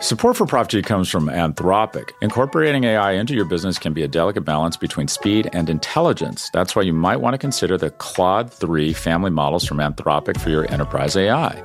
Support 0.00 0.38
for 0.38 0.46
Prop 0.46 0.68
G 0.68 0.80
comes 0.80 1.10
from 1.10 1.26
Anthropic. 1.26 2.12
Incorporating 2.22 2.84
AI 2.84 3.12
into 3.12 3.34
your 3.34 3.44
business 3.44 3.78
can 3.78 3.92
be 3.92 4.02
a 4.02 4.08
delicate 4.08 4.46
balance 4.46 4.78
between 4.78 5.08
speed 5.08 5.50
and 5.52 5.68
intelligence. 5.68 6.48
That's 6.54 6.74
why 6.74 6.82
you 6.82 6.94
might 6.94 7.18
want 7.18 7.34
to 7.34 7.38
consider 7.38 7.76
the 7.76 7.90
Claude 7.90 8.50
3 8.50 8.94
family 8.94 9.30
models 9.30 9.66
from 9.66 9.76
Anthropic 9.76 10.40
for 10.40 10.48
your 10.48 10.64
enterprise 10.72 11.16
AI. 11.16 11.62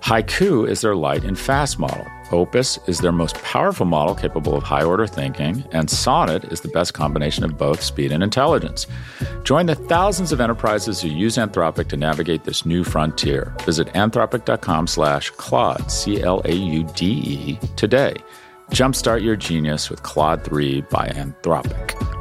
Haiku 0.00 0.68
is 0.68 0.80
their 0.80 0.94
light 0.94 1.24
and 1.24 1.38
fast 1.38 1.78
model. 1.78 2.06
Opus 2.30 2.78
is 2.86 2.98
their 2.98 3.12
most 3.12 3.36
powerful 3.36 3.86
model 3.86 4.14
capable 4.14 4.54
of 4.56 4.62
high 4.62 4.84
order 4.84 5.06
thinking, 5.06 5.64
and 5.72 5.90
Sonnet 5.90 6.44
is 6.52 6.60
the 6.60 6.68
best 6.68 6.94
combination 6.94 7.42
of 7.42 7.56
both 7.56 7.80
speed 7.80 8.12
and 8.12 8.22
intelligence. 8.22 8.86
Join 9.44 9.66
the 9.66 9.74
thousands 9.74 10.30
of 10.30 10.40
enterprises 10.40 11.00
who 11.00 11.08
use 11.08 11.36
Anthropic 11.36 11.88
to 11.88 11.96
navigate 11.96 12.44
this 12.44 12.66
new 12.66 12.84
frontier. 12.84 13.54
Visit 13.64 13.88
anthropic.com 13.88 14.86
slash 14.86 15.30
Claude, 15.30 15.90
C 15.90 16.22
L 16.22 16.42
A 16.44 16.52
U 16.52 16.84
D 16.94 17.06
E, 17.06 17.58
today. 17.76 18.14
Jumpstart 18.70 19.22
your 19.22 19.36
genius 19.36 19.88
with 19.88 20.02
Claude 20.02 20.44
3 20.44 20.82
by 20.82 21.08
Anthropic. 21.08 22.17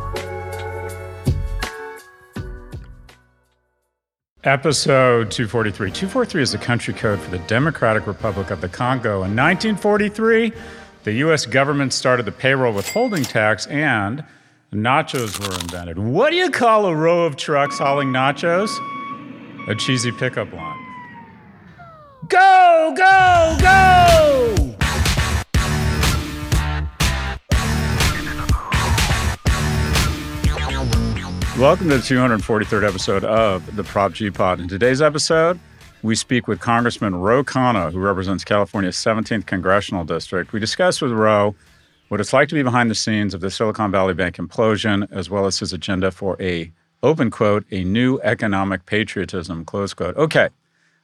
Episode 4.47 5.29
243. 5.29 5.91
243 5.91 6.41
is 6.41 6.53
the 6.53 6.57
country 6.57 6.93
code 6.93 7.19
for 7.19 7.29
the 7.31 7.39
Democratic 7.39 8.07
Republic 8.07 8.49
of 8.49 8.61
the 8.61 8.69
Congo. 8.69 9.15
In 9.15 9.35
1943, 9.35 10.53
the 11.03 11.11
U.S. 11.15 11.45
government 11.45 11.91
started 11.91 12.23
the 12.23 12.31
payroll 12.31 12.71
withholding 12.71 13.23
tax 13.23 13.67
and 13.67 14.23
nachos 14.71 15.37
were 15.37 15.53
invented. 15.59 15.99
What 15.99 16.29
do 16.29 16.37
you 16.37 16.49
call 16.49 16.85
a 16.85 16.95
row 16.95 17.25
of 17.25 17.35
trucks 17.35 17.77
hauling 17.77 18.13
nachos? 18.13 18.69
A 19.67 19.75
cheesy 19.75 20.13
pickup 20.13 20.53
line. 20.53 20.79
Go, 22.29 22.93
go, 22.95 23.57
go! 23.59 24.56
Welcome 31.57 31.89
to 31.89 31.97
the 31.97 32.03
243rd 32.03 32.87
episode 32.87 33.23
of 33.23 33.75
the 33.75 33.83
Prop 33.83 34.13
G 34.13 34.29
Pod. 34.29 34.59
In 34.59 34.67
today's 34.67 35.01
episode, 35.01 35.59
we 36.03 36.13
speak 36.13 36.47
with 36.47 36.59
Congressman 36.59 37.15
Ro 37.15 37.43
Khanna, 37.43 37.91
who 37.91 37.97
represents 37.97 38.43
California's 38.43 38.95
17th 38.95 39.47
congressional 39.47 40.03
district. 40.03 40.53
We 40.53 40.59
discuss 40.59 41.01
with 41.01 41.11
Ro 41.11 41.55
what 42.09 42.21
it's 42.21 42.31
like 42.31 42.47
to 42.49 42.55
be 42.55 42.61
behind 42.61 42.91
the 42.91 42.95
scenes 42.95 43.33
of 43.33 43.41
the 43.41 43.49
Silicon 43.49 43.91
Valley 43.91 44.13
Bank 44.13 44.37
implosion, 44.37 45.11
as 45.11 45.31
well 45.31 45.47
as 45.47 45.57
his 45.57 45.73
agenda 45.73 46.11
for 46.11 46.39
a 46.39 46.71
open 47.01 47.31
quote, 47.31 47.65
a 47.71 47.83
new 47.83 48.19
economic 48.21 48.85
patriotism, 48.85 49.65
close 49.65 49.95
quote. 49.95 50.15
Okay, 50.15 50.49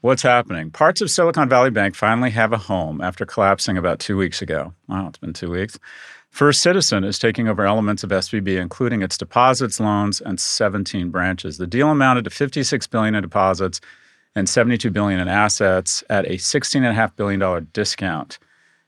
what's 0.02 0.22
happening? 0.22 0.70
Parts 0.70 1.02
of 1.02 1.10
Silicon 1.10 1.50
Valley 1.50 1.72
Bank 1.72 1.96
finally 1.96 2.30
have 2.30 2.54
a 2.54 2.60
home 2.60 3.02
after 3.02 3.26
collapsing 3.26 3.76
about 3.76 3.98
two 3.98 4.18
weeks 4.18 4.44
ago. 4.44 4.76
Wow, 4.88 5.08
it's 5.08 5.18
been 5.18 5.34
two 5.34 5.50
weeks. 5.50 5.80
First 6.34 6.64
Citizen 6.64 7.04
is 7.04 7.20
taking 7.20 7.48
over 7.48 7.64
elements 7.64 8.04
of 8.04 8.10
SVB, 8.10 8.60
including 8.60 9.04
its 9.04 9.20
deposits, 9.20 9.80
loans, 9.80 10.20
and 10.20 10.40
17 10.40 11.10
branches. 11.12 11.60
The 11.60 11.68
deal 11.68 11.92
amounted 11.92 12.24
to 12.24 12.32
56 12.32 12.88
billion 12.88 13.14
in 13.14 13.22
deposits 13.22 13.80
and 14.36 14.50
72 14.50 14.90
billion 14.90 15.20
in 15.20 15.28
assets 15.28 16.04
at 16.10 16.26
a 16.26 16.38
16.5 16.38 17.16
billion 17.16 17.40
dollar 17.40 17.62
discount. 17.62 18.40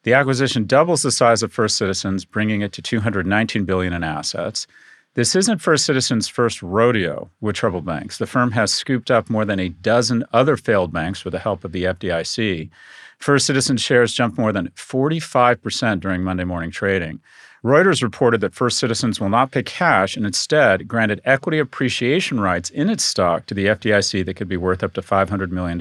The 0.01 0.13
acquisition 0.13 0.65
doubles 0.65 1.03
the 1.03 1.11
size 1.11 1.43
of 1.43 1.53
First 1.53 1.77
Citizens, 1.77 2.25
bringing 2.25 2.61
it 2.61 2.71
to 2.73 2.81
219 2.81 3.63
billion 3.63 3.93
in 3.93 4.03
assets. 4.03 4.65
This 5.13 5.35
isn't 5.35 5.59
First 5.59 5.85
Citizens' 5.85 6.27
first 6.27 6.63
rodeo 6.63 7.29
with 7.41 7.55
troubled 7.55 7.85
banks. 7.85 8.17
The 8.17 8.25
firm 8.25 8.53
has 8.53 8.73
scooped 8.73 9.11
up 9.11 9.29
more 9.29 9.45
than 9.45 9.59
a 9.59 9.69
dozen 9.69 10.25
other 10.33 10.57
failed 10.57 10.91
banks 10.91 11.23
with 11.23 11.33
the 11.33 11.39
help 11.39 11.63
of 11.63 11.73
the 11.73 11.83
FDIC. 11.83 12.71
First 13.19 13.45
Citizens 13.45 13.81
shares 13.81 14.13
jumped 14.13 14.37
more 14.37 14.51
than 14.51 14.69
45% 14.69 15.99
during 15.99 16.23
Monday 16.23 16.43
morning 16.43 16.71
trading. 16.71 17.19
Reuters 17.63 18.03
reported 18.03 18.41
that 18.41 18.53
First 18.53 18.77
Citizens 18.77 19.19
will 19.19 19.29
not 19.29 19.51
pay 19.51 19.63
cash 19.63 20.15
and 20.15 20.25
instead 20.25 20.87
granted 20.87 21.21
equity 21.25 21.57
appreciation 21.57 22.39
rights 22.39 22.69
in 22.69 22.89
its 22.89 23.03
stock 23.03 23.47
to 23.47 23.55
the 23.55 23.65
FDIC 23.65 24.25
that 24.25 24.35
could 24.35 24.47
be 24.47 24.57
worth 24.57 24.83
up 24.83 24.93
to 24.93 25.01
$500 25.01 25.49
million. 25.49 25.77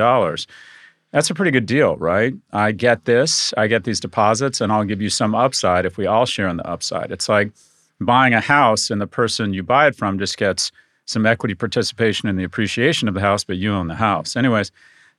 That's 1.11 1.29
a 1.29 1.35
pretty 1.35 1.51
good 1.51 1.67
deal, 1.67 1.97
right? 1.99 2.35
I 2.53 2.73
get 2.73 3.05
this, 3.05 3.53
I 3.57 3.67
get 3.67 3.85
these 3.85 4.01
deposits, 4.01 4.61
and 4.61 4.73
I'll 4.73 4.85
give 4.85 5.03
you 5.03 5.11
some 5.11 5.35
upside 5.35 5.85
if 5.85 5.99
we 5.99 6.07
all 6.07 6.25
share 6.25 6.49
in 6.49 6.57
the 6.57 6.67
upside. 6.67 7.13
It's 7.13 7.29
like 7.29 7.53
buying 8.01 8.33
a 8.33 8.41
house 8.41 8.91
and 8.91 9.01
the 9.01 9.07
person 9.07 9.53
you 9.53 9.63
buy 9.63 9.87
it 9.87 9.95
from 9.95 10.19
just 10.19 10.39
gets 10.39 10.73
some 11.05 11.27
equity 11.27 11.55
participation 11.55 12.29
in 12.29 12.37
the 12.37 12.45
appreciation 12.45 13.09
of 13.09 13.15
the 13.15 13.21
house, 13.21 13.45
but 13.45 13.59
you 13.59 13.73
own 13.73 13.89
the 13.89 13.95
house. 13.95 14.37
Anyways, 14.37 14.73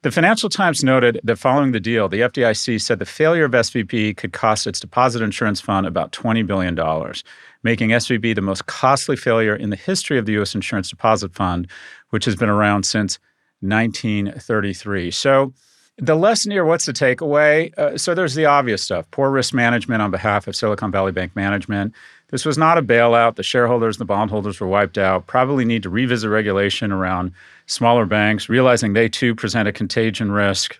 the 0.05 0.11
Financial 0.11 0.49
Times 0.49 0.83
noted 0.83 1.19
that 1.23 1.37
following 1.37 1.71
the 1.71 1.79
deal, 1.79 2.07
the 2.07 2.19
FDIC 2.19 2.79
said 2.79 2.99
the 2.99 3.07
failure 3.07 3.45
of 3.45 3.53
SVB 3.53 4.15
could 4.17 4.33
cost 4.33 4.67
its 4.67 4.79
deposit 4.79 5.23
insurance 5.23 5.59
fund 5.59 5.87
about 5.87 6.11
$20 6.11 6.45
billion, 6.45 6.75
making 7.63 7.89
SVB 7.89 8.35
the 8.35 8.41
most 8.41 8.67
costly 8.67 9.15
failure 9.15 9.55
in 9.55 9.71
the 9.71 9.75
history 9.75 10.19
of 10.19 10.27
the 10.27 10.33
U.S. 10.33 10.53
Insurance 10.53 10.91
Deposit 10.91 11.33
Fund, 11.33 11.67
which 12.11 12.23
has 12.25 12.35
been 12.35 12.49
around 12.49 12.85
since 12.85 13.17
1933. 13.61 15.09
So, 15.09 15.55
the 15.97 16.13
lesson 16.13 16.51
here, 16.51 16.65
what's 16.65 16.85
the 16.85 16.93
takeaway? 16.93 17.75
Uh, 17.75 17.97
so, 17.97 18.13
there's 18.13 18.35
the 18.35 18.45
obvious 18.45 18.83
stuff 18.83 19.09
poor 19.09 19.31
risk 19.31 19.55
management 19.55 20.03
on 20.03 20.11
behalf 20.11 20.47
of 20.47 20.55
Silicon 20.55 20.91
Valley 20.91 21.13
Bank 21.13 21.35
management. 21.35 21.95
This 22.29 22.45
was 22.45 22.57
not 22.57 22.77
a 22.77 22.81
bailout. 22.81 23.35
The 23.35 23.43
shareholders, 23.43 23.97
the 23.97 24.05
bondholders 24.05 24.59
were 24.59 24.67
wiped 24.67 24.97
out. 24.97 25.27
Probably 25.27 25.63
need 25.63 25.83
to 25.83 25.89
revisit 25.89 26.29
regulation 26.29 26.91
around 26.91 27.31
smaller 27.67 28.05
banks, 28.05 28.49
realizing 28.49 28.93
they 28.93 29.09
too 29.09 29.35
present 29.35 29.67
a 29.67 29.71
contagion 29.71 30.31
risk. 30.31 30.79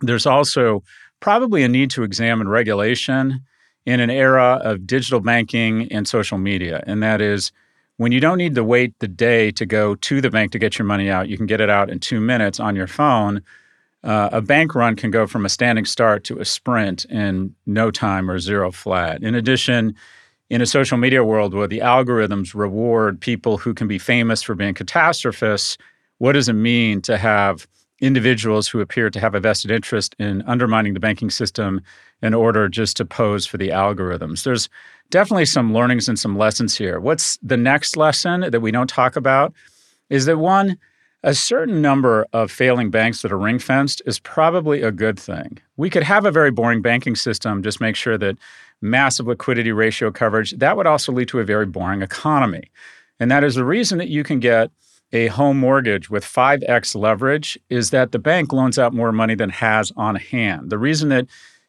There's 0.00 0.26
also 0.26 0.82
probably 1.20 1.62
a 1.62 1.68
need 1.68 1.90
to 1.90 2.02
examine 2.02 2.48
regulation 2.48 3.40
in 3.86 4.00
an 4.00 4.10
era 4.10 4.60
of 4.62 4.86
digital 4.86 5.20
banking 5.20 5.90
and 5.92 6.06
social 6.08 6.38
media. 6.38 6.82
And 6.86 7.02
that 7.02 7.20
is 7.20 7.52
when 7.96 8.12
you 8.12 8.20
don't 8.20 8.38
need 8.38 8.54
to 8.54 8.64
wait 8.64 8.98
the 8.98 9.08
day 9.08 9.50
to 9.52 9.66
go 9.66 9.94
to 9.96 10.20
the 10.20 10.30
bank 10.30 10.52
to 10.52 10.58
get 10.58 10.78
your 10.78 10.86
money 10.86 11.10
out, 11.10 11.28
you 11.28 11.36
can 11.36 11.46
get 11.46 11.60
it 11.60 11.70
out 11.70 11.90
in 11.90 12.00
two 12.00 12.20
minutes 12.20 12.58
on 12.58 12.74
your 12.74 12.86
phone. 12.86 13.42
Uh, 14.02 14.28
a 14.32 14.42
bank 14.42 14.74
run 14.74 14.96
can 14.96 15.10
go 15.10 15.26
from 15.26 15.44
a 15.44 15.48
standing 15.48 15.84
start 15.84 16.24
to 16.24 16.38
a 16.38 16.44
sprint 16.44 17.04
in 17.06 17.54
no 17.66 17.90
time 17.90 18.30
or 18.30 18.38
zero 18.38 18.70
flat. 18.70 19.22
In 19.22 19.34
addition, 19.34 19.94
in 20.50 20.60
a 20.60 20.66
social 20.66 20.98
media 20.98 21.24
world 21.24 21.54
where 21.54 21.66
the 21.66 21.80
algorithms 21.80 22.54
reward 22.54 23.20
people 23.20 23.58
who 23.58 23.74
can 23.74 23.88
be 23.88 23.98
famous 23.98 24.42
for 24.42 24.54
being 24.54 24.74
catastrophists 24.74 25.78
what 26.18 26.32
does 26.32 26.48
it 26.48 26.54
mean 26.54 27.02
to 27.02 27.18
have 27.18 27.66
individuals 28.00 28.68
who 28.68 28.80
appear 28.80 29.10
to 29.10 29.20
have 29.20 29.34
a 29.34 29.40
vested 29.40 29.70
interest 29.70 30.14
in 30.18 30.42
undermining 30.42 30.94
the 30.94 31.00
banking 31.00 31.30
system 31.30 31.80
in 32.22 32.34
order 32.34 32.68
just 32.68 32.96
to 32.96 33.04
pose 33.04 33.46
for 33.46 33.56
the 33.56 33.68
algorithms? 33.68 34.44
There's 34.44 34.68
definitely 35.10 35.46
some 35.46 35.72
learnings 35.72 36.08
and 36.08 36.18
some 36.18 36.36
lessons 36.36 36.76
here. 36.76 37.00
What's 37.00 37.38
the 37.42 37.56
next 37.56 37.96
lesson 37.96 38.40
that 38.40 38.60
we 38.60 38.70
don't 38.70 38.88
talk 38.88 39.16
about 39.16 39.52
is 40.10 40.26
that 40.26 40.38
one, 40.38 40.78
a 41.22 41.34
certain 41.34 41.80
number 41.80 42.26
of 42.32 42.50
failing 42.50 42.90
banks 42.90 43.22
that 43.22 43.32
are 43.32 43.38
ring 43.38 43.58
fenced 43.58 44.02
is 44.06 44.18
probably 44.18 44.82
a 44.82 44.92
good 44.92 45.18
thing. 45.18 45.58
We 45.76 45.88
could 45.88 46.02
have 46.02 46.26
a 46.26 46.30
very 46.30 46.50
boring 46.50 46.82
banking 46.82 47.16
system, 47.16 47.62
just 47.62 47.80
make 47.80 47.96
sure 47.96 48.18
that 48.18 48.36
massive 48.84 49.26
liquidity 49.26 49.72
ratio 49.72 50.10
coverage. 50.10 50.52
That 50.52 50.76
would 50.76 50.86
also 50.86 51.12
lead 51.12 51.28
to 51.28 51.40
a 51.40 51.44
very 51.44 51.66
boring 51.66 52.02
economy. 52.02 52.70
And 53.18 53.30
that 53.30 53.42
is 53.42 53.54
the 53.54 53.64
reason 53.64 53.98
that 53.98 54.08
you 54.08 54.22
can 54.22 54.40
get 54.40 54.70
a 55.12 55.28
home 55.28 55.58
mortgage 55.58 56.10
with 56.10 56.24
5x 56.24 56.94
leverage 56.94 57.58
is 57.70 57.90
that 57.90 58.12
the 58.12 58.18
bank 58.18 58.52
loans 58.52 58.78
out 58.78 58.92
more 58.92 59.12
money 59.12 59.34
than 59.34 59.50
has 59.50 59.92
on 59.96 60.16
hand. 60.16 60.70
The 60.70 60.78
reason 60.78 61.08
that 61.10 61.26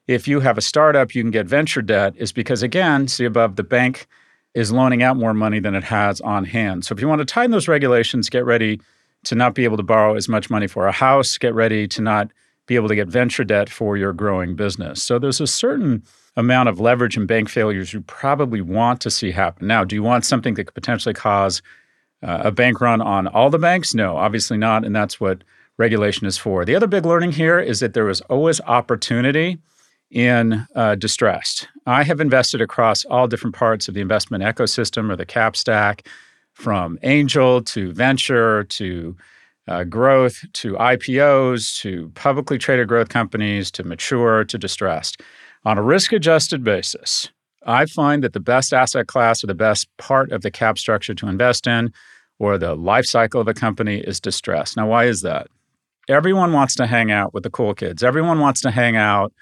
if 0.07 0.27
you 0.27 0.39
have 0.39 0.57
a 0.57 0.61
startup, 0.61 1.15
you 1.15 1.23
can 1.23 1.31
get 1.31 1.47
venture 1.47 1.81
debt 1.81 2.13
is 2.17 2.31
because, 2.31 2.61
again, 2.63 3.07
see 3.07 3.25
above, 3.25 3.55
the 3.55 3.63
bank 3.63 4.07
is 4.53 4.71
loaning 4.71 5.03
out 5.03 5.17
more 5.17 5.33
money 5.33 5.59
than 5.59 5.75
it 5.75 5.83
has 5.83 6.21
on 6.21 6.45
hand. 6.45 6.85
So 6.85 6.93
if 6.93 7.01
you 7.01 7.07
want 7.07 7.19
to 7.19 7.25
tighten 7.25 7.51
those 7.51 7.67
regulations, 7.67 8.29
get 8.29 8.45
ready 8.45 8.79
to 9.25 9.35
not 9.35 9.53
be 9.53 9.63
able 9.63 9.77
to 9.77 9.83
borrow 9.83 10.15
as 10.15 10.29
much 10.29 10.49
money 10.49 10.67
for 10.67 10.87
a 10.87 10.91
house, 10.91 11.37
get 11.37 11.53
ready 11.53 11.87
to 11.89 12.01
not 12.01 12.31
be 12.67 12.75
able 12.75 12.87
to 12.87 12.95
get 12.95 13.07
venture 13.07 13.43
debt 13.43 13.69
for 13.69 13.97
your 13.97 14.13
growing 14.13 14.55
business. 14.55 15.03
So 15.03 15.19
there's 15.19 15.41
a 15.41 15.47
certain 15.47 16.03
amount 16.35 16.69
of 16.69 16.79
leverage 16.79 17.15
and 17.15 17.27
bank 17.27 17.49
failures 17.49 17.93
you 17.93 18.01
probably 18.01 18.61
want 18.61 19.01
to 19.01 19.11
see 19.11 19.31
happen. 19.31 19.67
Now, 19.67 19.83
do 19.83 19.95
you 19.95 20.03
want 20.03 20.25
something 20.25 20.55
that 20.55 20.65
could 20.65 20.73
potentially 20.73 21.13
cause 21.13 21.61
uh, 22.23 22.41
a 22.45 22.51
bank 22.51 22.81
run 22.81 23.01
on 23.01 23.27
all 23.27 23.49
the 23.49 23.59
banks? 23.59 23.93
No, 23.93 24.17
obviously 24.17 24.57
not. 24.57 24.83
And 24.83 24.95
that's 24.95 25.19
what 25.19 25.43
regulation 25.77 26.25
is 26.25 26.37
for. 26.37 26.65
The 26.65 26.75
other 26.75 26.87
big 26.87 27.05
learning 27.05 27.33
here 27.33 27.59
is 27.59 27.79
that 27.79 27.93
there 27.93 28.09
is 28.09 28.21
always 28.21 28.59
opportunity 28.61 29.57
in 30.11 30.65
uh, 30.75 30.95
distressed. 30.95 31.67
I 31.85 32.03
have 32.03 32.21
invested 32.21 32.61
across 32.61 33.05
all 33.05 33.27
different 33.27 33.55
parts 33.55 33.87
of 33.87 33.93
the 33.93 34.01
investment 34.01 34.43
ecosystem 34.43 35.11
or 35.11 35.15
the 35.15 35.25
cap 35.25 35.55
stack, 35.55 36.07
from 36.53 36.97
angel 37.03 37.61
to 37.61 37.91
venture 37.91 38.63
to 38.63 39.15
uh, 39.67 39.83
growth 39.83 40.45
to 40.53 40.73
IPOs 40.73 41.79
to 41.81 42.11
publicly 42.15 42.57
traded 42.57 42.87
growth 42.87 43.09
companies 43.09 43.71
to 43.71 43.83
mature 43.83 44.43
to 44.43 44.57
distressed. 44.57 45.21
On 45.65 45.77
a 45.77 45.83
risk 45.83 46.13
adjusted 46.13 46.63
basis, 46.63 47.29
I 47.65 47.87
find 47.87 48.23
that 48.23 48.33
the 48.33 48.39
best 48.39 48.73
asset 48.73 49.07
class 49.07 49.43
or 49.43 49.47
the 49.47 49.55
best 49.55 49.87
part 49.97 50.31
of 50.31 50.43
the 50.43 50.51
cap 50.51 50.77
structure 50.77 51.15
to 51.15 51.27
invest 51.27 51.65
in 51.65 51.91
or 52.37 52.57
the 52.57 52.75
life 52.75 53.05
cycle 53.05 53.41
of 53.41 53.47
a 53.47 53.53
company 53.53 53.97
is 53.97 54.19
distressed. 54.19 54.77
Now, 54.77 54.87
why 54.87 55.05
is 55.05 55.21
that? 55.21 55.47
Everyone 56.07 56.53
wants 56.53 56.75
to 56.75 56.85
hang 56.85 57.11
out 57.11 57.33
with 57.33 57.43
the 57.43 57.49
cool 57.49 57.73
kids. 57.73 58.03
Everyone 58.03 58.39
wants 58.39 58.61
to 58.61 58.71
hang 58.71 58.95
out 58.95 59.33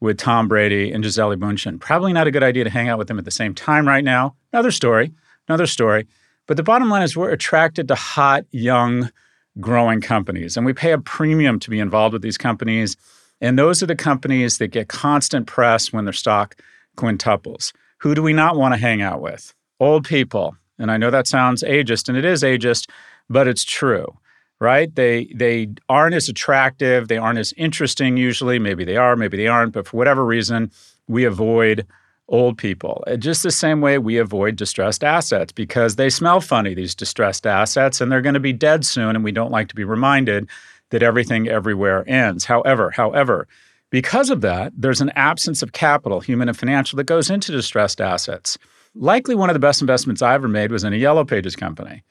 with 0.00 0.18
Tom 0.18 0.48
Brady 0.48 0.92
and 0.92 1.02
Gisele 1.02 1.36
Bündchen. 1.36 1.80
Probably 1.80 2.12
not 2.12 2.26
a 2.26 2.30
good 2.30 2.42
idea 2.42 2.64
to 2.64 2.70
hang 2.70 2.88
out 2.88 2.98
with 2.98 3.08
them 3.08 3.18
at 3.18 3.24
the 3.24 3.30
same 3.30 3.54
time 3.54 3.88
right 3.88 4.04
now. 4.04 4.34
Another 4.52 4.70
story, 4.70 5.12
another 5.48 5.66
story. 5.66 6.06
But 6.46 6.56
the 6.56 6.62
bottom 6.62 6.90
line 6.90 7.02
is 7.02 7.16
we're 7.16 7.30
attracted 7.30 7.88
to 7.88 7.94
hot, 7.94 8.44
young, 8.50 9.10
growing 9.58 10.00
companies, 10.00 10.56
and 10.56 10.64
we 10.64 10.72
pay 10.72 10.92
a 10.92 10.98
premium 10.98 11.58
to 11.60 11.70
be 11.70 11.80
involved 11.80 12.12
with 12.12 12.22
these 12.22 12.38
companies. 12.38 12.96
And 13.40 13.58
those 13.58 13.82
are 13.82 13.86
the 13.86 13.96
companies 13.96 14.58
that 14.58 14.68
get 14.68 14.88
constant 14.88 15.46
press 15.46 15.92
when 15.92 16.04
their 16.04 16.12
stock 16.12 16.56
quintuples. 16.96 17.72
Who 17.98 18.14
do 18.14 18.22
we 18.22 18.32
not 18.32 18.56
want 18.56 18.74
to 18.74 18.80
hang 18.80 19.00
out 19.02 19.20
with? 19.20 19.54
Old 19.80 20.04
people. 20.04 20.56
And 20.78 20.90
I 20.90 20.98
know 20.98 21.10
that 21.10 21.26
sounds 21.26 21.62
ageist, 21.62 22.08
and 22.08 22.16
it 22.16 22.24
is 22.24 22.42
ageist, 22.42 22.88
but 23.28 23.48
it's 23.48 23.64
true 23.64 24.16
right? 24.60 24.94
They 24.94 25.32
they 25.34 25.68
aren't 25.88 26.14
as 26.14 26.28
attractive, 26.28 27.08
they 27.08 27.16
aren't 27.16 27.38
as 27.38 27.52
interesting 27.56 28.16
usually. 28.16 28.58
Maybe 28.58 28.84
they 28.84 28.96
are, 28.96 29.16
maybe 29.16 29.36
they 29.36 29.48
aren't, 29.48 29.72
but 29.72 29.88
for 29.88 29.96
whatever 29.96 30.24
reason, 30.24 30.70
we 31.08 31.24
avoid 31.24 31.86
old 32.30 32.56
people. 32.56 33.04
Uh, 33.06 33.16
just 33.16 33.42
the 33.42 33.50
same 33.50 33.80
way 33.80 33.98
we 33.98 34.16
avoid 34.16 34.56
distressed 34.56 35.04
assets 35.04 35.52
because 35.52 35.96
they 35.96 36.08
smell 36.08 36.40
funny 36.40 36.72
these 36.72 36.94
distressed 36.94 37.46
assets 37.46 38.00
and 38.00 38.10
they're 38.10 38.22
going 38.22 38.34
to 38.34 38.40
be 38.40 38.52
dead 38.52 38.86
soon 38.86 39.16
and 39.16 39.24
we 39.24 39.32
don't 39.32 39.50
like 39.50 39.68
to 39.68 39.74
be 39.74 39.84
reminded 39.84 40.48
that 40.90 41.02
everything 41.02 41.48
everywhere 41.48 42.08
ends. 42.08 42.44
However, 42.44 42.90
however, 42.90 43.46
because 43.90 44.30
of 44.30 44.40
that, 44.40 44.72
there's 44.76 45.00
an 45.00 45.10
absence 45.16 45.62
of 45.62 45.72
capital, 45.72 46.20
human 46.20 46.48
and 46.48 46.56
financial, 46.56 46.96
that 46.96 47.04
goes 47.04 47.28
into 47.28 47.52
distressed 47.52 48.00
assets. 48.00 48.56
Likely 48.94 49.34
one 49.34 49.50
of 49.50 49.54
the 49.54 49.60
best 49.60 49.80
investments 49.80 50.22
I 50.22 50.34
ever 50.34 50.48
made 50.48 50.70
was 50.70 50.84
in 50.84 50.92
a 50.92 50.96
Yellow 50.96 51.24
Pages 51.24 51.56
company. 51.56 52.02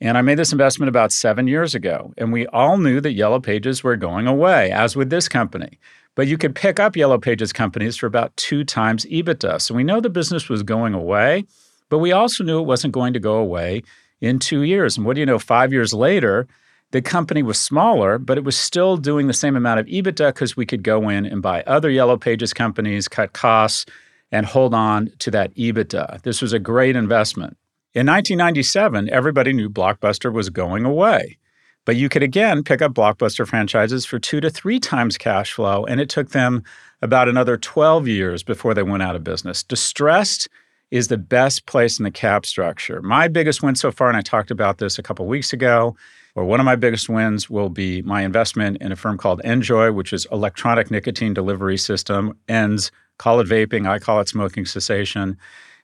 And 0.00 0.18
I 0.18 0.22
made 0.22 0.38
this 0.38 0.52
investment 0.52 0.88
about 0.88 1.10
seven 1.10 1.48
years 1.48 1.74
ago. 1.74 2.12
And 2.18 2.32
we 2.32 2.46
all 2.48 2.78
knew 2.78 3.00
that 3.00 3.12
Yellow 3.12 3.40
Pages 3.40 3.82
were 3.82 3.96
going 3.96 4.26
away, 4.26 4.70
as 4.70 4.94
with 4.94 5.10
this 5.10 5.28
company. 5.28 5.78
But 6.16 6.26
you 6.26 6.36
could 6.36 6.56
pick 6.56 6.80
up 6.80 6.96
Yellow 6.96 7.18
Pages 7.18 7.52
companies 7.52 7.96
for 7.96 8.06
about 8.06 8.36
two 8.36 8.64
times 8.64 9.04
EBITDA. 9.06 9.60
So 9.60 9.74
we 9.74 9.84
know 9.84 10.00
the 10.00 10.10
business 10.10 10.48
was 10.48 10.64
going 10.64 10.94
away, 10.94 11.44
but 11.88 11.98
we 11.98 12.10
also 12.10 12.42
knew 12.42 12.58
it 12.58 12.66
wasn't 12.66 12.94
going 12.94 13.12
to 13.12 13.20
go 13.20 13.36
away 13.36 13.82
in 14.20 14.38
two 14.38 14.62
years. 14.62 14.96
And 14.96 15.06
what 15.06 15.14
do 15.14 15.20
you 15.20 15.26
know? 15.26 15.38
Five 15.38 15.72
years 15.72 15.92
later, 15.92 16.48
the 16.90 17.02
company 17.02 17.42
was 17.42 17.60
smaller, 17.60 18.18
but 18.18 18.38
it 18.38 18.44
was 18.44 18.56
still 18.56 18.96
doing 18.96 19.26
the 19.26 19.34
same 19.34 19.56
amount 19.56 19.78
of 19.78 19.86
EBITDA 19.86 20.28
because 20.28 20.56
we 20.56 20.64
could 20.64 20.82
go 20.82 21.08
in 21.10 21.26
and 21.26 21.42
buy 21.42 21.62
other 21.62 21.90
Yellow 21.90 22.16
Pages 22.16 22.54
companies, 22.54 23.08
cut 23.08 23.34
costs, 23.34 23.84
and 24.32 24.46
hold 24.46 24.72
on 24.72 25.10
to 25.18 25.30
that 25.30 25.54
EBITDA. 25.54 26.22
This 26.22 26.40
was 26.40 26.52
a 26.52 26.58
great 26.58 26.96
investment. 26.96 27.56
In 27.92 28.06
1997, 28.06 29.10
everybody 29.10 29.52
knew 29.52 29.68
Blockbuster 29.68 30.32
was 30.32 30.48
going 30.48 30.84
away. 30.84 31.38
But 31.86 31.96
you 31.96 32.10
could 32.10 32.22
again 32.22 32.64
pick 32.64 32.82
up 32.82 32.92
Blockbuster 32.92 33.46
franchises 33.46 34.04
for 34.04 34.18
two 34.18 34.40
to 34.42 34.50
three 34.50 34.78
times 34.78 35.16
cash 35.16 35.52
flow, 35.52 35.86
and 35.86 36.00
it 36.00 36.10
took 36.10 36.30
them 36.30 36.62
about 37.00 37.28
another 37.28 37.56
12 37.56 38.08
years 38.08 38.42
before 38.42 38.74
they 38.74 38.82
went 38.82 39.04
out 39.04 39.16
of 39.16 39.24
business. 39.24 39.62
Distressed 39.62 40.48
is 40.90 41.08
the 41.08 41.16
best 41.16 41.64
place 41.66 41.98
in 41.98 42.04
the 42.04 42.10
cap 42.10 42.44
structure. 42.44 43.00
My 43.02 43.28
biggest 43.28 43.62
win 43.62 43.76
so 43.76 43.92
far, 43.92 44.08
and 44.08 44.16
I 44.16 44.20
talked 44.20 44.50
about 44.50 44.78
this 44.78 44.98
a 44.98 45.02
couple 45.02 45.26
weeks 45.26 45.52
ago, 45.52 45.96
or 46.34 46.44
one 46.44 46.60
of 46.60 46.66
my 46.66 46.76
biggest 46.76 47.08
wins 47.08 47.48
will 47.48 47.68
be 47.68 48.02
my 48.02 48.22
investment 48.22 48.78
in 48.80 48.90
a 48.90 48.96
firm 48.96 49.16
called 49.16 49.40
NJOY, 49.44 49.94
which 49.94 50.12
is 50.12 50.26
electronic 50.32 50.90
nicotine 50.90 51.34
delivery 51.34 51.78
system. 51.78 52.36
ENDS, 52.48 52.90
call 53.18 53.38
it 53.40 53.48
vaping, 53.48 53.88
I 53.88 54.00
call 54.00 54.20
it 54.20 54.28
smoking 54.28 54.66
cessation. 54.66 55.38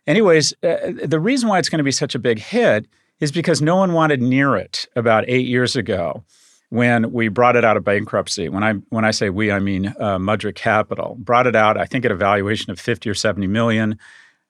Anyways, 0.08 0.52
uh, 0.64 0.92
the 1.04 1.20
reason 1.20 1.48
why 1.48 1.60
it's 1.60 1.68
going 1.68 1.78
to 1.78 1.84
be 1.84 1.92
such 1.92 2.16
a 2.16 2.18
big 2.18 2.40
hit 2.40 2.86
is 3.22 3.30
because 3.30 3.62
no 3.62 3.76
one 3.76 3.92
wanted 3.92 4.20
near 4.20 4.56
it 4.56 4.84
about 4.96 5.24
eight 5.28 5.46
years 5.46 5.76
ago 5.76 6.24
when 6.70 7.12
we 7.12 7.28
brought 7.28 7.54
it 7.54 7.64
out 7.64 7.76
of 7.76 7.84
bankruptcy. 7.84 8.48
When 8.48 8.64
I 8.64 8.72
when 8.88 9.04
I 9.04 9.12
say 9.12 9.30
we, 9.30 9.52
I 9.52 9.60
mean 9.60 9.86
uh, 10.00 10.18
Mudrick 10.18 10.56
Capital 10.56 11.16
brought 11.20 11.46
it 11.46 11.54
out. 11.54 11.78
I 11.78 11.86
think 11.86 12.04
at 12.04 12.10
a 12.10 12.16
valuation 12.16 12.72
of 12.72 12.80
fifty 12.80 13.08
or 13.08 13.14
seventy 13.14 13.46
million, 13.46 13.96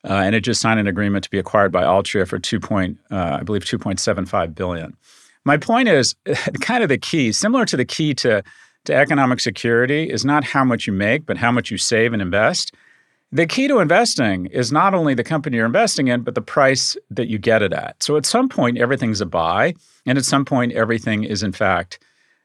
uh, 0.08 0.14
and 0.14 0.34
it 0.34 0.40
just 0.40 0.62
signed 0.62 0.80
an 0.80 0.86
agreement 0.86 1.22
to 1.24 1.30
be 1.30 1.38
acquired 1.38 1.70
by 1.70 1.82
Altria 1.82 2.26
for 2.26 2.38
two 2.38 2.58
point, 2.58 2.96
uh, 3.10 3.36
I 3.40 3.42
believe, 3.42 3.66
two 3.66 3.78
point 3.78 4.00
seven 4.00 4.24
five 4.24 4.54
billion. 4.54 4.96
My 5.44 5.58
point 5.58 5.88
is 5.88 6.14
kind 6.62 6.82
of 6.82 6.88
the 6.88 6.98
key, 6.98 7.30
similar 7.30 7.66
to 7.66 7.76
the 7.76 7.84
key 7.84 8.14
to 8.14 8.42
to 8.86 8.94
economic 8.94 9.38
security, 9.38 10.08
is 10.08 10.24
not 10.24 10.44
how 10.44 10.64
much 10.64 10.86
you 10.86 10.94
make, 10.94 11.26
but 11.26 11.36
how 11.36 11.52
much 11.52 11.70
you 11.70 11.76
save 11.76 12.14
and 12.14 12.22
invest. 12.22 12.74
The 13.34 13.46
key 13.46 13.66
to 13.68 13.78
investing 13.78 14.44
is 14.46 14.72
not 14.72 14.92
only 14.92 15.14
the 15.14 15.24
company 15.24 15.56
you're 15.56 15.64
investing 15.64 16.08
in, 16.08 16.20
but 16.20 16.34
the 16.34 16.42
price 16.42 16.98
that 17.10 17.28
you 17.28 17.38
get 17.38 17.62
it 17.62 17.72
at. 17.72 18.02
So 18.02 18.18
at 18.18 18.26
some 18.26 18.46
point, 18.46 18.76
everything's 18.76 19.22
a 19.22 19.26
buy, 19.26 19.74
and 20.04 20.18
at 20.18 20.26
some 20.26 20.44
point, 20.44 20.72
everything 20.72 21.24
is 21.24 21.42
in 21.42 21.52
fact 21.52 21.98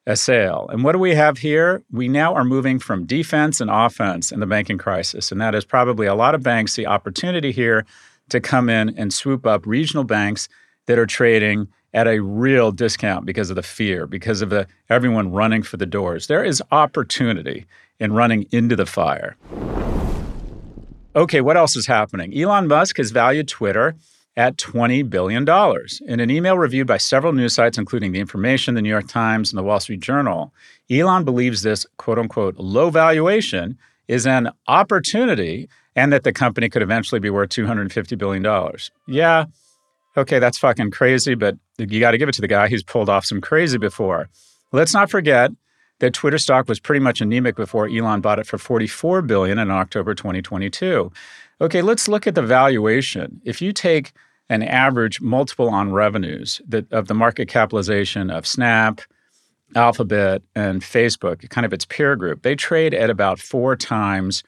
a 0.05 0.15
sale. 0.15 0.69
And 0.71 0.85
what 0.85 0.93
do 0.93 0.99
we 0.99 1.13
have 1.13 1.39
here? 1.39 1.83
We 1.91 2.07
now 2.07 2.33
are 2.33 2.45
moving 2.45 2.79
from 2.79 3.05
defense 3.05 3.59
and 3.59 3.69
offense 3.69 4.31
in 4.31 4.39
the 4.39 4.45
banking 4.45 4.77
crisis. 4.77 5.29
And 5.29 5.41
that 5.41 5.53
is 5.53 5.65
probably 5.65 6.07
a 6.07 6.15
lot 6.15 6.33
of 6.33 6.41
banks 6.41 6.71
see 6.71 6.85
opportunity 6.85 7.51
here 7.51 7.85
to 8.29 8.39
come 8.39 8.69
in 8.69 8.97
and 8.97 9.13
swoop 9.13 9.45
up 9.45 9.65
regional 9.65 10.05
banks 10.05 10.47
that 10.85 10.97
are 10.97 11.05
trading 11.05 11.67
at 11.93 12.07
a 12.07 12.19
real 12.19 12.71
discount 12.71 13.25
because 13.25 13.49
of 13.49 13.57
the 13.57 13.63
fear, 13.63 14.07
because 14.07 14.41
of 14.41 14.49
the 14.51 14.65
everyone 14.89 15.33
running 15.33 15.63
for 15.63 15.75
the 15.75 15.85
doors. 15.85 16.27
There 16.27 16.45
is 16.45 16.63
opportunity 16.71 17.65
in 17.99 18.13
running 18.13 18.47
into 18.51 18.77
the 18.77 18.85
fire. 18.85 19.35
Okay, 21.17 21.41
what 21.41 21.57
else 21.57 21.75
is 21.75 21.87
happening? 21.87 22.37
Elon 22.37 22.67
Musk 22.67 22.97
has 22.97 23.09
valued 23.09 23.47
Twitter 23.47 23.95
at 24.35 24.55
$20 24.57 25.09
billion. 25.09 25.49
In 26.05 26.19
an 26.19 26.29
email 26.29 26.59
reviewed 26.59 26.85
by 26.85 26.97
several 26.97 27.33
news 27.33 27.55
sites, 27.55 27.79
including 27.79 28.11
The 28.11 28.19
Information, 28.19 28.75
The 28.75 28.83
New 28.83 28.89
York 28.89 29.07
Times, 29.07 29.51
and 29.51 29.57
The 29.57 29.63
Wall 29.63 29.79
Street 29.79 29.99
Journal, 29.99 30.53
Elon 30.91 31.25
believes 31.25 31.63
this 31.63 31.87
quote 31.97 32.19
unquote 32.19 32.57
low 32.57 32.91
valuation 32.91 33.79
is 34.07 34.27
an 34.27 34.51
opportunity 34.67 35.67
and 35.95 36.13
that 36.13 36.23
the 36.23 36.31
company 36.31 36.69
could 36.69 36.83
eventually 36.83 37.19
be 37.19 37.31
worth 37.31 37.49
$250 37.49 38.15
billion. 38.15 38.45
Yeah, 39.07 39.45
okay, 40.15 40.37
that's 40.37 40.59
fucking 40.59 40.91
crazy, 40.91 41.33
but 41.33 41.57
you 41.79 41.99
got 41.99 42.11
to 42.11 42.19
give 42.19 42.29
it 42.29 42.35
to 42.35 42.41
the 42.41 42.47
guy 42.47 42.67
who's 42.67 42.83
pulled 42.83 43.09
off 43.09 43.25
some 43.25 43.41
crazy 43.41 43.79
before. 43.79 44.29
Let's 44.71 44.93
not 44.93 45.09
forget 45.09 45.49
that 45.99 46.13
Twitter 46.13 46.37
stock 46.37 46.67
was 46.67 46.79
pretty 46.79 46.99
much 46.99 47.21
anemic 47.21 47.55
before 47.55 47.87
Elon 47.87 48.21
bought 48.21 48.39
it 48.39 48.47
for 48.47 48.57
44 48.57 49.21
billion 49.23 49.59
in 49.59 49.71
October 49.71 50.13
2022. 50.13 51.11
Okay, 51.59 51.81
let's 51.81 52.07
look 52.07 52.27
at 52.27 52.35
the 52.35 52.41
valuation. 52.41 53.41
If 53.43 53.61
you 53.61 53.73
take 53.73 54.13
an 54.49 54.63
average 54.63 55.19
multiple 55.19 55.69
on 55.69 55.91
revenues 55.91 56.61
that 56.67 56.91
of 56.93 57.07
the 57.07 57.13
market 57.13 57.47
capitalization 57.47 58.29
of 58.29 58.45
Snap, 58.47 59.01
Alphabet, 59.75 60.41
and 60.55 60.81
Facebook, 60.81 61.49
kind 61.49 61.65
of 61.65 61.73
its 61.73 61.85
peer 61.85 62.15
group, 62.15 62.43
they 62.43 62.55
trade 62.55 62.93
at 62.93 63.09
about 63.09 63.39
four 63.39 63.75
times, 63.75 64.43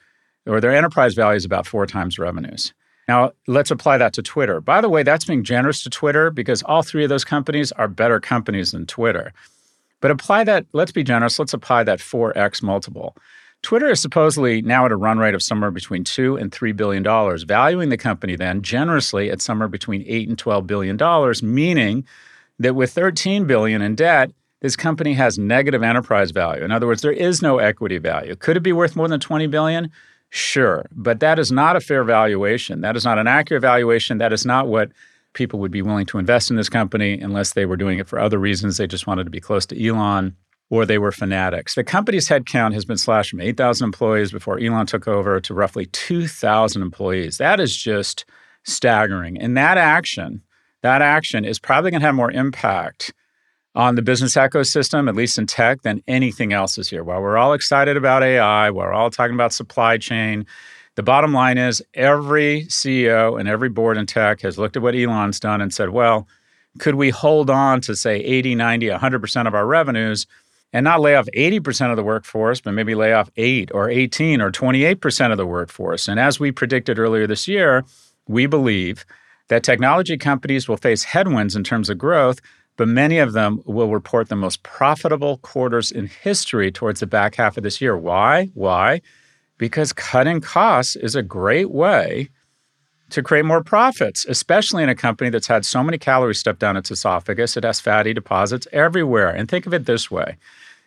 or 0.45 0.61
their 0.61 0.73
enterprise 0.73 1.15
value 1.15 1.35
is 1.35 1.45
about 1.45 1.67
four 1.67 1.85
times 1.85 2.19
revenues. 2.19 2.73
Now, 3.07 3.31
let's 3.47 3.71
apply 3.71 3.97
that 3.97 4.13
to 4.13 4.21
Twitter. 4.21 4.61
By 4.61 4.81
the 4.81 4.89
way, 4.89 5.01
that's 5.01 5.25
being 5.25 5.43
generous 5.43 5.81
to 5.83 5.89
Twitter 5.89 6.29
because 6.29 6.61
all 6.61 6.83
three 6.83 7.03
of 7.03 7.09
those 7.09 7.25
companies 7.25 7.71
are 7.71 7.87
better 7.87 8.19
companies 8.19 8.71
than 8.71 8.85
Twitter. 8.85 9.33
But 10.01 10.11
apply 10.11 10.43
that, 10.45 10.65
let's 10.73 10.91
be 10.91 11.03
generous, 11.03 11.39
let's 11.39 11.53
apply 11.53 11.83
that 11.83 11.99
4x 11.99 12.63
multiple. 12.63 13.15
Twitter 13.61 13.89
is 13.89 14.01
supposedly 14.01 14.61
now 14.61 14.85
at 14.85 14.91
a 14.91 14.95
run 14.95 15.19
rate 15.19 15.33
of 15.33 15.43
somewhere 15.43 15.71
between 15.71 16.03
two 16.03 16.37
and 16.37 16.51
three 16.51 16.71
billion 16.71 17.03
dollars, 17.03 17.43
valuing 17.43 17.89
the 17.89 17.97
company 17.97 18.35
then 18.35 18.61
generously 18.61 19.29
at 19.29 19.41
somewhere 19.41 19.67
between 19.67 20.03
eight 20.07 20.29
and 20.29 20.39
twelve 20.39 20.65
billion 20.65 20.95
dollars, 20.95 21.43
meaning 21.43 22.05
that 22.57 22.75
with 22.75 22.91
13 22.91 23.45
billion 23.45 23.81
in 23.81 23.95
debt, 23.95 24.31
this 24.61 24.75
company 24.75 25.13
has 25.13 25.37
negative 25.37 25.83
enterprise 25.83 26.31
value. 26.31 26.63
In 26.63 26.71
other 26.71 26.87
words, 26.87 27.01
there 27.01 27.11
is 27.11 27.41
no 27.41 27.59
equity 27.59 27.97
value. 27.97 28.35
Could 28.35 28.57
it 28.57 28.63
be 28.63 28.73
worth 28.73 28.95
more 28.95 29.07
than 29.07 29.19
20 29.19 29.47
billion? 29.47 29.89
Sure, 30.29 30.85
but 30.91 31.19
that 31.21 31.39
is 31.39 31.51
not 31.51 31.75
a 31.75 31.79
fair 31.81 32.03
valuation. 32.03 32.81
That 32.81 32.95
is 32.95 33.03
not 33.03 33.17
an 33.17 33.27
accurate 33.27 33.61
valuation. 33.61 34.19
That 34.19 34.33
is 34.33 34.45
not 34.45 34.67
what 34.67 34.91
people 35.33 35.59
would 35.59 35.71
be 35.71 35.81
willing 35.81 36.05
to 36.07 36.17
invest 36.17 36.49
in 36.49 36.57
this 36.57 36.69
company 36.69 37.19
unless 37.19 37.53
they 37.53 37.65
were 37.65 37.77
doing 37.77 37.99
it 37.99 38.07
for 38.07 38.19
other 38.19 38.37
reasons. 38.39 38.77
They 38.77 38.87
just 38.87 39.07
wanted 39.07 39.25
to 39.25 39.29
be 39.29 39.39
close 39.39 39.65
to 39.67 39.87
Elon. 39.87 40.35
or 40.69 40.85
they 40.85 40.97
were 40.97 41.11
fanatics. 41.11 41.75
The 41.75 41.83
company's 41.83 42.27
headcount 42.27 42.73
has 42.73 42.85
been 42.85 42.97
slashed 42.97 43.31
from 43.31 43.41
8,000 43.41 43.85
employees 43.85 44.31
before 44.31 44.59
Elon 44.59 44.85
took 44.85 45.07
over 45.07 45.39
to 45.41 45.53
roughly 45.53 45.87
2,000 45.87 46.81
employees. 46.81 47.37
That 47.37 47.59
is 47.59 47.75
just 47.75 48.25
staggering. 48.63 49.37
And 49.39 49.57
that 49.57 49.77
action, 49.77 50.43
that 50.83 51.01
action 51.01 51.43
is 51.43 51.59
probably 51.59 51.91
going 51.91 52.01
to 52.01 52.07
have 52.07 52.15
more 52.15 52.31
impact 52.31 53.13
on 53.75 53.95
the 53.95 54.01
business 54.01 54.35
ecosystem, 54.35 55.07
at 55.07 55.15
least 55.15 55.37
in 55.37 55.47
tech, 55.47 55.81
than 55.81 56.03
anything 56.07 56.53
else 56.53 56.77
is 56.77 56.89
here. 56.89 57.03
While 57.03 57.21
we're 57.21 57.37
all 57.37 57.53
excited 57.53 57.97
about 57.97 58.23
AI, 58.23 58.69
while 58.69 58.87
we're 58.87 58.93
all 58.93 59.09
talking 59.09 59.35
about 59.35 59.53
supply 59.53 59.97
chain, 59.97 60.45
the 60.95 61.03
bottom 61.03 61.33
line 61.33 61.57
is 61.57 61.81
every 61.93 62.65
CEO 62.65 63.39
and 63.39 63.47
every 63.47 63.69
board 63.69 63.97
in 63.97 64.05
tech 64.05 64.41
has 64.41 64.57
looked 64.57 64.75
at 64.75 64.83
what 64.83 64.95
Elon's 64.95 65.39
done 65.39 65.61
and 65.61 65.73
said, 65.73 65.89
well, 65.89 66.27
could 66.77 66.95
we 66.95 67.09
hold 67.09 67.49
on 67.49 67.81
to 67.81 67.95
say 67.95 68.17
80, 68.17 68.55
90, 68.55 68.87
100% 68.87 69.47
of 69.47 69.55
our 69.55 69.65
revenues 69.65 70.27
and 70.71 70.83
not 70.83 71.01
lay 71.01 71.15
off 71.15 71.27
80% 71.35 71.89
of 71.89 71.95
the 71.97 72.03
workforce, 72.03 72.61
but 72.61 72.73
maybe 72.73 72.95
lay 72.95 73.13
off 73.13 73.29
8 73.37 73.71
or 73.73 73.89
18 73.89 74.41
or 74.41 74.51
28% 74.51 75.31
of 75.31 75.37
the 75.37 75.47
workforce? 75.47 76.07
And 76.07 76.19
as 76.19 76.39
we 76.39 76.51
predicted 76.51 76.99
earlier 76.99 77.25
this 77.25 77.47
year, 77.47 77.83
we 78.27 78.45
believe 78.45 79.05
that 79.47 79.63
technology 79.63 80.17
companies 80.17 80.67
will 80.67 80.77
face 80.77 81.03
headwinds 81.03 81.55
in 81.55 81.63
terms 81.63 81.89
of 81.89 81.97
growth, 81.97 82.39
but 82.77 82.87
many 82.87 83.17
of 83.17 83.33
them 83.33 83.61
will 83.65 83.89
report 83.89 84.29
the 84.29 84.35
most 84.35 84.63
profitable 84.63 85.37
quarters 85.37 85.91
in 85.91 86.07
history 86.07 86.71
towards 86.71 86.99
the 86.99 87.07
back 87.07 87.35
half 87.35 87.57
of 87.57 87.63
this 87.63 87.81
year. 87.81 87.97
Why? 87.97 88.45
Why? 88.53 89.01
Because 89.59 89.93
cutting 89.93 90.41
costs 90.41 90.95
is 90.95 91.15
a 91.15 91.21
great 91.21 91.69
way 91.69 92.29
to 93.11 93.21
create 93.21 93.45
more 93.45 93.63
profits, 93.63 94.25
especially 94.25 94.81
in 94.81 94.89
a 94.89 94.95
company 94.95 95.29
that's 95.29 95.47
had 95.47 95.65
so 95.65 95.83
many 95.83 95.97
calories 95.97 96.39
stuffed 96.39 96.59
down 96.59 96.77
its 96.77 96.89
esophagus. 96.89 97.57
It 97.57 97.63
has 97.63 97.79
fatty 97.79 98.13
deposits 98.13 98.67
everywhere. 98.71 99.29
And 99.29 99.47
think 99.47 99.67
of 99.67 99.73
it 99.73 99.85
this 99.85 100.09
way 100.09 100.37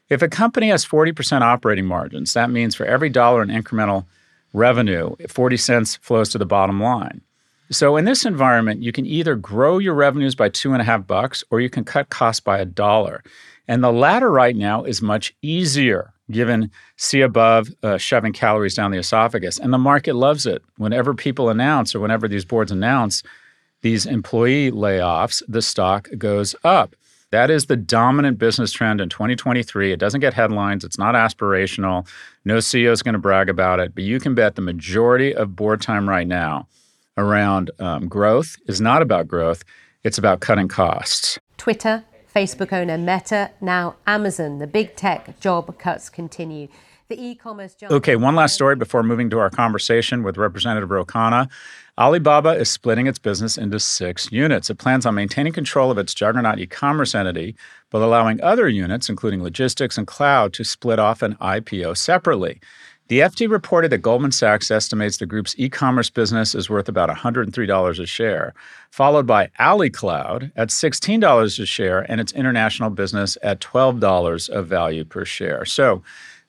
if 0.08 0.20
a 0.20 0.28
company 0.28 0.68
has 0.68 0.84
40% 0.84 1.42
operating 1.42 1.86
margins, 1.86 2.32
that 2.32 2.50
means 2.50 2.74
for 2.74 2.84
every 2.84 3.08
dollar 3.08 3.42
in 3.42 3.48
incremental 3.48 4.04
revenue, 4.52 5.14
40 5.28 5.56
cents 5.56 5.96
flows 5.96 6.28
to 6.30 6.38
the 6.38 6.46
bottom 6.46 6.82
line. 6.82 7.22
So 7.70 7.96
in 7.96 8.04
this 8.04 8.26
environment, 8.26 8.82
you 8.82 8.92
can 8.92 9.06
either 9.06 9.34
grow 9.34 9.78
your 9.78 9.94
revenues 9.94 10.34
by 10.34 10.50
two 10.50 10.72
and 10.72 10.82
a 10.82 10.84
half 10.84 11.06
bucks 11.06 11.42
or 11.50 11.60
you 11.60 11.70
can 11.70 11.84
cut 11.84 12.10
costs 12.10 12.40
by 12.40 12.58
a 12.58 12.66
dollar. 12.66 13.22
And 13.66 13.82
the 13.82 13.92
latter 13.92 14.30
right 14.30 14.56
now 14.56 14.84
is 14.84 15.00
much 15.00 15.34
easier 15.40 16.11
given 16.32 16.70
see 16.96 17.20
above 17.20 17.68
uh, 17.82 17.98
shoving 17.98 18.32
calories 18.32 18.74
down 18.74 18.90
the 18.90 18.98
esophagus. 18.98 19.58
And 19.58 19.72
the 19.72 19.78
market 19.78 20.14
loves 20.14 20.46
it. 20.46 20.62
Whenever 20.76 21.14
people 21.14 21.48
announce 21.48 21.94
or 21.94 22.00
whenever 22.00 22.28
these 22.28 22.44
boards 22.44 22.72
announce 22.72 23.22
these 23.82 24.06
employee 24.06 24.70
layoffs, 24.70 25.42
the 25.48 25.62
stock 25.62 26.08
goes 26.18 26.54
up. 26.64 26.96
That 27.30 27.50
is 27.50 27.66
the 27.66 27.76
dominant 27.76 28.38
business 28.38 28.72
trend 28.72 29.00
in 29.00 29.08
2023. 29.08 29.90
It 29.90 29.98
doesn't 29.98 30.20
get 30.20 30.34
headlines, 30.34 30.84
it's 30.84 30.98
not 30.98 31.14
aspirational. 31.14 32.06
No 32.44 32.58
CEO 32.58 32.92
is 32.92 33.02
going 33.02 33.14
to 33.14 33.18
brag 33.18 33.48
about 33.48 33.80
it, 33.80 33.94
but 33.94 34.04
you 34.04 34.20
can 34.20 34.34
bet 34.34 34.54
the 34.54 34.62
majority 34.62 35.34
of 35.34 35.56
board 35.56 35.80
time 35.80 36.08
right 36.08 36.26
now 36.26 36.68
around 37.16 37.70
um, 37.78 38.06
growth 38.06 38.56
is 38.66 38.80
not 38.80 39.00
about 39.00 39.28
growth, 39.28 39.64
it's 40.04 40.18
about 40.18 40.40
cutting 40.40 40.68
costs. 40.68 41.38
Twitter 41.56 42.04
Facebook 42.34 42.72
owner 42.72 42.96
Meta, 42.96 43.50
now 43.60 43.96
Amazon. 44.06 44.58
The 44.58 44.66
big 44.66 44.96
tech 44.96 45.38
job 45.40 45.76
cuts 45.78 46.08
continue. 46.08 46.68
The 47.08 47.22
e-commerce 47.22 47.74
job. 47.74 47.92
Okay, 47.92 48.16
one 48.16 48.34
last 48.34 48.54
story 48.54 48.74
before 48.74 49.02
moving 49.02 49.28
to 49.30 49.38
our 49.38 49.50
conversation 49.50 50.22
with 50.22 50.38
Representative 50.38 50.90
Ro 50.90 51.04
Khanna. 51.04 51.50
Alibaba 51.98 52.50
is 52.50 52.70
splitting 52.70 53.06
its 53.06 53.18
business 53.18 53.58
into 53.58 53.78
six 53.78 54.32
units. 54.32 54.70
It 54.70 54.78
plans 54.78 55.04
on 55.04 55.14
maintaining 55.14 55.52
control 55.52 55.90
of 55.90 55.98
its 55.98 56.14
juggernaut 56.14 56.58
e 56.58 56.66
commerce 56.66 57.14
entity, 57.14 57.54
but 57.90 58.00
allowing 58.00 58.40
other 58.40 58.66
units, 58.66 59.10
including 59.10 59.42
logistics 59.42 59.98
and 59.98 60.06
cloud, 60.06 60.54
to 60.54 60.64
split 60.64 60.98
off 60.98 61.20
an 61.20 61.34
IPO 61.34 61.98
separately. 61.98 62.62
The 63.12 63.18
FT 63.18 63.50
reported 63.50 63.92
that 63.92 63.98
Goldman 63.98 64.32
Sachs 64.32 64.70
estimates 64.70 65.18
the 65.18 65.26
group's 65.26 65.54
e 65.58 65.68
commerce 65.68 66.08
business 66.08 66.54
is 66.54 66.70
worth 66.70 66.88
about 66.88 67.10
$103 67.10 68.00
a 68.00 68.06
share, 68.06 68.54
followed 68.90 69.26
by 69.26 69.50
AliCloud 69.60 70.50
at 70.56 70.68
$16 70.68 71.60
a 71.60 71.66
share 71.66 72.10
and 72.10 72.22
its 72.22 72.32
international 72.32 72.88
business 72.88 73.36
at 73.42 73.60
$12 73.60 74.48
of 74.48 74.66
value 74.66 75.04
per 75.04 75.26
share. 75.26 75.66
So 75.66 76.02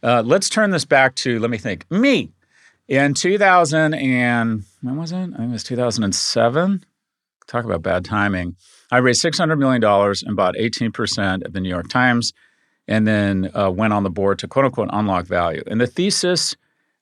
uh, 0.04 0.24
let's 0.26 0.50
turn 0.50 0.72
this 0.72 0.86
back 0.86 1.16
to, 1.16 1.38
let 1.38 1.50
me 1.50 1.58
think, 1.58 1.86
me. 1.92 2.32
In 2.88 3.14
2000 3.14 3.94
and, 3.94 4.64
when 4.82 4.96
was 4.96 5.12
it? 5.12 5.18
I 5.18 5.26
think 5.26 5.50
it 5.50 5.52
was 5.52 5.66
2007. 5.66 6.86
Talk 7.46 7.66
about 7.66 7.82
bad 7.82 8.06
timing. 8.06 8.56
I 8.90 9.00
raised 9.00 9.22
$600 9.22 9.60
million 9.60 9.84
and 9.84 10.36
bought 10.38 10.56
18% 10.56 11.46
of 11.46 11.52
the 11.52 11.60
New 11.60 11.68
York 11.68 11.90
Times 11.90 12.32
and 12.88 13.08
then 13.08 13.52
uh, 13.56 13.70
went 13.70 13.94
on 13.94 14.04
the 14.04 14.10
board 14.10 14.40
to 14.40 14.48
quote 14.48 14.66
unquote 14.66 14.90
unlock 14.92 15.26
value. 15.26 15.64
And 15.68 15.80
the 15.80 15.88
thesis 15.88 16.56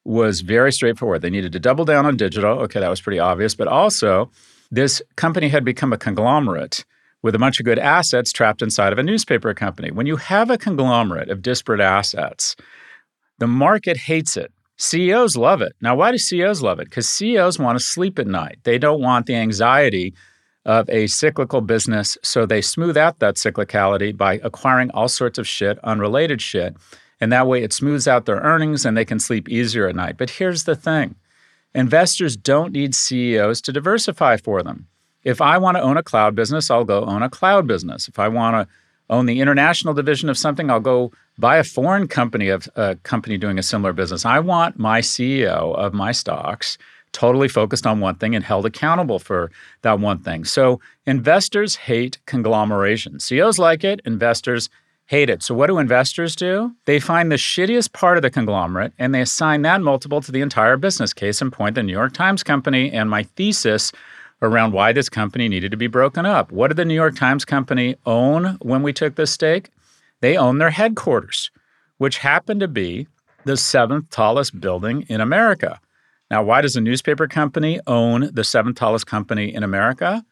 was 0.04 0.42
very 0.42 0.72
straightforward. 0.72 1.22
They 1.22 1.30
needed 1.30 1.52
to 1.54 1.60
double 1.60 1.86
down 1.86 2.06
on 2.06 2.18
digital. 2.18 2.60
Okay, 2.60 2.80
that 2.80 2.90
was 2.90 3.02
pretty 3.02 3.20
obvious. 3.20 3.56
But 3.56 3.68
also, 3.68 4.30
this 4.72 5.02
company 5.16 5.50
had 5.50 5.64
become 5.64 5.94
a 5.94 5.98
conglomerate 5.98 6.86
with 7.22 7.36
a 7.36 7.40
bunch 7.40 7.60
of 7.60 7.66
good 7.66 7.78
assets 7.80 8.32
trapped 8.32 8.62
inside 8.62 8.94
of 8.94 9.00
a 9.00 9.04
newspaper 9.04 9.54
company. 9.54 9.92
When 9.92 10.08
you 10.08 10.16
have 10.16 10.50
a 10.50 10.58
conglomerate 10.58 11.30
of 11.30 11.42
disparate 11.42 11.82
assets, 11.82 12.56
the 13.38 13.48
market 13.48 13.98
hates 13.98 14.38
it. 14.38 14.52
CEOs 14.78 15.38
love 15.38 15.62
it. 15.62 15.76
Now, 15.82 15.96
why 15.96 16.12
do 16.12 16.18
CEOs 16.18 16.64
love 16.64 16.80
it? 16.80 16.86
Because 16.86 17.08
CEOs 17.08 17.60
want 17.60 17.78
to 17.78 17.84
sleep 17.84 18.18
at 18.18 18.26
night. 18.26 18.58
They 18.64 18.80
don't 18.80 19.02
want 19.02 19.28
the 19.28 19.36
anxiety 19.36 20.16
of 20.66 20.90
a 20.90 21.08
cyclical 21.08 21.62
business. 21.62 22.18
So 22.24 22.46
they 22.46 22.62
smooth 22.62 22.98
out 22.98 23.20
that 23.20 23.36
cyclicality 23.36 24.16
by 24.16 24.40
acquiring 24.44 24.92
all 24.92 25.08
sorts 25.08 25.38
of 25.38 25.48
shit, 25.48 25.80
unrelated 25.84 26.42
shit. 26.42 26.76
And 27.20 27.32
that 27.32 27.48
way 27.48 27.64
it 27.64 27.74
smooths 27.74 28.08
out 28.08 28.26
their 28.26 28.38
earnings 28.38 28.86
and 28.86 28.96
they 28.96 29.06
can 29.06 29.20
sleep 29.20 29.50
easier 29.50 29.88
at 29.88 29.96
night. 29.96 30.18
But 30.18 30.32
here's 30.32 30.64
the 30.64 30.76
thing 30.76 31.16
investors 31.74 32.36
don't 32.36 32.74
need 32.74 32.94
CEOs 32.94 33.62
to 33.62 33.72
diversify 33.72 34.38
for 34.38 34.62
them. 34.62 34.88
If 35.24 35.40
I 35.40 35.58
want 35.58 35.78
to 35.78 35.84
own 35.84 35.98
a 35.98 36.04
cloud 36.04 36.36
business, 36.36 36.72
I'll 36.72 36.84
go 36.84 37.06
own 37.06 37.22
a 37.24 37.30
cloud 37.30 37.68
business. 37.68 38.08
If 38.08 38.18
I 38.18 38.28
want 38.28 38.56
to 38.56 38.74
own 39.10 39.26
the 39.26 39.40
international 39.40 39.94
division 39.94 40.30
of 40.30 40.38
something, 40.38 40.70
I'll 40.70 40.80
go 40.80 41.12
buy 41.38 41.58
a 41.58 41.64
foreign 41.64 42.08
company 42.08 42.50
of 42.50 42.68
a 42.76 42.96
company 43.04 43.38
doing 43.38 43.60
a 43.60 43.64
similar 43.64 43.94
business. 43.94 44.26
I 44.26 44.40
want 44.40 44.80
my 44.80 45.02
CEO 45.02 45.76
of 45.76 45.94
my 45.94 46.12
stocks 46.12 46.78
totally 47.12 47.48
focused 47.48 47.86
on 47.86 48.00
one 48.00 48.16
thing 48.16 48.36
and 48.36 48.44
held 48.44 48.66
accountable 48.66 49.20
for 49.20 49.52
that 49.82 50.00
one 50.00 50.20
thing. 50.20 50.46
So 50.46 50.80
investors 51.06 51.76
hate 51.76 52.20
conglomeration. 52.26 53.20
CEOs 53.20 53.60
like 53.60 53.84
it, 53.84 54.02
investors 54.06 54.70
hate 55.08 55.30
it. 55.30 55.44
So 55.44 55.54
what 55.54 55.68
do 55.68 55.78
investors 55.78 56.36
do? 56.36 56.74
They 56.86 57.00
find 57.00 57.32
the 57.32 57.36
shittiest 57.36 57.92
part 57.92 58.18
of 58.18 58.22
the 58.22 58.30
conglomerate 58.30 58.94
and 58.98 59.14
they 59.14 59.22
assign 59.22 59.62
that 59.64 59.82
multiple 59.82 60.22
to 60.22 60.32
the 60.32 60.42
entire 60.42 60.78
business. 60.78 61.14
Case 61.14 61.42
in 61.42 61.52
point, 61.52 61.76
the 61.76 61.84
New 61.84 61.92
York 61.92 62.14
Times 62.14 62.44
Company 62.44 62.92
and 62.92 63.10
my 63.10 63.24
thesis 63.24 63.92
around 64.42 64.72
why 64.72 64.92
this 64.92 65.10
company 65.10 65.48
needed 65.48 65.72
to 65.72 65.78
be 65.78 65.88
broken 65.88 66.26
up. 66.26 66.52
What 66.52 66.70
did 66.70 66.78
the 66.78 66.86
New 66.86 66.96
York 66.96 67.16
Times 67.16 67.46
Company 67.46 67.96
own 68.06 68.58
when 68.62 68.84
we 68.84 68.94
took 68.94 69.16
this 69.16 69.32
stake? 69.32 69.70
They 70.22 70.38
own 70.38 70.60
their 70.60 70.70
headquarters, 70.70 71.52
which 71.98 72.20
happened 72.20 72.62
to 72.62 72.68
be 72.68 73.08
the 73.44 73.58
seventh 73.58 74.10
tallest 74.10 74.60
building 74.60 75.06
in 75.10 75.20
America. 75.20 75.80
Now, 76.32 76.42
why 76.42 76.62
does 76.62 76.78
a 76.78 76.82
newspaper 76.82 77.28
company 77.28 77.82
own 77.88 78.30
the 78.34 78.46
seventh 78.46 78.78
tallest 78.78 79.06
company 79.06 79.54
in 79.54 79.64
America? 79.64 80.24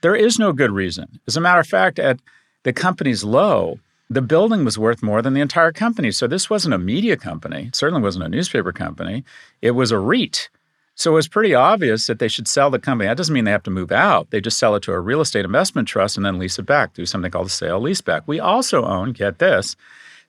There 0.00 0.14
is 0.14 0.38
no 0.38 0.52
good 0.52 0.70
reason. 0.70 1.18
As 1.26 1.36
a 1.36 1.40
matter 1.40 1.58
of 1.58 1.66
fact, 1.66 1.98
at 1.98 2.20
the 2.62 2.72
company's 2.72 3.24
low, 3.24 3.80
the 4.08 4.22
building 4.22 4.64
was 4.64 4.78
worth 4.78 5.02
more 5.02 5.20
than 5.22 5.34
the 5.34 5.40
entire 5.40 5.72
company. 5.72 6.12
So 6.12 6.28
this 6.28 6.48
wasn't 6.48 6.74
a 6.74 6.78
media 6.78 7.16
company. 7.16 7.66
It 7.66 7.74
certainly 7.74 8.00
wasn't 8.00 8.26
a 8.26 8.28
newspaper 8.28 8.70
company. 8.70 9.24
It 9.60 9.72
was 9.72 9.90
a 9.90 9.98
REIT. 9.98 10.48
So 10.94 11.10
it 11.10 11.14
was 11.14 11.26
pretty 11.26 11.52
obvious 11.52 12.06
that 12.06 12.20
they 12.20 12.28
should 12.28 12.46
sell 12.46 12.70
the 12.70 12.78
company. 12.78 13.08
That 13.08 13.16
doesn't 13.16 13.34
mean 13.34 13.44
they 13.44 13.50
have 13.50 13.64
to 13.64 13.70
move 13.72 13.90
out. 13.90 14.30
They 14.30 14.40
just 14.40 14.58
sell 14.58 14.76
it 14.76 14.84
to 14.84 14.92
a 14.92 15.00
real 15.00 15.20
estate 15.20 15.44
investment 15.44 15.88
trust 15.88 16.16
and 16.16 16.24
then 16.24 16.38
lease 16.38 16.60
it 16.60 16.66
back 16.66 16.94
through 16.94 17.06
something 17.06 17.30
called 17.30 17.48
a 17.48 17.50
sale 17.50 17.80
leaseback. 17.80 18.22
We 18.26 18.38
also 18.38 18.84
own, 18.84 19.12
get 19.12 19.40
this, 19.40 19.74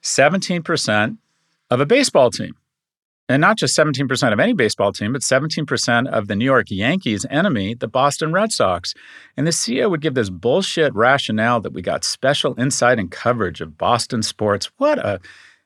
17% 0.02 1.16
of 1.70 1.80
a 1.80 1.86
baseball 1.86 2.32
team 2.32 2.56
and 3.28 3.40
not 3.40 3.56
just 3.56 3.76
17% 3.76 4.32
of 4.32 4.40
any 4.40 4.52
baseball 4.52 4.92
team, 4.92 5.12
but 5.12 5.22
17% 5.22 6.08
of 6.08 6.28
the 6.28 6.36
New 6.36 6.44
York 6.44 6.66
Yankees' 6.70 7.26
enemy, 7.30 7.74
the 7.74 7.88
Boston 7.88 8.32
Red 8.32 8.52
Sox. 8.52 8.94
And 9.36 9.46
the 9.46 9.52
CEO 9.52 9.90
would 9.90 10.00
give 10.00 10.14
this 10.14 10.30
bullshit 10.30 10.94
rationale 10.94 11.60
that 11.60 11.72
we 11.72 11.82
got 11.82 12.04
special 12.04 12.58
insight 12.58 12.98
and 12.98 13.10
coverage 13.10 13.60
of 13.60 13.78
Boston 13.78 14.22
sports. 14.22 14.70
What 14.76 14.98
a 14.98 15.20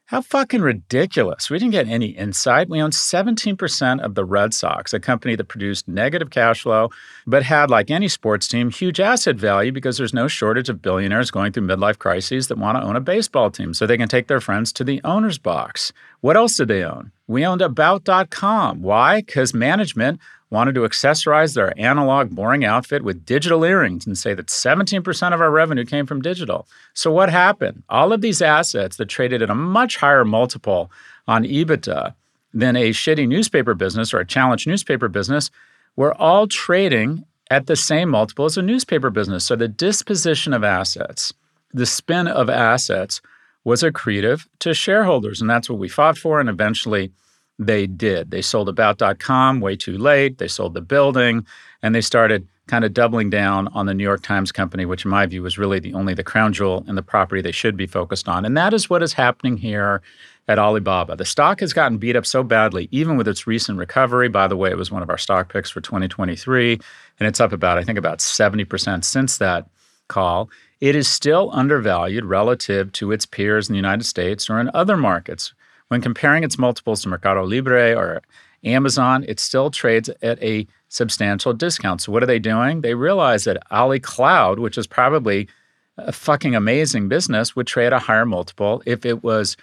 how 0.06 0.20
fucking 0.20 0.62
ridiculous. 0.62 1.50
We 1.50 1.58
didn't 1.58 1.72
get 1.72 1.88
any 1.88 2.06
insight. 2.06 2.68
We 2.68 2.80
owned 2.80 2.92
17% 2.92 4.00
of 4.00 4.14
the 4.14 4.24
Red 4.24 4.54
Sox, 4.54 4.94
a 4.94 5.00
company 5.00 5.34
that 5.34 5.48
produced 5.48 5.88
negative 5.88 6.30
cash 6.30 6.62
flow, 6.62 6.90
but 7.26 7.42
had, 7.42 7.70
like 7.70 7.90
any 7.90 8.06
sports 8.06 8.46
team, 8.46 8.70
huge 8.70 9.00
asset 9.00 9.34
value 9.34 9.72
because 9.72 9.98
there's 9.98 10.14
no 10.14 10.28
shortage 10.28 10.68
of 10.68 10.80
billionaires 10.80 11.32
going 11.32 11.52
through 11.52 11.66
midlife 11.66 11.98
crises 11.98 12.46
that 12.46 12.58
want 12.58 12.78
to 12.78 12.84
own 12.84 12.94
a 12.94 13.00
baseball 13.00 13.50
team 13.50 13.74
so 13.74 13.84
they 13.84 13.96
can 13.96 14.08
take 14.08 14.28
their 14.28 14.40
friends 14.40 14.72
to 14.74 14.84
the 14.84 15.00
owner's 15.02 15.38
box. 15.38 15.92
What 16.20 16.36
else 16.36 16.56
did 16.56 16.68
they 16.68 16.84
own? 16.84 17.10
We 17.26 17.44
owned 17.44 17.60
About.com. 17.60 18.82
Why? 18.82 19.22
Because 19.22 19.52
management 19.52 20.20
wanted 20.50 20.74
to 20.74 20.82
accessorize 20.82 21.54
their 21.54 21.78
analog 21.78 22.30
boring 22.30 22.64
outfit 22.64 23.02
with 23.02 23.26
digital 23.26 23.64
earrings 23.64 24.06
and 24.06 24.16
say 24.16 24.34
that 24.34 24.46
17% 24.46 25.34
of 25.34 25.40
our 25.40 25.50
revenue 25.50 25.84
came 25.84 26.06
from 26.06 26.22
digital. 26.22 26.66
So, 26.94 27.10
what 27.10 27.30
happened? 27.30 27.82
All 27.88 28.12
of 28.12 28.20
these 28.20 28.40
assets 28.40 28.96
that 28.96 29.06
traded 29.06 29.42
at 29.42 29.50
a 29.50 29.54
much 29.54 29.96
higher 29.96 30.24
multiple 30.24 30.90
on 31.26 31.44
EBITDA 31.44 32.14
than 32.54 32.76
a 32.76 32.90
shitty 32.90 33.26
newspaper 33.26 33.74
business 33.74 34.14
or 34.14 34.20
a 34.20 34.26
challenged 34.26 34.66
newspaper 34.66 35.08
business 35.08 35.50
were 35.96 36.14
all 36.14 36.46
trading 36.46 37.24
at 37.50 37.66
the 37.66 37.76
same 37.76 38.08
multiple 38.10 38.44
as 38.44 38.56
a 38.56 38.62
newspaper 38.62 39.10
business. 39.10 39.44
So, 39.44 39.56
the 39.56 39.68
disposition 39.68 40.52
of 40.52 40.62
assets, 40.62 41.32
the 41.72 41.86
spin 41.86 42.28
of 42.28 42.48
assets, 42.48 43.20
was 43.64 43.82
accretive 43.82 44.46
to 44.60 44.72
shareholders. 44.72 45.40
And 45.40 45.50
that's 45.50 45.68
what 45.68 45.80
we 45.80 45.88
fought 45.88 46.16
for. 46.16 46.38
And 46.38 46.48
eventually, 46.48 47.10
they 47.58 47.86
did. 47.86 48.30
They 48.30 48.42
sold 48.42 48.68
About.com 48.68 49.60
way 49.60 49.76
too 49.76 49.96
late. 49.96 50.38
They 50.38 50.48
sold 50.48 50.74
the 50.74 50.80
building, 50.80 51.46
and 51.82 51.94
they 51.94 52.00
started 52.00 52.46
kind 52.66 52.84
of 52.84 52.92
doubling 52.92 53.30
down 53.30 53.68
on 53.68 53.86
the 53.86 53.94
New 53.94 54.02
York 54.02 54.22
Times 54.22 54.50
company, 54.50 54.84
which 54.84 55.04
in 55.04 55.10
my 55.10 55.24
view 55.26 55.42
was 55.42 55.56
really 55.56 55.78
the 55.78 55.94
only 55.94 56.14
the 56.14 56.24
crown 56.24 56.52
jewel 56.52 56.84
and 56.88 56.98
the 56.98 57.02
property 57.02 57.40
they 57.40 57.52
should 57.52 57.76
be 57.76 57.86
focused 57.86 58.28
on. 58.28 58.44
And 58.44 58.56
that 58.56 58.74
is 58.74 58.90
what 58.90 59.02
is 59.02 59.12
happening 59.12 59.56
here 59.56 60.02
at 60.48 60.58
Alibaba. 60.58 61.16
The 61.16 61.24
stock 61.24 61.60
has 61.60 61.72
gotten 61.72 61.98
beat 61.98 62.16
up 62.16 62.26
so 62.26 62.42
badly, 62.42 62.88
even 62.90 63.16
with 63.16 63.28
its 63.28 63.46
recent 63.46 63.78
recovery. 63.78 64.28
By 64.28 64.48
the 64.48 64.56
way, 64.56 64.70
it 64.70 64.76
was 64.76 64.90
one 64.90 65.02
of 65.02 65.10
our 65.10 65.18
stock 65.18 65.52
picks 65.52 65.70
for 65.70 65.80
2023, 65.80 66.72
and 67.20 67.26
it's 67.26 67.40
up 67.40 67.52
about, 67.52 67.78
I 67.78 67.84
think, 67.84 67.98
about 67.98 68.18
70% 68.18 69.04
since 69.04 69.38
that 69.38 69.68
call. 70.08 70.50
It 70.80 70.94
is 70.94 71.08
still 71.08 71.50
undervalued 71.52 72.24
relative 72.24 72.92
to 72.92 73.12
its 73.12 73.26
peers 73.26 73.68
in 73.68 73.72
the 73.72 73.78
United 73.78 74.04
States 74.04 74.50
or 74.50 74.60
in 74.60 74.70
other 74.74 74.96
markets. 74.96 75.54
When 75.88 76.00
comparing 76.00 76.42
its 76.42 76.58
multiples 76.58 77.02
to 77.02 77.08
Mercado 77.08 77.44
Libre 77.44 77.94
or 77.94 78.22
Amazon, 78.64 79.24
it 79.28 79.38
still 79.38 79.70
trades 79.70 80.10
at 80.22 80.42
a 80.42 80.66
substantial 80.88 81.52
discount. 81.52 82.00
So, 82.00 82.12
what 82.12 82.22
are 82.22 82.26
they 82.26 82.38
doing? 82.38 82.80
They 82.80 82.94
realize 82.94 83.44
that 83.44 83.62
Ali 83.70 84.00
Cloud, 84.00 84.58
which 84.58 84.76
is 84.78 84.86
probably 84.86 85.48
a 85.96 86.12
fucking 86.12 86.54
amazing 86.54 87.08
business, 87.08 87.54
would 87.54 87.66
trade 87.66 87.92
a 87.92 87.98
higher 87.98 88.26
multiple 88.26 88.82
if 88.86 89.06
it 89.06 89.22
was 89.22 89.56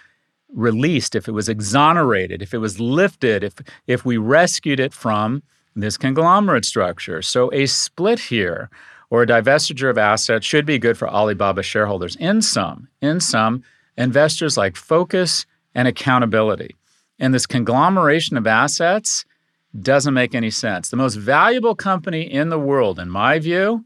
released, 0.53 1.15
if 1.15 1.27
it 1.27 1.31
was 1.31 1.49
exonerated, 1.49 2.41
if 2.41 2.53
it 2.53 2.59
was 2.59 2.79
lifted, 2.79 3.43
if, 3.43 3.55
if 3.87 4.05
we 4.05 4.17
rescued 4.17 4.79
it 4.79 4.93
from 4.93 5.43
this 5.75 5.97
conglomerate 5.97 6.65
structure. 6.65 7.21
So, 7.21 7.51
a 7.53 7.65
split 7.65 8.19
here 8.19 8.69
or 9.09 9.23
a 9.23 9.27
divestiture 9.27 9.89
of 9.89 9.97
assets 9.97 10.45
should 10.45 10.65
be 10.65 10.79
good 10.79 10.97
for 10.97 11.09
Alibaba 11.09 11.63
shareholders. 11.63 12.15
In 12.15 12.41
some, 12.41 12.87
in 13.01 13.19
some, 13.19 13.63
investors 13.97 14.57
like 14.57 14.75
focus 14.75 15.45
and 15.75 15.87
accountability. 15.87 16.75
And 17.19 17.33
this 17.33 17.45
conglomeration 17.45 18.37
of 18.37 18.47
assets 18.47 19.25
doesn't 19.79 20.13
make 20.13 20.35
any 20.35 20.51
sense. 20.51 20.89
The 20.89 20.97
most 20.97 21.15
valuable 21.15 21.75
company 21.75 22.21
in 22.21 22.49
the 22.49 22.59
world, 22.59 22.99
in 22.99 23.09
my 23.09 23.39
view, 23.39 23.85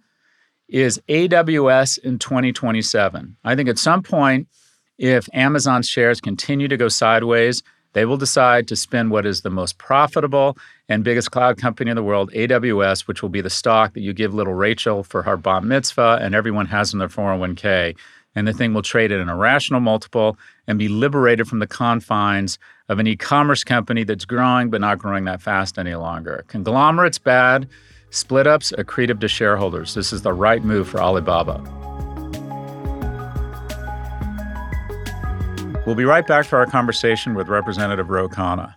is 0.68 1.02
AWS 1.08 2.00
in 2.00 2.20
2027. 2.20 3.38
I 3.44 3.56
think 3.56 3.70
at 3.70 3.80
some 3.80 4.04
point, 4.04 4.48
if 4.98 5.30
Amazon 5.34 5.84
shares 5.84 6.20
continue 6.20 6.68
to 6.68 6.78
go 6.78 6.90
sideways, 6.90 7.64
they 7.94 8.06
will 8.06 8.18
decide 8.18 8.68
to 8.68 8.76
spin 8.76 9.10
what 9.10 9.26
is 9.26 9.42
the 9.42 9.50
most 9.50 9.78
profitable 9.78 10.58
and 10.90 11.04
biggest 11.04 11.32
cloud 11.32 11.58
company 11.58 11.90
in 11.90 11.96
the 11.96 12.04
world, 12.04 12.32
AWS, 12.32 13.08
which 13.08 13.22
will 13.22 13.30
be 13.30 13.42
the 13.42 13.50
stock 13.50 13.94
that 13.94 14.02
you 14.02 14.14
give 14.14 14.34
little 14.34 14.54
Rachel 14.54 15.04
for 15.04 15.24
her 15.24 15.38
bar 15.38 15.62
mitzvah 15.62 16.20
and 16.22 16.36
everyone 16.36 16.68
has 16.68 16.94
in 16.94 17.00
their 17.00 17.08
401k 17.08 17.96
and 18.38 18.48
the 18.48 18.54
thing 18.54 18.72
will 18.72 18.84
trade 18.84 19.12
at 19.12 19.20
an 19.20 19.30
irrational 19.30 19.80
multiple 19.80 20.38
and 20.68 20.78
be 20.78 20.88
liberated 20.88 21.48
from 21.48 21.58
the 21.58 21.66
confines 21.66 22.60
of 22.88 23.00
an 23.00 23.08
e-commerce 23.08 23.64
company 23.64 24.04
that's 24.04 24.26
growing 24.26 24.70
but 24.70 24.80
not 24.80 25.00
growing 25.00 25.26
that 25.26 25.42
fast 25.42 25.80
any 25.80 25.96
longer. 25.96 26.46
Conglomerates 26.48 27.18
bad, 27.18 27.68
split 28.12 28.46
ups 28.46 28.72
accretive 28.78 29.20
to 29.22 29.28
shareholders. 29.28 29.96
This 29.96 30.14
is 30.14 30.22
the 30.22 30.34
right 30.34 30.64
move 30.64 30.88
for 30.88 31.02
Alibaba. 31.02 31.64
We'll 35.88 35.96
be 35.96 36.06
right 36.06 36.28
back 36.28 36.46
for 36.46 36.60
our 36.60 36.68
conversation 36.68 37.34
with 37.34 37.48
Representative 37.48 38.12
Ro 38.12 38.30
Khanna. 38.30 38.77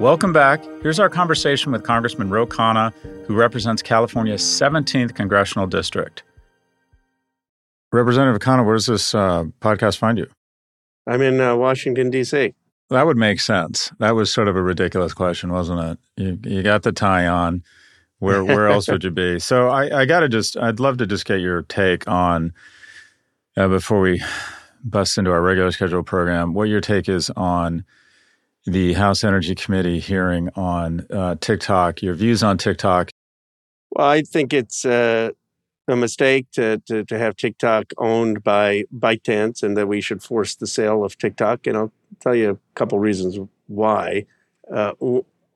Welcome 0.00 0.34
back. 0.34 0.62
Here's 0.82 1.00
our 1.00 1.08
conversation 1.08 1.72
with 1.72 1.82
Congressman 1.82 2.28
Ro 2.28 2.46
Khanna, 2.46 2.92
who 3.26 3.34
represents 3.34 3.80
California's 3.80 4.42
17th 4.42 5.14
congressional 5.14 5.66
district. 5.66 6.22
Representative 7.92 8.42
Khanna, 8.42 8.66
where 8.66 8.76
does 8.76 8.84
this 8.84 9.14
uh, 9.14 9.44
podcast 9.62 9.96
find 9.96 10.18
you? 10.18 10.26
I'm 11.06 11.22
in 11.22 11.40
uh, 11.40 11.56
Washington, 11.56 12.10
D.C. 12.10 12.52
That 12.90 13.06
would 13.06 13.16
make 13.16 13.40
sense. 13.40 13.90
That 13.98 14.14
was 14.14 14.30
sort 14.30 14.48
of 14.48 14.56
a 14.56 14.62
ridiculous 14.62 15.14
question, 15.14 15.50
wasn't 15.50 15.80
it? 15.80 15.98
You, 16.22 16.56
you 16.56 16.62
got 16.62 16.82
the 16.82 16.92
tie 16.92 17.26
on. 17.26 17.64
Where 18.18 18.44
where 18.44 18.68
else 18.68 18.88
would 18.88 19.02
you 19.02 19.10
be? 19.10 19.40
So 19.40 19.68
I, 19.68 20.02
I 20.02 20.04
got 20.04 20.20
to 20.20 20.28
just, 20.28 20.58
I'd 20.58 20.78
love 20.78 20.98
to 20.98 21.06
just 21.06 21.24
get 21.24 21.40
your 21.40 21.62
take 21.62 22.06
on, 22.06 22.52
uh, 23.56 23.68
before 23.68 24.00
we 24.00 24.22
bust 24.84 25.16
into 25.16 25.32
our 25.32 25.40
regular 25.40 25.72
schedule 25.72 26.02
program, 26.02 26.52
what 26.52 26.68
your 26.68 26.82
take 26.82 27.08
is 27.08 27.30
on 27.30 27.82
the 28.66 28.94
House 28.94 29.22
Energy 29.22 29.54
Committee 29.54 30.00
hearing 30.00 30.50
on 30.56 31.06
uh, 31.10 31.36
TikTok, 31.40 32.02
your 32.02 32.14
views 32.14 32.42
on 32.42 32.58
TikTok. 32.58 33.10
Well, 33.90 34.08
I 34.08 34.22
think 34.22 34.52
it's 34.52 34.84
uh, 34.84 35.30
a 35.88 35.96
mistake 35.96 36.50
to, 36.52 36.78
to, 36.86 37.04
to, 37.04 37.18
have 37.18 37.36
TikTok 37.36 37.92
owned 37.96 38.42
by 38.42 38.84
ByteDance 38.94 39.62
and 39.62 39.76
that 39.76 39.86
we 39.86 40.00
should 40.00 40.22
force 40.22 40.56
the 40.56 40.66
sale 40.66 41.04
of 41.04 41.16
TikTok. 41.16 41.66
And 41.66 41.76
I'll 41.76 41.92
tell 42.20 42.34
you 42.34 42.50
a 42.50 42.58
couple 42.74 42.98
reasons 42.98 43.38
why. 43.68 44.26
Uh, 44.72 44.92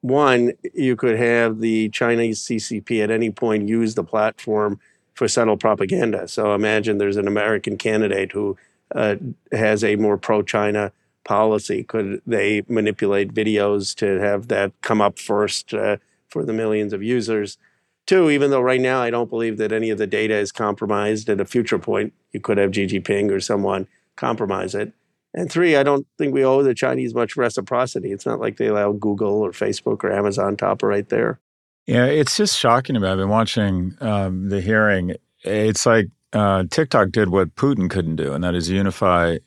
one, 0.03 0.53
you 0.73 0.94
could 0.94 1.18
have 1.18 1.59
the 1.59 1.88
Chinese 1.90 2.40
CCP 2.40 3.03
at 3.03 3.11
any 3.11 3.31
point 3.31 3.68
use 3.68 3.96
the 3.96 4.05
platform 4.05 4.79
for 5.14 5.27
subtle 5.27 5.57
propaganda. 5.57 6.29
So 6.29 6.55
imagine 6.55 6.99
there's 6.99 7.16
an 7.16 7.29
American 7.29 7.77
candidate 7.77 8.33
who 8.33 8.57
uh, 8.94 9.16
has 9.53 9.83
a 9.83 9.96
more 9.96 10.16
pro 10.16 10.42
China 10.42 10.92
policy? 11.31 11.85
Could 11.85 12.21
they 12.27 12.64
manipulate 12.69 13.33
videos 13.33 13.95
to 13.99 14.19
have 14.19 14.49
that 14.49 14.73
come 14.83 15.01
up 15.01 15.16
first 15.16 15.73
uh, 15.73 15.99
for 16.29 16.45
the 16.45 16.53
millions 16.53 16.93
of 16.93 17.05
users? 17.05 17.57
Two, 18.05 18.31
even 18.31 18.51
though 18.51 18.61
right 18.61 18.81
now 18.81 19.01
I 19.01 19.11
don't 19.11 19.31
believe 19.31 19.57
that 19.59 19.71
any 19.71 19.90
of 19.90 19.99
the 19.99 20.09
data 20.09 20.35
is 20.35 20.51
compromised, 20.51 21.29
at 21.29 21.40
a 21.40 21.45
future 21.45 21.79
point, 21.79 22.12
you 22.33 22.40
could 22.40 22.59
have 22.59 22.75
Xi 22.75 22.99
Ping 22.99 23.31
or 23.31 23.38
someone 23.38 23.87
compromise 24.16 24.75
it. 24.75 24.93
And 25.33 25.49
three, 25.49 25.77
I 25.77 25.85
don't 25.85 26.05
think 26.19 26.35
we 26.35 26.45
owe 26.45 26.64
the 26.64 26.75
Chinese 26.75 27.14
much 27.14 27.37
reciprocity. 27.37 28.11
It's 28.11 28.27
not 28.27 28.40
like 28.40 28.57
they 28.57 28.66
allow 28.66 28.90
Google 28.90 29.40
or 29.40 29.53
Facebook 29.53 30.03
or 30.03 30.11
Amazon 30.11 30.57
to 30.57 30.66
operate 30.66 31.11
there. 31.11 31.38
Yeah, 31.87 32.07
it's 32.07 32.37
just 32.37 32.59
shocking 32.59 32.95
to 32.95 33.01
me. 33.01 33.07
I've 33.07 33.19
been 33.19 33.29
watching 33.29 33.97
um, 34.01 34.49
the 34.49 34.61
hearing. 34.61 35.14
It's 35.45 35.87
like 35.87 36.07
uh, 36.33 36.64
TikTok 36.69 37.11
did 37.11 37.29
what 37.29 37.55
Putin 37.55 37.88
couldn't 37.88 38.16
do, 38.16 38.33
and 38.33 38.43
that 38.43 38.57
is 38.57 38.69
unify 38.69 39.38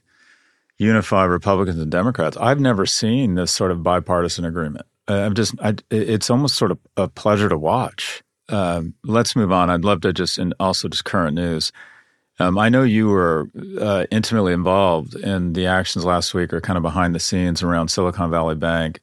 unify 0.77 1.23
Republicans 1.23 1.79
and 1.79 1.91
Democrats. 1.91 2.37
I've 2.37 2.59
never 2.59 2.85
seen 2.85 3.35
this 3.35 3.51
sort 3.51 3.71
of 3.71 3.83
bipartisan 3.83 4.45
agreement. 4.45 4.85
I'm 5.07 5.33
just, 5.33 5.53
I, 5.61 5.75
it's 5.91 6.29
almost 6.29 6.55
sort 6.55 6.71
of 6.71 6.79
a 6.97 7.07
pleasure 7.07 7.49
to 7.49 7.57
watch. 7.57 8.23
Um, 8.49 8.93
let's 9.03 9.35
move 9.35 9.51
on. 9.51 9.69
I'd 9.69 9.85
love 9.85 10.01
to 10.01 10.13
just, 10.13 10.37
and 10.37 10.53
also 10.59 10.87
just 10.87 11.05
current 11.05 11.35
news. 11.35 11.71
Um, 12.39 12.57
I 12.57 12.69
know 12.69 12.83
you 12.83 13.07
were 13.09 13.47
uh, 13.79 14.05
intimately 14.11 14.53
involved 14.53 15.15
in 15.15 15.53
the 15.53 15.67
actions 15.67 16.03
last 16.03 16.33
week 16.33 16.51
or 16.51 16.61
kind 16.61 16.77
of 16.77 16.83
behind 16.83 17.13
the 17.13 17.19
scenes 17.19 17.61
around 17.61 17.89
Silicon 17.89 18.31
Valley 18.31 18.55
Bank. 18.55 18.99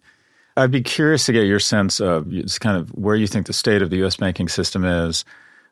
I'd 0.56 0.72
be 0.72 0.82
curious 0.82 1.26
to 1.26 1.32
get 1.32 1.46
your 1.46 1.60
sense 1.60 2.00
of 2.00 2.28
just 2.30 2.60
kind 2.60 2.76
of 2.76 2.90
where 2.90 3.14
you 3.14 3.26
think 3.26 3.46
the 3.46 3.52
state 3.52 3.82
of 3.82 3.90
the 3.90 3.98
U.S. 3.98 4.16
banking 4.16 4.48
system 4.48 4.84
is, 4.84 5.24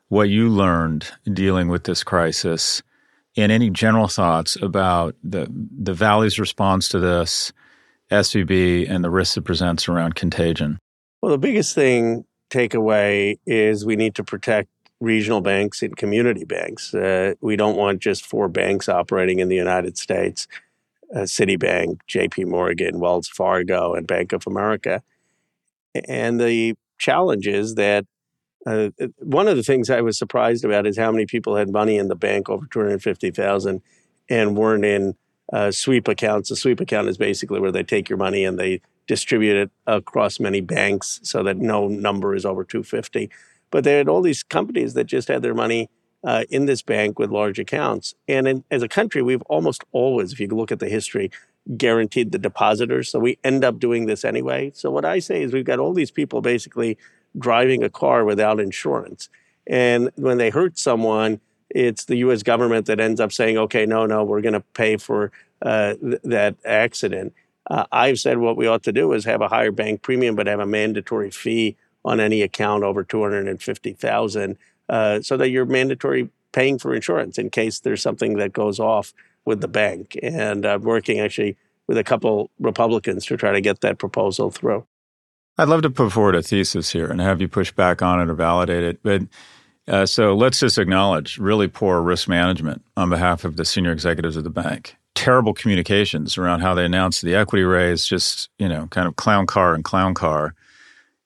what 0.07 0.29
you 0.29 0.49
learned 0.49 1.07
dealing 1.31 1.67
with 1.67 1.83
this 1.83 2.03
crisis, 2.03 2.81
and 3.37 3.51
any 3.51 3.69
general 3.69 4.07
thoughts 4.07 4.55
about 4.61 5.15
the 5.23 5.47
the 5.51 5.93
Valley's 5.93 6.39
response 6.39 6.89
to 6.89 6.99
this, 6.99 7.51
SVB, 8.11 8.89
and 8.89 9.03
the 9.03 9.09
risks 9.09 9.37
it 9.37 9.41
presents 9.41 9.87
around 9.87 10.15
contagion? 10.15 10.79
Well, 11.21 11.31
the 11.31 11.37
biggest 11.37 11.75
thing 11.75 12.25
takeaway 12.49 13.37
is 13.45 13.85
we 13.85 13.95
need 13.95 14.15
to 14.15 14.23
protect 14.23 14.69
regional 14.99 15.41
banks 15.41 15.81
and 15.81 15.95
community 15.95 16.45
banks. 16.45 16.93
Uh, 16.93 17.33
we 17.41 17.55
don't 17.55 17.77
want 17.77 17.99
just 18.01 18.25
four 18.25 18.47
banks 18.47 18.89
operating 18.89 19.39
in 19.39 19.47
the 19.47 19.55
United 19.55 19.97
States 19.97 20.47
uh, 21.15 21.19
Citibank, 21.19 21.99
JP 22.07 22.47
Morgan, 22.47 22.99
Wells 22.99 23.27
Fargo, 23.27 23.93
and 23.93 24.05
Bank 24.05 24.33
of 24.33 24.45
America. 24.45 25.01
And 26.07 26.39
the 26.39 26.75
challenge 26.97 27.47
is 27.47 27.75
that 27.75 28.05
uh, 28.69 29.07
one 29.17 29.47
of 29.47 29.57
the 29.57 29.63
things 29.63 29.89
I 29.89 30.01
was 30.01 30.17
surprised 30.17 30.63
about 30.63 30.85
is 30.85 30.97
how 30.97 31.11
many 31.11 31.25
people 31.25 31.55
had 31.55 31.69
money 31.69 31.97
in 31.97 32.07
the 32.07 32.15
bank 32.15 32.49
over 32.49 32.65
250,000 32.71 33.81
and 34.29 34.57
weren't 34.57 34.85
in 34.85 35.15
uh, 35.51 35.71
sweep 35.71 36.07
accounts. 36.07 36.51
A 36.51 36.55
sweep 36.55 36.79
account 36.79 37.07
is 37.07 37.17
basically 37.17 37.59
where 37.59 37.71
they 37.71 37.83
take 37.83 38.09
your 38.09 38.17
money 38.17 38.45
and 38.45 38.59
they 38.59 38.81
distribute 39.07 39.55
it 39.55 39.71
across 39.87 40.39
many 40.39 40.61
banks 40.61 41.19
so 41.23 41.41
that 41.43 41.57
no 41.57 41.87
number 41.87 42.35
is 42.35 42.45
over 42.45 42.63
250. 42.63 43.29
But 43.71 43.83
they 43.83 43.97
had 43.97 44.07
all 44.07 44.21
these 44.21 44.43
companies 44.43 44.93
that 44.93 45.05
just 45.05 45.27
had 45.27 45.41
their 45.41 45.55
money 45.55 45.89
uh, 46.23 46.43
in 46.49 46.65
this 46.65 46.81
bank 46.81 47.17
with 47.17 47.31
large 47.31 47.59
accounts. 47.59 48.13
And 48.27 48.47
in, 48.47 48.63
as 48.69 48.83
a 48.83 48.87
country, 48.87 49.21
we've 49.21 49.41
almost 49.43 49.83
always, 49.91 50.33
if 50.33 50.39
you 50.39 50.47
look 50.47 50.71
at 50.71 50.79
the 50.79 50.89
history, 50.89 51.31
guaranteed 51.75 52.31
the 52.31 52.39
depositors. 52.39 53.09
So 53.09 53.19
we 53.19 53.39
end 53.43 53.63
up 53.63 53.79
doing 53.79 54.05
this 54.05 54.25
anyway. 54.25 54.71
So 54.75 54.91
what 54.91 55.05
I 55.05 55.19
say 55.19 55.41
is 55.41 55.53
we've 55.53 55.65
got 55.65 55.79
all 55.79 55.93
these 55.93 56.11
people 56.11 56.41
basically 56.41 56.97
driving 57.37 57.83
a 57.83 57.89
car 57.89 58.25
without 58.25 58.59
insurance. 58.59 59.29
And 59.67 60.09
when 60.15 60.37
they 60.37 60.49
hurt 60.49 60.77
someone, 60.77 61.39
it's 61.69 62.05
the 62.05 62.17
US 62.17 62.43
government 62.43 62.87
that 62.87 62.99
ends 62.99 63.19
up 63.19 63.31
saying, 63.31 63.57
okay, 63.57 63.85
no, 63.85 64.05
no, 64.05 64.23
we're 64.23 64.41
going 64.41 64.53
to 64.53 64.61
pay 64.73 64.97
for 64.97 65.31
uh, 65.61 65.95
th- 65.95 66.21
that 66.23 66.55
accident. 66.65 67.33
Uh, 67.69 67.85
I've 67.91 68.19
said 68.19 68.39
what 68.39 68.57
we 68.57 68.65
ought 68.67 68.83
to 68.83 68.91
do 68.91 69.13
is 69.13 69.25
have 69.25 69.41
a 69.41 69.47
higher 69.47 69.71
bank 69.71 70.01
premium, 70.01 70.35
but 70.35 70.47
have 70.47 70.59
a 70.59 70.65
mandatory 70.65 71.29
fee 71.29 71.77
on 72.03 72.19
any 72.19 72.41
account 72.41 72.83
over 72.83 73.03
250,000 73.03 74.57
uh, 74.87 75.21
so 75.21 75.37
that 75.37 75.49
you're 75.49 75.65
mandatory 75.65 76.29
paying 76.51 76.79
for 76.79 76.95
insurance 76.95 77.37
in 77.37 77.49
case 77.49 77.79
there's 77.79 78.01
something 78.01 78.37
that 78.37 78.53
goes 78.53 78.79
off 78.79 79.13
with 79.45 79.61
the 79.61 79.67
bank. 79.67 80.17
And 80.23 80.65
I'm 80.65 80.81
working 80.81 81.19
actually 81.19 81.57
with 81.85 81.97
a 81.97 82.03
couple 82.03 82.49
Republicans 82.59 83.25
to 83.27 83.37
try 83.37 83.51
to 83.51 83.61
get 83.61 83.81
that 83.81 83.99
proposal 83.99 84.49
through. 84.49 84.85
I'd 85.59 85.67
love 85.67 85.81
to 85.81 85.89
put 85.89 86.13
forward 86.13 86.35
a 86.35 86.41
thesis 86.41 86.89
here 86.89 87.07
and 87.07 87.19
have 87.19 87.41
you 87.41 87.49
push 87.49 87.69
back 87.73 88.01
on 88.01 88.21
it 88.21 88.29
or 88.29 88.33
validate 88.33 88.81
it. 88.81 89.03
But 89.03 89.23
uh, 89.89 90.05
so 90.05 90.33
let's 90.33 90.57
just 90.57 90.77
acknowledge 90.77 91.37
really 91.37 91.67
poor 91.67 92.01
risk 92.01 92.29
management 92.29 92.81
on 92.95 93.09
behalf 93.09 93.43
of 93.43 93.57
the 93.57 93.65
senior 93.65 93.91
executives 93.91 94.37
of 94.37 94.45
the 94.45 94.49
bank. 94.49 94.95
Terrible 95.15 95.53
communications 95.53 96.37
around 96.37 96.61
how 96.61 96.73
they 96.75 96.85
announced 96.85 97.23
the 97.23 97.35
equity 97.35 97.63
raise, 97.63 98.07
just, 98.07 98.49
you 98.57 98.69
know, 98.69 98.87
kind 98.87 99.05
of 99.05 99.17
clown 99.17 99.45
car 99.47 99.73
and 99.73 99.83
clown 99.83 100.13
car. 100.13 100.55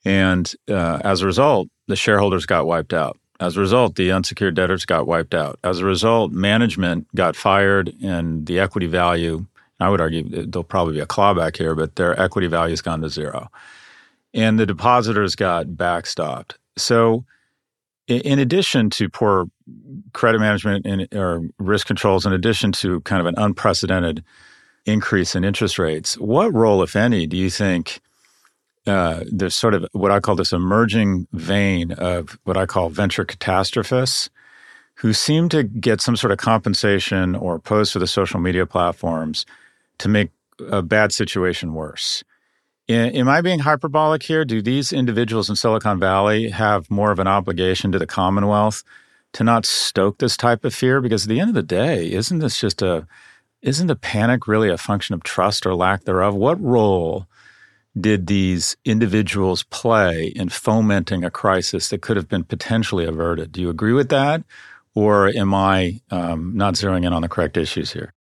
And 0.04 0.52
uh, 0.68 1.00
as 1.04 1.22
a 1.22 1.28
result, 1.28 1.68
the 1.88 1.96
shareholders 1.96 2.48
got 2.48 2.66
wiped 2.66 2.92
out. 2.92 3.20
As 3.40 3.56
a 3.56 3.60
result, 3.60 3.98
the 3.98 4.12
unsecured 4.12 4.56
debtors 4.56 4.84
got 4.84 5.06
wiped 5.06 5.36
out. 5.36 5.60
As 5.64 5.78
a 5.78 5.86
result, 5.86 6.32
management 6.32 7.08
got 7.14 7.36
fired 7.36 7.94
and 8.02 8.48
the 8.48 8.60
equity 8.60 8.88
value, 8.88 9.46
I 9.80 9.90
would 9.90 10.02
argue 10.02 10.24
there'll 10.24 10.64
probably 10.64 10.96
be 10.96 11.02
a 11.02 11.06
clawback 11.06 11.56
here, 11.56 11.76
but 11.76 11.98
their 11.98 12.20
equity 12.20 12.48
value 12.48 12.72
has 12.72 12.82
gone 12.82 13.02
to 13.02 13.10
zero. 13.10 13.52
And 14.34 14.60
the 14.60 14.66
depositors 14.66 15.36
got 15.36 15.68
backstopped. 15.68 16.54
So, 16.78 17.26
in 18.08 18.40
addition 18.40 18.90
to 18.92 19.08
poor 19.10 19.46
credit 20.12 20.40
management 20.40 20.86
and, 20.86 21.08
or 21.14 21.48
risk 21.58 21.88
controls, 21.88 22.26
in 22.26 22.34
addition 22.34 22.72
to 22.74 23.00
kind 23.02 23.22
of 23.22 23.28
an 23.28 23.36
unprecedented 23.38 24.24
increase 24.86 25.36
in 25.36 25.46
interest 25.46 25.80
rates, 25.80 26.18
what 26.18 26.54
role, 26.54 26.84
if 26.84 26.96
any, 26.96 27.26
do 27.26 27.38
you 27.38 27.50
think 27.50 28.02
uh, 28.86 29.24
there's 29.32 29.56
sort 29.56 29.74
of 29.74 29.88
what 29.94 30.12
I 30.12 30.20
call 30.20 30.36
this 30.36 30.52
emerging 30.52 31.28
vein 31.32 31.94
of 31.94 32.38
what 32.44 32.58
I 32.58 32.66
call 32.66 32.90
venture 32.90 33.24
catastrophists 33.24 34.30
who 34.96 35.14
seem 35.14 35.50
to 35.50 35.64
get 35.64 36.02
some 36.02 36.16
sort 36.16 36.32
of 36.32 36.38
compensation 36.38 37.36
or 37.36 37.60
pose 37.60 37.92
for 37.92 38.00
the 38.00 38.08
social 38.08 38.40
media 38.40 38.66
platforms 38.66 39.46
to 40.00 40.10
make 40.10 40.32
a 40.70 40.82
bad 40.82 41.12
situation 41.12 41.74
worse. 41.74 42.24
Am 42.90 43.30
I 43.30 43.42
being 43.42 43.60
hyperbolic 43.60 44.24
here? 44.24 44.44
Do 44.44 44.62
these 44.62 44.92
individuals 44.92 45.50
in 45.50 45.56
Silicon 45.56 46.00
Valley 46.00 46.50
have 46.50 46.92
more 46.92 47.12
of 47.12 47.20
an 47.20 47.28
obligation 47.28 47.92
to 47.94 48.00
the 48.00 48.06
Commonwealth 48.06 48.84
to 49.34 49.44
not 49.44 49.66
stoke 49.66 50.18
this 50.18 50.36
type 50.36 50.66
of 50.66 50.76
fear? 50.76 51.00
Because 51.00 51.24
at 51.24 51.30
the 51.30 51.40
end 51.40 51.50
of 51.50 51.56
the 51.56 51.64
day, 51.64 52.12
isn't 52.12 52.40
this 52.40 52.60
just 52.60 52.82
a 52.82 53.08
isn't 53.62 53.88
the 53.88 53.96
panic 53.96 54.46
really 54.46 54.70
a 54.70 54.78
function 54.78 55.16
of 55.16 55.24
trust 55.24 55.66
or 55.66 55.74
lack 55.74 56.04
thereof? 56.04 56.36
What 56.36 56.62
role 56.62 57.28
did 57.98 58.28
these 58.28 58.76
individuals 58.84 59.64
play 59.64 60.34
in 60.36 60.50
fomenting 60.50 61.24
a 61.24 61.32
crisis 61.32 61.88
that 61.88 62.02
could 62.02 62.18
have 62.18 62.28
been 62.28 62.44
potentially 62.44 63.06
averted? 63.06 63.54
Do 63.54 63.62
you 63.62 63.70
agree 63.70 63.94
with 63.94 64.10
that? 64.10 64.44
Or 64.94 65.30
am 65.30 65.54
I 65.54 66.02
um, 66.12 66.52
not 66.56 66.74
zeroing 66.74 67.06
in 67.06 67.14
on 67.14 67.22
the 67.22 67.30
correct 67.30 67.56
issues 67.56 67.94
here? 67.94 68.14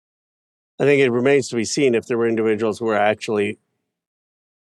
I 0.79 0.83
think 0.83 1.01
it 1.01 1.09
remains 1.09 1.49
to 1.49 1.55
be 1.55 1.65
seen 1.65 1.95
if 1.95 2.05
there 2.05 2.17
were 2.17 2.27
individuals 2.27 2.77
who 2.77 2.85
were 2.85 2.97
actually 2.97 3.57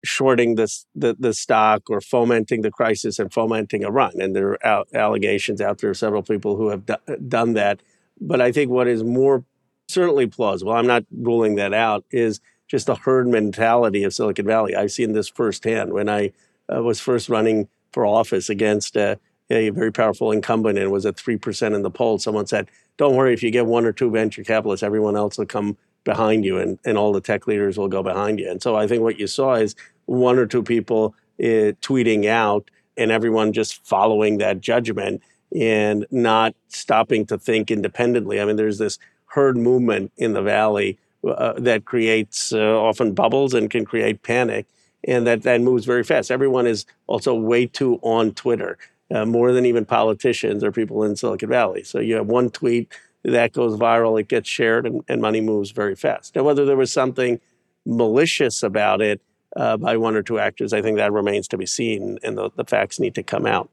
shorting 0.04 0.56
this, 0.56 0.86
the, 0.96 1.16
the 1.20 1.34
stock 1.34 1.90
or 1.90 2.02
fomenting 2.02 2.62
the 2.62 2.72
crisis 2.72 3.20
and 3.20 3.32
fomenting 3.32 3.84
a 3.84 3.92
run. 3.92 4.20
And 4.20 4.36
there 4.36 4.58
are 4.66 4.86
allegations 4.94 5.62
out 5.62 5.80
there 5.80 5.92
of 5.92 5.98
several 5.98 6.24
people 6.24 6.56
who 6.56 6.70
have 6.70 6.86
do- 6.86 7.18
done 7.28 7.54
that. 7.54 7.82
But 8.20 8.42
I 8.42 8.52
think 8.52 8.72
what 8.72 8.88
is 8.88 9.04
more 9.04 9.44
certainly 9.88 10.28
plausible, 10.28 10.74
I'm 10.74 10.88
not 10.88 11.06
ruling 11.12 11.56
that 11.56 11.74
out, 11.74 12.06
is 12.12 12.40
just 12.68 12.88
the 12.88 12.96
herd 12.96 13.28
mentality 13.28 14.04
of 14.04 14.14
Silicon 14.14 14.46
Valley. 14.46 14.76
I've 14.76 14.92
seen 14.92 15.12
this 15.12 15.28
firsthand 15.28 15.94
when 15.94 16.10
I 16.10 16.32
uh, 16.74 16.82
was 16.82 17.00
first 17.00 17.30
running 17.30 17.68
for 17.92 18.06
office 18.06 18.50
against 18.50 18.96
uh, 18.96 19.18
a 19.50 19.70
very 19.70 19.92
powerful 19.92 20.32
incumbent 20.32 20.80
and 20.80 20.92
was 20.92 21.06
at 21.06 21.18
3% 21.18 21.76
in 21.76 21.82
the 21.82 21.92
poll. 21.92 22.18
Someone 22.18 22.48
said, 22.48 22.70
Don't 22.98 23.16
worry, 23.16 23.34
if 23.34 23.44
you 23.44 23.52
get 23.52 23.66
one 23.66 23.86
or 23.86 23.92
two 23.92 24.10
venture 24.10 24.44
capitalists, 24.44 24.84
everyone 24.84 25.18
else 25.18 25.38
will 25.38 25.46
come 25.46 25.78
behind 26.04 26.46
you 26.46 26.58
and, 26.58 26.80
and 26.86 26.98
all 26.98 27.12
the 27.14 27.22
tech 27.22 27.48
leaders 27.48 27.78
will 27.78 27.88
go 27.88 28.04
behind 28.04 28.40
you. 28.40 28.50
And 28.50 28.62
so 28.62 28.76
I 28.76 28.88
think 28.88 29.04
what 29.04 29.20
you 29.20 29.28
saw 29.28 29.54
is 29.54 29.76
one 30.06 30.38
or 30.38 30.46
two 30.46 30.64
people 30.64 31.16
uh, 31.40 31.74
tweeting 31.82 32.26
out 32.26 32.70
and 32.98 33.12
everyone 33.12 33.54
just 33.54 33.86
following 33.86 34.38
that 34.40 34.62
judgment 34.62 35.22
and 35.56 36.06
not 36.12 36.56
stopping 36.70 37.26
to 37.26 37.38
think 37.38 37.72
independently. 37.72 38.40
I 38.40 38.46
mean, 38.46 38.56
there's 38.56 38.78
this 38.78 39.00
herd 39.26 39.58
movement 39.58 40.12
in 40.18 40.34
the 40.34 40.42
valley 40.42 40.98
uh, 41.28 41.54
that 41.58 41.86
creates 41.86 42.54
uh, 42.54 42.80
often 42.80 43.14
bubbles 43.14 43.54
and 43.54 43.70
can 43.70 43.86
create 43.86 44.24
panic, 44.24 44.66
and 45.04 45.28
that 45.28 45.44
that 45.44 45.62
moves 45.62 45.86
very 45.86 46.04
fast. 46.04 46.32
Everyone 46.32 46.68
is 46.68 46.86
also 47.08 47.34
way 47.34 47.66
too 47.66 48.00
on 48.02 48.32
Twitter, 48.32 48.78
uh, 49.14 49.26
more 49.26 49.52
than 49.52 49.66
even 49.66 49.86
politicians 49.86 50.64
or 50.64 50.72
people 50.72 51.04
in 51.04 51.16
Silicon 51.16 51.50
Valley. 51.50 51.84
So 51.84 52.00
you 52.00 52.16
have 52.16 52.28
one 52.28 52.50
tweet 52.50 52.92
that 53.24 53.54
goes 53.54 53.78
viral, 53.80 54.20
it 54.20 54.28
gets 54.28 54.50
shared, 54.50 54.86
and, 54.86 55.04
and 55.08 55.22
money 55.22 55.42
moves 55.42 55.72
very 55.72 55.96
fast. 55.96 56.36
Now, 56.36 56.44
whether 56.44 56.66
there 56.66 56.78
was 56.78 56.92
something 56.92 57.40
malicious 57.86 58.64
about 58.64 59.02
it 59.02 59.22
uh, 59.56 59.78
by 59.78 59.98
one 59.98 60.16
or 60.16 60.24
two 60.24 60.40
actors, 60.40 60.74
I 60.74 60.82
think 60.82 60.98
that 60.98 61.12
remains 61.12 61.48
to 61.50 61.58
be 61.58 61.66
seen, 61.66 62.18
and 62.24 62.38
the, 62.38 62.50
the 62.56 62.66
facts 62.66 63.00
need 63.00 63.16
to 63.16 63.24
come 63.24 63.46
out. 63.46 63.70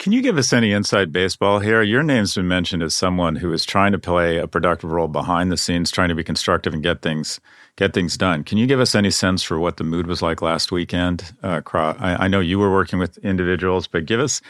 Can 0.00 0.12
you 0.12 0.22
give 0.22 0.38
us 0.38 0.54
any 0.54 0.72
inside 0.72 1.12
baseball 1.12 1.58
here? 1.58 1.82
Your 1.82 2.02
name's 2.02 2.34
been 2.34 2.48
mentioned 2.48 2.82
as 2.82 2.96
someone 2.96 3.36
who 3.36 3.52
is 3.52 3.66
trying 3.66 3.92
to 3.92 3.98
play 3.98 4.38
a 4.38 4.48
productive 4.48 4.90
role 4.90 5.08
behind 5.08 5.52
the 5.52 5.58
scenes, 5.58 5.90
trying 5.90 6.08
to 6.08 6.14
be 6.14 6.24
constructive 6.24 6.72
and 6.72 6.82
get 6.82 7.02
things 7.02 7.38
get 7.76 7.92
things 7.92 8.16
done. 8.16 8.42
Can 8.42 8.56
you 8.56 8.66
give 8.66 8.80
us 8.80 8.94
any 8.94 9.10
sense 9.10 9.42
for 9.42 9.58
what 9.58 9.76
the 9.76 9.84
mood 9.84 10.06
was 10.06 10.22
like 10.22 10.40
last 10.40 10.72
weekend? 10.72 11.34
Uh, 11.42 11.60
I, 11.74 12.24
I 12.24 12.28
know 12.28 12.40
you 12.40 12.58
were 12.58 12.72
working 12.72 12.98
with 12.98 13.18
individuals, 13.18 13.86
but 13.86 14.06
give 14.06 14.20
us 14.20 14.40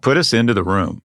put 0.00 0.16
us 0.16 0.32
into 0.32 0.52
the 0.52 0.64
room. 0.64 1.00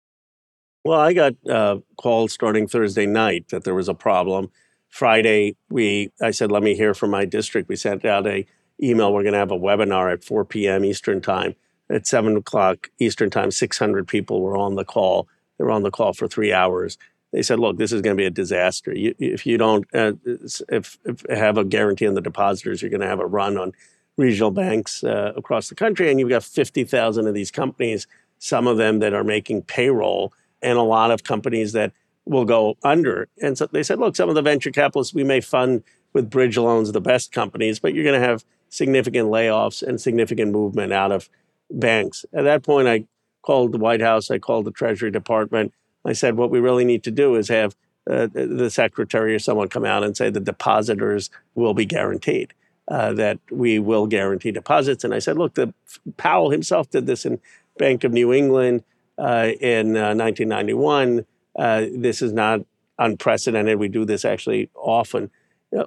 Well, 0.88 1.02
I 1.02 1.12
got 1.12 1.36
uh, 1.50 1.80
called 1.98 2.32
starting 2.32 2.66
Thursday 2.66 3.06
night 3.06 3.50
that 3.50 3.66
there 3.66 3.76
was 3.76 3.90
a 3.90 3.94
problem. 3.94 4.52
Friday, 4.88 5.58
we 5.70 6.12
I 6.22 6.32
said, 6.32 6.50
let 6.50 6.64
me 6.64 6.76
hear 6.76 6.94
from 6.94 7.12
my 7.12 7.26
district. 7.26 7.68
We 7.68 7.76
sent 7.76 8.06
out 8.06 8.26
a 8.26 8.46
email. 8.82 9.14
We're 9.14 9.24
going 9.24 9.34
to 9.34 9.40
have 9.40 9.52
a 9.52 9.60
webinar 9.60 10.14
at 10.14 10.24
4 10.24 10.46
p.m. 10.46 10.86
Eastern 10.86 11.20
time 11.20 11.56
at 11.90 12.08
seven 12.08 12.38
o'clock 12.38 12.90
Eastern 13.00 13.30
time, 13.30 13.52
600 13.52 14.08
people 14.08 14.42
were 14.42 14.56
on 14.56 14.76
the 14.76 14.86
call. 14.86 15.28
They 15.58 15.66
were 15.66 15.72
on 15.72 15.84
the 15.84 15.92
call 15.92 16.14
for 16.14 16.26
three 16.26 16.54
hours. 16.54 16.98
They 17.34 17.42
said, 17.42 17.60
"Look, 17.60 17.78
this 17.78 17.92
is 17.92 18.02
going 18.02 18.16
to 18.16 18.22
be 18.22 18.26
a 18.26 18.30
disaster. 18.30 18.96
You, 18.96 19.14
if 19.20 19.46
you 19.46 19.58
don't 19.58 19.86
uh, 19.94 20.14
if, 20.26 20.98
if 21.04 21.26
have 21.30 21.58
a 21.58 21.66
guarantee 21.66 22.08
on 22.08 22.14
the 22.14 22.22
depositors, 22.22 22.82
you're 22.82 22.92
going 22.92 23.02
to 23.02 23.08
have 23.08 23.20
a 23.20 23.26
run 23.26 23.58
on 23.58 23.74
regional 24.16 24.52
banks 24.52 25.04
uh, 25.04 25.34
across 25.36 25.68
the 25.68 25.76
country, 25.76 26.10
and 26.10 26.18
you've 26.18 26.30
got 26.30 26.46
50,000 26.46 27.28
of 27.28 27.34
these 27.34 27.52
companies, 27.52 28.08
some 28.40 28.68
of 28.68 28.78
them 28.78 29.00
that 29.00 29.14
are 29.14 29.26
making 29.26 29.64
payroll, 29.64 30.32
and 30.62 30.78
a 30.78 30.84
lot 30.84 31.12
of 31.12 31.24
companies 31.24 31.74
that 31.74 31.92
will 32.26 32.46
go 32.46 32.78
under. 32.84 33.28
And 33.42 33.58
so 33.58 33.68
they 33.68 33.84
said, 33.84 34.00
look, 34.00 34.16
some 34.16 34.30
of 34.30 34.36
the 34.36 34.42
venture 34.42 34.72
capitalists 34.72 35.14
we 35.14 35.24
may 35.24 35.42
fund 35.42 35.84
with 36.14 36.30
bridge 36.30 36.58
loans 36.58 36.92
the 36.92 37.02
best 37.02 37.32
companies, 37.32 37.80
but 37.80 37.94
you're 37.94 38.04
going 38.04 38.20
to 38.20 38.28
have 38.28 38.44
significant 38.70 39.30
layoffs 39.30 39.82
and 39.82 40.02
significant 40.02 40.52
movement 40.52 40.92
out 40.92 41.12
of 41.12 41.30
banks. 41.72 42.26
At 42.34 42.44
that 42.44 42.64
point, 42.64 42.88
I 42.88 43.06
called 43.44 43.72
the 43.72 43.78
White 43.78 44.02
House, 44.02 44.30
I 44.30 44.40
called 44.40 44.66
the 44.66 44.72
Treasury 44.72 45.12
Department. 45.12 45.74
I 46.06 46.14
said, 46.14 46.36
what 46.36 46.50
we 46.50 46.60
really 46.60 46.86
need 46.86 47.04
to 47.04 47.12
do 47.12 47.36
is 47.36 47.50
have 47.50 47.76
uh, 48.10 48.28
the 48.34 48.70
secretary 48.70 49.36
or 49.36 49.40
someone 49.40 49.68
come 49.68 49.86
out 49.86 50.04
and 50.04 50.16
say 50.16 50.30
the 50.30 50.40
depositors 50.40 51.30
will 51.56 51.74
be 51.74 51.86
guaranteed, 51.86 52.54
uh, 52.88 53.14
that 53.14 53.40
we 53.52 53.80
will 53.80 54.08
guarantee 54.08 54.52
deposits. 54.52 55.04
And 55.04 55.14
I 55.14 55.20
said, 55.20 55.38
look, 55.38 55.56
the 55.56 55.74
Powell 56.16 56.50
himself 56.50 56.90
did 56.90 57.06
this 57.06 57.26
in 57.26 57.40
Bank 57.78 58.04
of 58.04 58.14
New 58.14 58.34
England. 58.34 58.84
Uh, 59.18 59.52
in 59.60 59.94
1991. 59.94 61.26
this 61.56 62.22
is 62.22 62.34
not 62.34 62.62
unprecedented. 63.00 63.80
We 63.80 63.88
do 63.88 64.06
this 64.06 64.26
actually 64.26 64.70
often. 64.76 65.30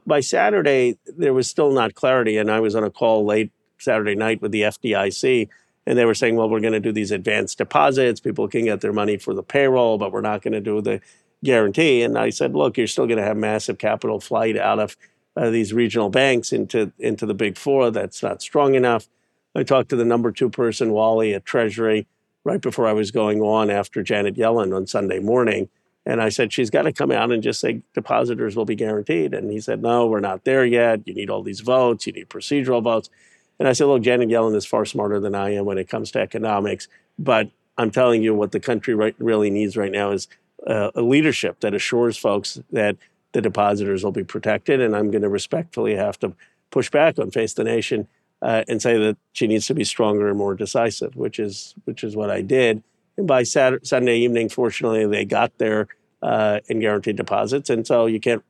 By 0.07 0.21
Saturday, 0.21 0.99
there 1.07 1.33
was 1.33 1.49
still 1.49 1.73
not 1.73 1.95
clarity, 1.95 2.37
and 2.37 2.51
I 2.51 2.61
was 2.61 2.75
on 2.75 2.85
a 2.85 2.91
call 2.91 3.25
late 3.25 3.51
Saturday 3.79 4.15
night 4.15 4.43
with 4.43 4.53
the 4.53 4.63
FDIC, 4.63 5.49
and 5.87 5.99
they 5.99 6.05
were 6.05 6.15
saying, 6.15 6.37
"Well, 6.37 6.51
we're 6.51 6.61
going 6.61 6.75
to 6.75 6.81
do 6.81 6.93
these 6.93 7.11
advanced 7.11 7.59
deposits. 7.59 8.21
People 8.21 8.47
can 8.47 8.65
get 8.67 8.83
their 8.83 8.93
money 8.93 9.17
for 9.17 9.33
the 9.33 9.43
payroll, 9.43 9.97
but 9.97 10.13
we're 10.13 10.21
not 10.21 10.43
going 10.43 10.53
to 10.53 10.61
do 10.61 10.83
the 10.83 11.01
guarantee." 11.43 12.03
And 12.03 12.19
I 12.19 12.29
said, 12.29 12.55
"Look, 12.55 12.77
you're 12.77 12.87
still 12.87 13.07
going 13.07 13.19
to 13.19 13.25
have 13.25 13.39
massive 13.39 13.79
capital 13.79 14.21
flight 14.21 14.57
out 14.57 14.79
of 14.79 14.97
uh, 15.35 15.49
these 15.49 15.73
regional 15.73 16.11
banks 16.11 16.53
into 16.53 16.93
into 16.99 17.25
the 17.25 17.35
big 17.35 17.57
four. 17.57 17.91
That's 17.91 18.23
not 18.23 18.43
strong 18.43 18.75
enough." 18.75 19.09
I 19.55 19.63
talked 19.63 19.89
to 19.89 19.97
the 19.97 20.05
number 20.05 20.31
two 20.31 20.51
person, 20.51 20.93
Wally, 20.93 21.35
at 21.35 21.45
Treasury, 21.45 22.07
right 22.45 22.61
before 22.61 22.87
I 22.87 22.93
was 22.93 23.11
going 23.11 23.41
on 23.41 23.71
after 23.71 24.03
Janet 24.03 24.37
Yellen 24.37 24.75
on 24.75 24.87
Sunday 24.87 25.19
morning 25.19 25.69
and 26.07 26.23
I 26.23 26.31
said, 26.31 26.53
she's 26.53 26.71
got 26.71 26.83
to 26.83 26.93
come 26.93 27.13
out 27.13 27.31
and 27.31 27.43
just 27.43 27.61
say 27.61 27.83
depositors 27.95 28.57
will 28.57 28.65
be 28.65 28.75
guaranteed. 28.75 29.35
And 29.35 29.51
he 29.51 29.61
said, 29.61 29.83
no, 29.83 30.07
we're 30.07 30.21
not 30.21 30.45
there 30.45 30.65
yet. 30.65 31.07
You 31.07 31.15
need 31.15 31.31
all 31.31 31.43
these 31.43 31.61
votes. 31.61 32.07
You 32.07 32.13
need 32.13 32.29
procedural 32.29 32.83
votes. 32.83 33.11
And 33.59 33.69
I 33.69 33.75
said, 33.75 33.85
look, 33.85 34.03
Janet 34.03 34.31
Yellen 34.31 34.57
is 34.57 34.65
far 34.65 34.87
smarter 34.87 35.21
than 35.21 35.35
I 35.35 35.51
am 35.55 35.67
when 35.67 35.77
it 35.77 35.89
comes 35.89 36.11
to 36.13 36.21
economics. 36.21 36.89
But 37.19 37.51
I'm 37.77 37.91
telling 37.91 38.23
you, 38.23 38.35
what 38.35 38.53
the 38.53 38.61
country 38.61 38.95
right, 38.95 39.15
really 39.19 39.51
needs 39.51 39.77
right 39.77 39.93
now 39.93 40.13
is 40.13 40.27
uh, 40.67 40.91
a 40.95 41.03
leadership 41.03 41.61
that 41.61 41.75
assures 41.75 42.17
folks 42.17 42.59
that 42.73 42.97
the 43.33 43.43
depositors 43.43 44.03
will 44.03 44.13
be 44.13 44.25
protected. 44.25 44.81
And 44.81 44.97
I'm 44.97 45.11
going 45.11 45.23
to 45.23 45.29
respectfully 45.29 45.95
have 45.97 46.19
to 46.21 46.35
push 46.71 46.91
back 46.91 47.19
on 47.19 47.31
Face 47.31 47.53
the 47.53 47.65
Nation 47.65 48.09
uh, 48.43 48.65
and 48.69 48.81
say 48.81 48.99
that 48.99 49.17
she 49.33 49.47
needs 49.47 49.67
to 49.67 49.75
be 49.75 49.85
stronger 49.85 50.29
and 50.29 50.39
more 50.39 50.55
decisive, 50.55 51.17
which 51.17 51.39
is 51.39 51.75
which 51.85 52.05
is 52.05 52.17
what 52.17 52.31
I 52.31 52.41
did. 52.43 52.83
And 53.17 53.27
by 53.27 53.43
Saturday, 53.43 53.85
Sunday 53.85 54.19
evening, 54.19 54.49
fortunately, 54.49 55.07
they 55.07 55.25
got 55.25 55.59
there 55.59 55.89
uh, 56.23 56.61
and 56.69 56.81
guaranteed 56.81 57.17
deposits. 57.17 57.71
And 57.71 57.87
so 57.87 58.07
you 58.07 58.21
can't, 58.21 58.43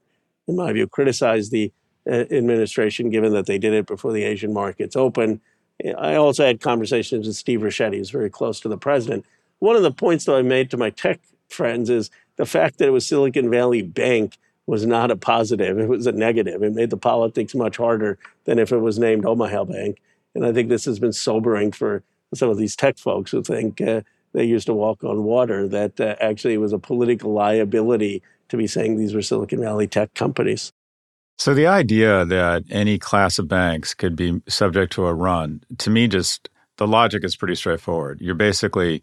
in 0.47 0.57
my 0.57 0.73
view, 0.73 0.87
criticize 0.87 1.51
the 1.51 1.73
uh, 2.09 2.25
administration 2.31 3.11
given 3.11 3.33
that 3.33 3.47
they 3.47 3.59
did 3.59 3.75
it 3.75 3.87
before 3.87 4.13
the 4.13 4.25
Asian 4.25 4.53
markets 4.53 4.97
open. 4.97 5.41
I 5.99 6.15
also 6.15 6.45
had 6.45 6.61
conversations 6.61 7.27
with 7.27 7.37
Steve 7.37 7.61
Ricchetti, 7.61 7.97
who's 7.97 8.11
very 8.11 8.31
close 8.31 8.61
to 8.61 8.69
the 8.69 8.77
president. 8.77 9.25
One 9.61 9.77
of 9.77 9.83
the 9.83 9.93
points 9.93 10.25
that 10.27 10.35
I 10.35 10.43
made 10.43 10.71
to 10.71 10.77
my 10.77 10.91
tech 10.91 11.21
friends 11.49 11.91
is 11.91 12.11
the 12.37 12.47
fact 12.47 12.79
that 12.79 12.89
it 12.89 12.93
was 12.93 13.07
Silicon 13.07 13.51
Valley 13.51 13.83
Bank 13.83 14.39
was 14.71 14.87
not 14.87 15.11
a 15.11 15.17
positive. 15.17 15.81
It 15.81 15.89
was 15.89 16.07
a 16.07 16.13
negative. 16.13 16.63
It 16.63 16.73
made 16.73 16.91
the 16.91 16.97
politics 16.97 17.57
much 17.57 17.77
harder 17.77 18.19
than 18.45 18.61
if 18.61 18.71
it 18.71 18.79
was 18.79 19.01
named 19.01 19.27
Omaha 19.27 19.65
Bank. 19.65 20.01
And 20.37 20.47
I 20.47 20.53
think 20.53 20.69
this 20.69 20.85
has 20.85 21.01
been 21.01 21.13
sobering 21.13 21.73
for 21.73 22.05
some 22.35 22.51
of 22.51 22.57
these 22.57 22.77
tech 22.77 22.97
folks 22.97 23.33
who 23.33 23.43
think 23.43 23.81
uh, 23.81 24.03
they 24.33 24.45
used 24.45 24.67
to 24.67 24.73
walk 24.73 25.03
on 25.03 25.25
water, 25.25 25.67
that 25.67 26.01
uh, 26.01 26.15
actually 26.21 26.55
it 26.55 26.59
was 26.59 26.73
a 26.73 26.79
political 26.79 27.33
liability 27.33 28.23
to 28.49 28.57
be 28.57 28.69
saying 28.69 28.97
these 28.97 29.13
were 29.13 29.23
Silicon 29.23 29.61
Valley 29.61 29.89
tech 29.89 30.15
companies. 30.15 30.73
So 31.37 31.53
the 31.53 31.67
idea 31.67 32.25
that 32.25 32.63
any 32.71 32.97
class 32.97 33.41
of 33.41 33.49
banks 33.49 33.93
could 33.93 34.15
be 34.15 34.41
subject 34.47 34.93
to 34.93 35.07
a 35.07 35.13
run, 35.13 35.65
to 35.79 35.91
me, 35.91 36.07
just 36.07 36.49
the 36.77 36.87
logic 36.87 37.25
is 37.25 37.35
pretty 37.35 37.57
straightforward. 37.57 38.21
You're 38.21 38.37
basically 38.37 39.03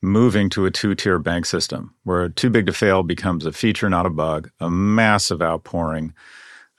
moving 0.00 0.48
to 0.50 0.66
a 0.66 0.70
two 0.70 0.94
tier 0.94 1.18
bank 1.18 1.46
system 1.46 1.94
where 2.04 2.28
too 2.28 2.50
big 2.50 2.66
to 2.66 2.72
fail 2.72 3.02
becomes 3.02 3.46
a 3.46 3.52
feature, 3.52 3.90
not 3.90 4.06
a 4.06 4.10
bug, 4.10 4.50
a 4.60 4.70
massive 4.70 5.42
outpouring 5.42 6.12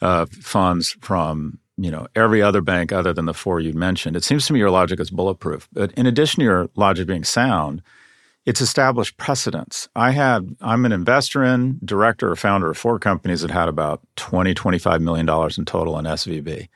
of 0.02 0.32
funds 0.32 0.96
from 1.02 1.60
you 1.78 1.92
know 1.92 2.08
every 2.16 2.42
other 2.42 2.62
bank 2.62 2.92
other 2.92 3.14
than 3.14 3.26
the 3.26 3.34
four 3.34 3.60
you 3.60 3.74
mentioned. 3.74 4.16
It 4.16 4.24
seems 4.24 4.46
to 4.48 4.54
me 4.54 4.60
your 4.60 4.70
logic 4.70 5.00
is 5.00 5.10
bulletproof. 5.10 5.68
But 5.74 5.92
in 5.94 6.06
addition 6.06 6.40
to 6.40 6.46
your 6.46 6.70
logic 6.76 7.08
being 7.08 7.24
sound, 7.24 7.82
it's 8.46 8.62
established 8.62 9.18
precedents. 9.18 9.90
I 9.96 10.12
had 10.12 10.56
I'm 10.62 10.86
an 10.86 10.92
investor 10.92 11.44
in, 11.44 11.80
director 11.84 12.32
or 12.32 12.36
founder 12.36 12.72
of 12.72 12.78
four 12.78 13.00
companies 13.00 13.42
that 13.42 13.52
had 13.52 13.70
about 13.70 14.02
20 14.16 14.54
25 14.54 15.02
million 15.02 15.26
dollars 15.26 15.58
in 15.58 15.66
total 15.66 15.98
in 16.00 16.06
SVB. 16.06 16.70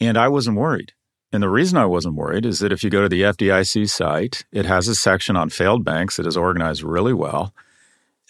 And 0.00 0.18
I 0.18 0.28
wasn't 0.28 0.58
worried. 0.58 0.92
And 1.34 1.42
the 1.42 1.50
reason 1.50 1.76
I 1.76 1.84
wasn't 1.84 2.14
worried 2.14 2.46
is 2.46 2.60
that 2.60 2.70
if 2.70 2.84
you 2.84 2.90
go 2.90 3.02
to 3.02 3.08
the 3.08 3.22
FDIC 3.22 3.90
site, 3.90 4.44
it 4.52 4.66
has 4.66 4.86
a 4.86 4.94
section 4.94 5.34
on 5.34 5.50
failed 5.50 5.84
banks 5.84 6.16
that 6.16 6.28
is 6.28 6.36
organized 6.36 6.84
really 6.84 7.12
well. 7.12 7.52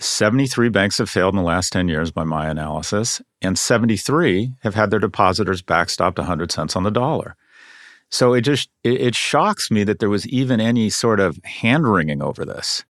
73 0.00 0.70
banks 0.70 0.96
have 0.96 1.10
failed 1.10 1.34
in 1.34 1.36
the 1.36 1.46
last 1.46 1.70
10 1.70 1.88
years 1.88 2.10
by 2.10 2.24
my 2.24 2.48
analysis, 2.48 3.20
and 3.42 3.58
73 3.58 4.54
have 4.62 4.74
had 4.74 4.90
their 4.90 4.98
depositors 4.98 5.60
backstopped 5.60 6.16
100 6.16 6.50
cents 6.50 6.76
on 6.76 6.82
the 6.82 6.90
dollar. 6.90 7.36
So 8.08 8.32
it 8.32 8.40
just 8.40 8.70
it, 8.82 8.98
it 8.98 9.14
shocks 9.14 9.70
me 9.70 9.84
that 9.84 9.98
there 9.98 10.08
was 10.08 10.26
even 10.28 10.58
any 10.58 10.88
sort 10.88 11.20
of 11.20 11.38
hand 11.44 11.86
wringing 11.86 12.22
over 12.22 12.46
this. 12.46 12.86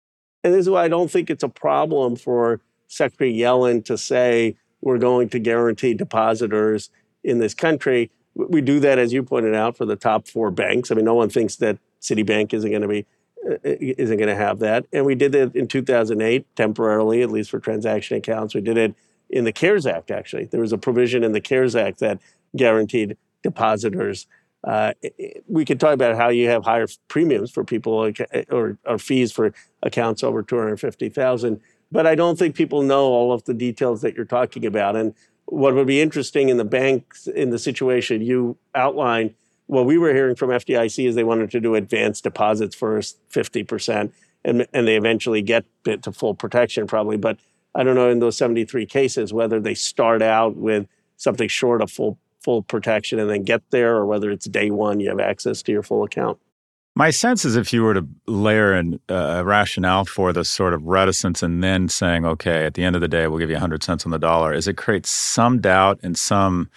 And 0.42 0.52
this 0.52 0.62
is 0.62 0.70
why 0.70 0.82
I 0.82 0.88
don't 0.88 1.10
think 1.10 1.30
it's 1.30 1.44
a 1.44 1.48
problem 1.48 2.16
for 2.16 2.60
Secretary 2.88 3.32
Yellen 3.32 3.84
to 3.84 3.96
say 3.96 4.56
we're 4.80 4.98
going 4.98 5.28
to 5.28 5.38
guarantee 5.38 5.94
depositors 5.94 6.90
in 7.22 7.38
this 7.38 7.54
country. 7.54 8.10
We 8.34 8.60
do 8.60 8.80
that, 8.80 8.98
as 8.98 9.12
you 9.12 9.22
pointed 9.22 9.54
out, 9.54 9.76
for 9.76 9.84
the 9.84 9.96
top 9.96 10.28
four 10.28 10.50
banks. 10.50 10.90
I 10.90 10.94
mean, 10.94 11.04
no 11.04 11.14
one 11.14 11.28
thinks 11.28 11.56
that 11.56 11.78
Citibank 12.00 12.54
isn't 12.54 12.70
going 12.70 12.82
to 12.82 12.88
be 12.88 13.06
uh, 13.48 13.56
isn't 13.64 14.18
going 14.18 14.28
to 14.28 14.36
have 14.36 14.58
that. 14.60 14.86
And 14.92 15.04
we 15.04 15.14
did 15.14 15.32
that 15.32 15.56
in 15.56 15.66
2008 15.66 16.44
temporarily, 16.56 17.22
at 17.22 17.30
least 17.30 17.50
for 17.50 17.58
transaction 17.58 18.16
accounts. 18.16 18.54
We 18.54 18.60
did 18.60 18.76
it 18.76 18.94
in 19.30 19.44
the 19.44 19.52
CARES 19.52 19.86
Act, 19.86 20.10
actually. 20.10 20.44
There 20.44 20.60
was 20.60 20.72
a 20.72 20.78
provision 20.78 21.24
in 21.24 21.32
the 21.32 21.40
CARES 21.40 21.74
Act 21.74 22.00
that 22.00 22.20
guaranteed 22.56 23.16
depositors. 23.42 24.26
Uh, 24.62 24.92
we 25.48 25.64
could 25.64 25.80
talk 25.80 25.94
about 25.94 26.16
how 26.16 26.28
you 26.28 26.48
have 26.48 26.64
higher 26.64 26.86
premiums 27.08 27.50
for 27.50 27.64
people 27.64 28.12
or, 28.50 28.78
or 28.84 28.98
fees 28.98 29.32
for 29.32 29.54
accounts 29.82 30.22
over 30.22 30.42
250,000. 30.42 31.60
But 31.92 32.06
I 32.06 32.14
don't 32.14 32.38
think 32.38 32.54
people 32.54 32.82
know 32.82 33.06
all 33.06 33.32
of 33.32 33.44
the 33.44 33.54
details 33.54 34.02
that 34.02 34.14
you're 34.14 34.24
talking 34.24 34.66
about. 34.66 34.96
And 34.96 35.14
what 35.50 35.74
would 35.74 35.86
be 35.86 36.00
interesting 36.00 36.48
in 36.48 36.56
the 36.56 36.64
banks, 36.64 37.26
in 37.26 37.50
the 37.50 37.58
situation 37.58 38.22
you 38.22 38.56
outlined, 38.74 39.34
what 39.66 39.86
we 39.86 39.98
were 39.98 40.12
hearing 40.12 40.34
from 40.34 40.50
FDIC 40.50 41.06
is 41.06 41.14
they 41.14 41.24
wanted 41.24 41.50
to 41.50 41.60
do 41.60 41.74
advanced 41.74 42.24
deposits 42.24 42.74
first, 42.74 43.18
50%, 43.30 44.12
and, 44.44 44.66
and 44.72 44.88
they 44.88 44.96
eventually 44.96 45.42
get 45.42 45.64
to 45.84 46.12
full 46.12 46.34
protection 46.34 46.86
probably. 46.86 47.16
But 47.16 47.38
I 47.74 47.84
don't 47.84 47.94
know 47.94 48.10
in 48.10 48.18
those 48.18 48.36
73 48.36 48.86
cases 48.86 49.32
whether 49.32 49.60
they 49.60 49.74
start 49.74 50.22
out 50.22 50.56
with 50.56 50.86
something 51.16 51.48
short 51.48 51.82
of 51.82 51.90
full 51.90 52.18
full 52.40 52.62
protection 52.62 53.18
and 53.18 53.28
then 53.28 53.42
get 53.42 53.62
there, 53.70 53.96
or 53.96 54.06
whether 54.06 54.30
it's 54.30 54.46
day 54.46 54.70
one 54.70 54.98
you 54.98 55.10
have 55.10 55.20
access 55.20 55.62
to 55.62 55.72
your 55.72 55.82
full 55.82 56.02
account. 56.02 56.38
My 57.00 57.08
sense 57.08 57.46
is 57.46 57.56
if 57.56 57.72
you 57.72 57.82
were 57.82 57.94
to 57.94 58.06
layer 58.26 58.74
in 58.74 59.00
uh, 59.08 59.38
a 59.38 59.42
rationale 59.42 60.04
for 60.04 60.34
this 60.34 60.50
sort 60.50 60.74
of 60.74 60.84
reticence 60.84 61.42
and 61.42 61.64
then 61.64 61.88
saying, 61.88 62.26
okay, 62.26 62.66
at 62.66 62.74
the 62.74 62.84
end 62.84 62.94
of 62.94 63.00
the 63.00 63.08
day, 63.08 63.26
we'll 63.26 63.38
give 63.38 63.48
you 63.48 63.54
100 63.54 63.82
cents 63.82 64.04
on 64.04 64.12
the 64.12 64.18
dollar, 64.18 64.52
is 64.52 64.68
it 64.68 64.76
creates 64.76 65.08
some 65.08 65.62
doubt 65.62 65.98
and 66.02 66.18
some 66.18 66.68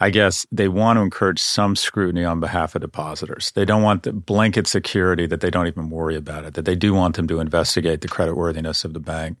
I 0.00 0.10
guess 0.10 0.48
they 0.50 0.66
want 0.66 0.96
to 0.96 1.02
encourage 1.02 1.40
some 1.40 1.76
scrutiny 1.76 2.24
on 2.24 2.40
behalf 2.40 2.74
of 2.74 2.80
depositors. 2.80 3.52
They 3.52 3.64
don't 3.64 3.84
want 3.84 4.02
the 4.02 4.12
blanket 4.12 4.66
security 4.66 5.28
that 5.28 5.40
they 5.42 5.50
don't 5.50 5.68
even 5.68 5.90
worry 5.90 6.16
about 6.16 6.44
it. 6.44 6.54
That 6.54 6.64
they 6.64 6.74
do 6.74 6.92
want 6.92 7.14
them 7.14 7.28
to 7.28 7.38
investigate 7.38 8.00
the 8.00 8.08
creditworthiness 8.08 8.84
of 8.84 8.94
the 8.94 8.98
bank. 8.98 9.38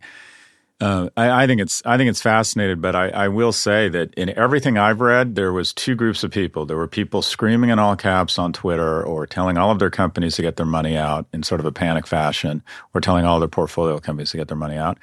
Uh, 0.82 1.08
I, 1.16 1.44
I, 1.44 1.46
think 1.46 1.60
it's 1.60 1.80
I 1.86 1.96
think 1.96 2.10
it's 2.10 2.20
fascinating, 2.20 2.80
but 2.80 2.96
I, 2.96 3.08
I, 3.10 3.28
will 3.28 3.52
say 3.52 3.88
that 3.90 4.12
in 4.14 4.36
everything 4.36 4.76
I've 4.76 5.00
read, 5.00 5.36
there 5.36 5.52
was 5.52 5.72
two 5.72 5.94
groups 5.94 6.24
of 6.24 6.32
people. 6.32 6.66
There 6.66 6.76
were 6.76 6.88
people 6.88 7.22
screaming 7.22 7.70
in 7.70 7.78
all 7.78 7.94
caps 7.94 8.36
on 8.36 8.52
Twitter, 8.52 9.00
or 9.00 9.24
telling 9.24 9.56
all 9.56 9.70
of 9.70 9.78
their 9.78 9.90
companies 9.92 10.34
to 10.36 10.42
get 10.42 10.56
their 10.56 10.66
money 10.66 10.96
out 10.96 11.28
in 11.32 11.44
sort 11.44 11.60
of 11.60 11.66
a 11.66 11.70
panic 11.70 12.04
fashion, 12.04 12.64
or 12.94 13.00
telling 13.00 13.24
all 13.24 13.38
their 13.38 13.46
portfolio 13.46 14.00
companies 14.00 14.32
to 14.32 14.38
get 14.38 14.48
their 14.48 14.56
money 14.56 14.76
out. 14.76 14.98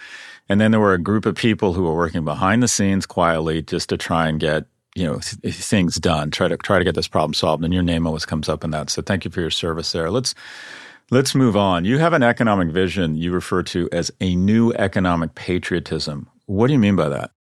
And 0.50 0.60
then 0.60 0.72
there 0.72 0.82
were 0.82 0.94
a 0.94 1.02
group 1.02 1.26
of 1.26 1.36
people 1.36 1.72
who 1.72 1.84
were 1.84 1.96
working 1.96 2.26
behind 2.26 2.62
the 2.62 2.68
scenes 2.68 3.06
quietly 3.06 3.62
just 3.62 3.88
to 3.88 3.96
try 3.96 4.28
and 4.28 4.38
get 4.38 4.66
you 4.96 5.06
know 5.06 5.20
th- 5.20 5.56
things 5.56 5.96
done 5.96 6.32
try 6.32 6.48
to 6.48 6.58
try 6.58 6.80
to 6.80 6.84
get 6.84 6.96
this 6.96 7.08
problem 7.08 7.34
solved 7.34 7.64
and 7.64 7.74
your 7.74 7.84
name 7.84 8.08
always 8.08 8.26
comes 8.26 8.50
up 8.50 8.64
in 8.64 8.72
that 8.72 8.90
so 8.90 9.04
thank 9.04 9.24
you 9.24 9.30
for 9.30 9.40
your 9.40 9.52
service 9.52 9.92
there 9.92 10.10
let's 10.10 10.34
let's 11.12 11.36
move 11.36 11.56
on. 11.56 11.86
You 11.86 11.98
have 11.98 12.14
an 12.14 12.24
economic 12.24 12.70
vision 12.70 13.16
you 13.16 13.32
refer 13.32 13.64
to 13.64 13.90
as 13.92 14.12
a 14.22 14.36
new 14.36 14.74
economic 14.74 15.36
patriotism. 15.36 16.30
What 16.46 16.68
do 16.68 16.74
you 16.74 16.80
mean 16.80 16.96
by 16.96 17.10
that? 17.10 17.32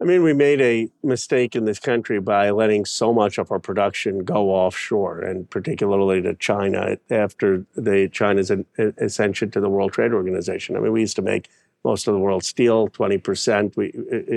I 0.00 0.04
mean 0.04 0.22
we 0.22 0.34
made 0.34 0.60
a 0.60 0.90
mistake 1.02 1.56
in 1.56 1.64
this 1.64 1.78
country 1.78 2.20
by 2.20 2.50
letting 2.50 2.84
so 2.84 3.14
much 3.14 3.38
of 3.38 3.50
our 3.50 3.58
production 3.58 4.24
go 4.24 4.50
offshore 4.50 5.20
and 5.20 5.48
particularly 5.48 6.20
to 6.20 6.34
china 6.34 6.98
after 7.08 7.64
the 7.76 8.10
china's 8.12 8.52
ascension 8.98 9.50
to 9.52 9.60
the 9.60 9.70
world 9.70 9.92
trade 9.92 10.12
organization. 10.12 10.76
I 10.76 10.80
mean 10.80 10.92
we 10.92 11.00
used 11.00 11.16
to 11.16 11.22
make 11.22 11.48
most 11.82 12.08
of 12.08 12.14
the 12.14 12.20
world's 12.20 12.46
steel 12.46 12.88
20% 12.88 13.76
we, 13.76 13.86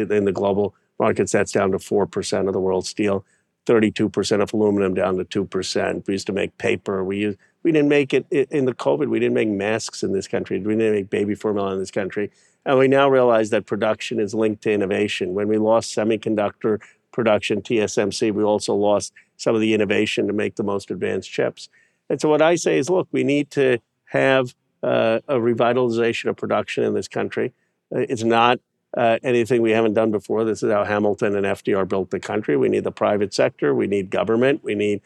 in 0.09 0.23
the 0.23 0.31
global 0.31 0.75
market 0.97 1.29
that's 1.29 1.51
down 1.51 1.71
to 1.71 1.77
4% 1.77 2.47
of 2.47 2.53
the 2.53 2.59
world's 2.59 2.89
steel, 2.89 3.25
32% 3.65 4.41
of 4.41 4.53
aluminum 4.53 4.93
down 4.93 5.17
to 5.17 5.45
2%. 5.45 6.07
We 6.07 6.13
used 6.13 6.27
to 6.27 6.33
make 6.33 6.57
paper. 6.57 7.03
We 7.03 7.17
used, 7.17 7.37
we 7.63 7.71
didn't 7.71 7.89
make 7.89 8.13
it 8.13 8.25
in 8.31 8.65
the 8.65 8.73
COVID. 8.73 9.09
We 9.09 9.19
didn't 9.19 9.35
make 9.35 9.49
masks 9.49 10.03
in 10.03 10.13
this 10.13 10.27
country. 10.27 10.59
We 10.59 10.75
didn't 10.75 10.93
make 10.93 11.09
baby 11.09 11.35
formula 11.35 11.73
in 11.73 11.79
this 11.79 11.91
country. 11.91 12.31
And 12.65 12.77
we 12.77 12.87
now 12.87 13.09
realize 13.09 13.49
that 13.49 13.65
production 13.65 14.19
is 14.19 14.33
linked 14.33 14.63
to 14.63 14.71
innovation. 14.71 15.33
When 15.33 15.47
we 15.47 15.57
lost 15.57 15.95
semiconductor 15.95 16.81
production, 17.11 17.61
TSMC, 17.61 18.33
we 18.33 18.43
also 18.43 18.75
lost 18.75 19.13
some 19.37 19.55
of 19.55 19.61
the 19.61 19.73
innovation 19.73 20.27
to 20.27 20.33
make 20.33 20.55
the 20.55 20.63
most 20.63 20.91
advanced 20.91 21.31
chips. 21.31 21.69
And 22.09 22.19
so 22.19 22.29
what 22.29 22.41
I 22.41 22.55
say 22.55 22.77
is, 22.77 22.89
look, 22.89 23.07
we 23.11 23.23
need 23.23 23.51
to 23.51 23.79
have 24.05 24.53
uh, 24.83 25.19
a 25.27 25.35
revitalization 25.35 26.29
of 26.29 26.37
production 26.37 26.83
in 26.83 26.93
this 26.93 27.07
country. 27.07 27.53
Uh, 27.93 27.99
it's 27.99 28.23
not 28.23 28.59
uh, 28.97 29.19
anything 29.23 29.61
we 29.61 29.71
haven't 29.71 29.93
done 29.93 30.11
before. 30.11 30.43
This 30.43 30.63
is 30.63 30.71
how 30.71 30.83
Hamilton 30.83 31.35
and 31.35 31.45
FDR 31.45 31.87
built 31.87 32.09
the 32.09 32.19
country. 32.19 32.57
We 32.57 32.69
need 32.69 32.83
the 32.83 32.91
private 32.91 33.33
sector, 33.33 33.73
we 33.73 33.87
need 33.87 34.09
government, 34.09 34.63
we 34.63 34.75
need 34.75 35.01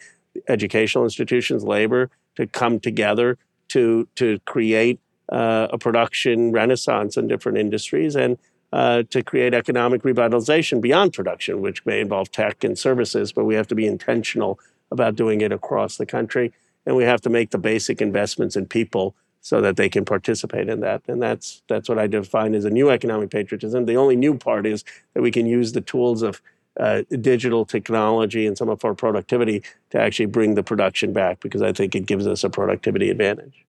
educational 0.48 1.04
institutions, 1.04 1.64
labor 1.64 2.10
to 2.36 2.48
come 2.48 2.80
together 2.80 3.38
to 3.70 4.08
to 4.16 4.40
create 4.46 5.00
uh, 5.32 5.68
a 5.72 5.78
production 5.78 6.52
renaissance 6.52 7.18
in 7.18 7.28
different 7.28 7.58
industries 7.58 8.16
and 8.16 8.38
uh, 8.74 9.04
to 9.12 9.22
create 9.22 9.54
economic 9.54 10.02
revitalization 10.02 10.82
beyond 10.82 11.14
production, 11.14 11.62
which 11.62 11.86
may 11.86 12.02
involve 12.02 12.32
tech 12.32 12.64
and 12.64 12.78
services, 12.78 13.32
but 13.32 13.46
we 13.46 13.54
have 13.54 13.68
to 13.68 13.76
be 13.76 13.86
intentional 13.86 14.60
about 14.92 15.16
doing 15.16 15.42
it 15.42 15.52
across 15.52 15.98
the 15.98 16.06
country. 16.06 16.52
And 16.86 16.96
we 16.96 17.04
have 17.04 17.22
to 17.22 17.30
make 17.30 17.52
the 17.52 17.58
basic 17.58 18.02
investments 18.02 18.56
in 18.56 18.66
people 18.66 19.16
so 19.42 19.62
that 19.62 19.76
they 19.76 19.90
can 19.90 20.06
participate 20.06 20.70
in 20.70 20.80
that. 20.80 21.04
And 21.08 21.22
that's 21.22 21.62
that's 21.68 21.88
what 21.88 22.00
I 22.00 22.08
define 22.08 22.56
as 22.56 22.66
a 22.66 22.70
new 22.70 22.90
economic 22.90 23.30
patriotism. 23.30 23.86
The 23.86 23.98
only 23.98 24.16
new 24.16 24.36
part 24.36 24.66
is 24.66 24.84
that 25.14 25.22
we 25.22 25.32
can 25.32 25.46
use 25.46 25.74
the 25.74 25.82
tools 25.82 26.22
of 26.22 26.42
uh, 26.80 27.04
digital 27.22 27.66
technology 27.66 28.48
and 28.48 28.58
some 28.58 28.70
of 28.70 28.84
our 28.84 28.94
productivity 28.94 29.64
to 29.92 30.00
actually 30.00 30.26
bring 30.26 30.56
the 30.56 30.64
production 30.64 31.14
back 31.14 31.40
because 31.40 31.62
I 31.62 31.72
think 31.72 31.96
it 31.96 32.06
gives 32.06 32.26
us 32.28 32.44
a 32.44 32.50
productivity 32.50 33.10
advantage. 33.10 33.66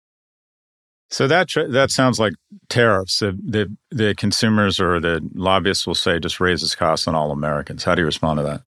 So 1.10 1.28
that 1.28 1.50
that 1.70 1.92
sounds 1.92 2.20
like 2.20 2.34
tariffs. 2.70 3.20
The, 3.20 3.38
the, 3.46 3.78
the 3.92 4.16
consumers 4.16 4.80
or 4.80 5.00
the 5.00 5.22
lobbyists 5.36 5.86
will 5.86 5.96
say 5.96 6.18
just 6.18 6.39
raises 6.39 6.74
costs 6.74 7.08
on 7.08 7.13
all 7.13 7.32
Americans. 7.32 7.84
How 7.84 7.94
do 7.94 8.02
you 8.02 8.06
respond 8.08 8.39
to 8.39 8.44
that? 8.44 8.63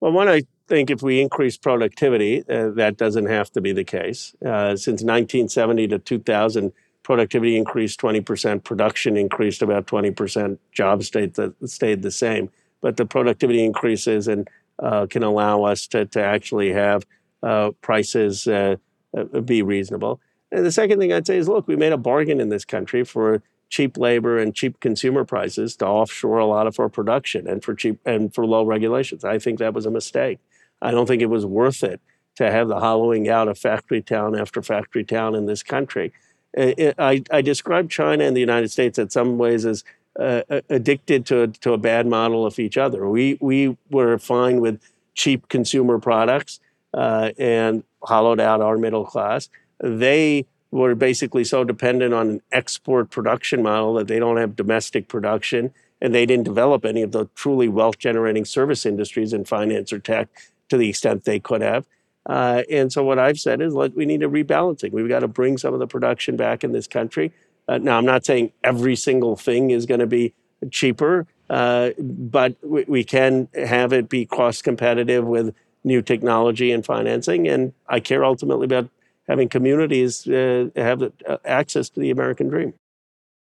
Well, 0.00 0.12
one, 0.12 0.28
I 0.28 0.42
think 0.68 0.90
if 0.90 1.02
we 1.02 1.20
increase 1.20 1.56
productivity, 1.56 2.44
uh, 2.48 2.70
that 2.70 2.96
doesn't 2.96 3.26
have 3.26 3.50
to 3.52 3.60
be 3.60 3.72
the 3.72 3.84
case. 3.84 4.34
Uh, 4.44 4.76
since 4.76 5.02
1970 5.02 5.88
to 5.88 5.98
2000, 5.98 6.72
productivity 7.02 7.56
increased 7.56 8.00
20%, 8.00 8.64
production 8.64 9.16
increased 9.16 9.62
about 9.62 9.86
20%, 9.86 10.58
jobs 10.72 11.06
stayed 11.08 11.34
the, 11.34 11.54
stayed 11.66 12.02
the 12.02 12.10
same. 12.10 12.50
But 12.82 12.98
the 12.98 13.06
productivity 13.06 13.64
increases 13.64 14.28
and 14.28 14.48
uh, 14.82 15.06
can 15.06 15.22
allow 15.22 15.64
us 15.64 15.86
to, 15.88 16.04
to 16.06 16.22
actually 16.22 16.72
have 16.72 17.06
uh, 17.42 17.70
prices 17.80 18.46
uh, 18.46 18.76
uh, 19.16 19.40
be 19.40 19.62
reasonable. 19.62 20.20
And 20.50 20.66
the 20.66 20.72
second 20.72 20.98
thing 20.98 21.12
I'd 21.12 21.26
say 21.26 21.38
is 21.38 21.48
look, 21.48 21.66
we 21.66 21.76
made 21.76 21.92
a 21.92 21.98
bargain 21.98 22.40
in 22.40 22.50
this 22.50 22.64
country 22.64 23.04
for 23.04 23.42
cheap 23.70 23.96
labor 23.96 24.38
and 24.38 24.54
cheap 24.54 24.80
consumer 24.80 25.24
prices 25.24 25.76
to 25.76 25.86
offshore 25.86 26.38
a 26.38 26.46
lot 26.46 26.66
of 26.66 26.78
our 26.78 26.90
production 26.90 27.48
and 27.48 27.64
for 27.64 27.74
cheap 27.74 27.98
and 28.04 28.34
for 28.34 28.44
low 28.44 28.64
regulations. 28.64 29.24
I 29.24 29.38
think 29.38 29.58
that 29.58 29.72
was 29.72 29.86
a 29.86 29.90
mistake. 29.90 30.40
I 30.82 30.90
don't 30.90 31.06
think 31.06 31.22
it 31.22 31.30
was 31.30 31.46
worth 31.46 31.82
it 31.82 32.00
to 32.36 32.50
have 32.50 32.68
the 32.68 32.80
hollowing 32.80 33.28
out 33.28 33.48
of 33.48 33.58
factory 33.58 34.02
town 34.02 34.38
after 34.38 34.62
factory 34.62 35.04
town 35.04 35.34
in 35.34 35.46
this 35.46 35.62
country. 35.62 36.12
It, 36.54 36.94
I, 36.98 37.22
I 37.30 37.40
describe 37.40 37.88
China 37.88 38.24
and 38.24 38.36
the 38.36 38.40
United 38.40 38.70
States 38.70 38.98
in 38.98 39.08
some 39.08 39.38
ways 39.38 39.64
as 39.64 39.84
uh, 40.18 40.42
addicted 40.68 41.26
to, 41.26 41.48
to 41.48 41.72
a 41.72 41.78
bad 41.78 42.06
model 42.06 42.44
of 42.46 42.58
each 42.58 42.76
other. 42.76 43.08
We, 43.08 43.38
we 43.40 43.76
were 43.90 44.18
fine 44.18 44.60
with 44.60 44.80
cheap 45.14 45.48
consumer 45.48 45.98
products 45.98 46.60
uh, 46.94 47.30
and 47.38 47.84
hollowed 48.02 48.40
out 48.40 48.60
our 48.60 48.76
middle 48.76 49.04
class. 49.04 49.48
They 49.80 50.46
were 50.70 50.94
basically 50.94 51.44
so 51.44 51.64
dependent 51.64 52.14
on 52.14 52.30
an 52.30 52.42
export 52.50 53.10
production 53.10 53.62
model 53.62 53.94
that 53.94 54.08
they 54.08 54.18
don't 54.18 54.38
have 54.38 54.56
domestic 54.56 55.08
production 55.08 55.72
and 56.00 56.14
they 56.14 56.26
didn't 56.26 56.44
develop 56.44 56.84
any 56.84 57.02
of 57.02 57.12
the 57.12 57.28
truly 57.34 57.68
wealth 57.68 57.98
generating 57.98 58.44
service 58.44 58.84
industries 58.84 59.32
in 59.32 59.44
finance 59.44 59.92
or 59.92 59.98
tech 59.98 60.28
to 60.68 60.76
the 60.76 60.88
extent 60.88 61.24
they 61.24 61.38
could 61.38 61.60
have. 61.60 61.86
Uh, 62.26 62.62
and 62.70 62.92
so 62.92 63.04
what 63.04 63.18
I've 63.18 63.38
said 63.38 63.60
is 63.60 63.74
let, 63.74 63.94
we 63.94 64.06
need 64.06 64.22
a 64.22 64.28
rebalancing. 64.28 64.92
We've 64.92 65.08
got 65.08 65.20
to 65.20 65.28
bring 65.28 65.58
some 65.58 65.74
of 65.74 65.80
the 65.80 65.86
production 65.86 66.36
back 66.36 66.64
in 66.64 66.72
this 66.72 66.86
country. 66.86 67.32
Uh, 67.68 67.78
now, 67.78 67.98
I'm 67.98 68.04
not 68.04 68.24
saying 68.24 68.52
every 68.64 68.96
single 68.96 69.36
thing 69.36 69.70
is 69.70 69.86
going 69.86 70.00
to 70.00 70.06
be 70.06 70.34
cheaper, 70.70 71.26
uh, 71.50 71.90
but 71.98 72.56
we, 72.62 72.84
we, 72.88 73.04
can 73.04 73.48
have 73.54 73.92
it 73.92 74.08
be 74.08 74.26
cost 74.26 74.64
competitive 74.64 75.24
with 75.24 75.54
new 75.84 76.02
technology 76.02 76.72
and 76.72 76.84
financing. 76.84 77.48
And 77.48 77.72
I 77.88 78.00
care 78.00 78.24
ultimately 78.24 78.64
about 78.64 78.88
having 79.28 79.48
communities 79.48 80.26
uh, 80.26 80.68
have 80.76 81.02
uh, 81.02 81.38
access 81.44 81.88
to 81.90 82.00
the 82.00 82.10
American 82.10 82.48
dream. 82.48 82.74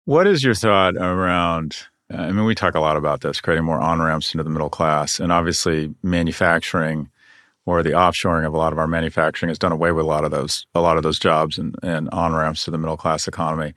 What 0.05 0.27
is 0.27 0.42
your 0.42 0.55
thought 0.55 0.96
around? 0.96 1.77
Uh, 2.12 2.23
I 2.23 2.33
mean, 2.33 2.44
we 2.44 2.55
talk 2.55 2.75
a 2.75 2.81
lot 2.81 2.96
about 2.96 3.20
this, 3.20 3.40
creating 3.40 3.64
more 3.64 3.79
on 3.79 4.01
ramps 4.01 4.35
into 4.35 4.42
the 4.42 4.51
middle 4.51 4.70
class, 4.70 5.20
and 5.20 5.31
obviously 5.31 5.94
manufacturing 6.03 7.09
or 7.70 7.85
the 7.85 7.90
offshoring 7.90 8.44
of 8.44 8.52
a 8.52 8.59
lot 8.59 8.72
of 8.72 8.78
our 8.78 8.88
manufacturing 8.88 9.48
has 9.48 9.59
done 9.59 9.70
away 9.70 9.92
with 9.92 10.04
a 10.04 10.09
lot 10.09 10.24
of 10.24 10.33
those 10.33 10.66
a 10.74 10.80
lot 10.80 10.96
of 10.96 11.04
those 11.04 11.18
jobs 11.18 11.56
and, 11.56 11.76
and 11.85 12.09
on 12.11 12.35
ramps 12.35 12.64
to 12.64 12.70
the 12.70 12.78
middle 12.78 12.96
class 12.96 13.28
economy. 13.28 13.74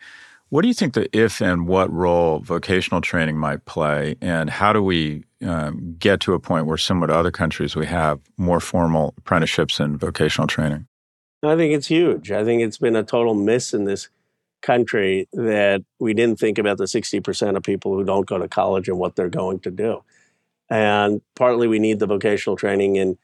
What 0.49 0.63
do 0.63 0.67
you 0.67 0.73
think 0.73 0.93
the 0.93 1.07
if 1.15 1.41
and 1.41 1.67
what 1.67 1.91
role 1.91 2.39
vocational 2.39 3.01
training 3.01 3.37
might 3.37 3.65
play, 3.65 4.15
and 4.21 4.49
how 4.49 4.73
do 4.73 4.83
we 4.83 5.23
um, 5.43 5.95
get 5.97 6.19
to 6.21 6.33
a 6.33 6.39
point 6.39 6.65
where, 6.67 6.77
similar 6.77 7.07
to 7.07 7.15
other 7.15 7.31
countries, 7.31 7.75
we 7.75 7.85
have 7.87 8.19
more 8.37 8.59
formal 8.59 9.13
apprenticeships 9.17 9.79
and 9.79 9.99
vocational 9.99 10.47
training? 10.47 10.87
I 11.43 11.55
think 11.55 11.73
it's 11.73 11.87
huge. 11.87 12.31
I 12.31 12.43
think 12.43 12.61
it's 12.61 12.77
been 12.77 12.95
a 12.95 13.03
total 13.03 13.33
miss 13.33 13.73
in 13.73 13.85
this 13.85 14.09
country 14.61 15.27
that 15.33 15.83
we 15.99 16.13
didn't 16.13 16.39
think 16.39 16.57
about 16.57 16.77
the 16.77 16.85
60% 16.85 17.57
of 17.57 17.63
people 17.63 17.93
who 17.93 18.03
don't 18.03 18.27
go 18.27 18.37
to 18.37 18.47
college 18.47 18.87
and 18.87 18.97
what 18.97 19.15
they're 19.15 19.29
going 19.29 19.59
to 19.61 19.71
do. 19.71 20.03
And 20.69 21.21
partly 21.35 21.67
we 21.67 21.79
need 21.79 21.99
the 21.99 22.07
vocational 22.07 22.55
training 22.55 22.95
in 22.95 23.17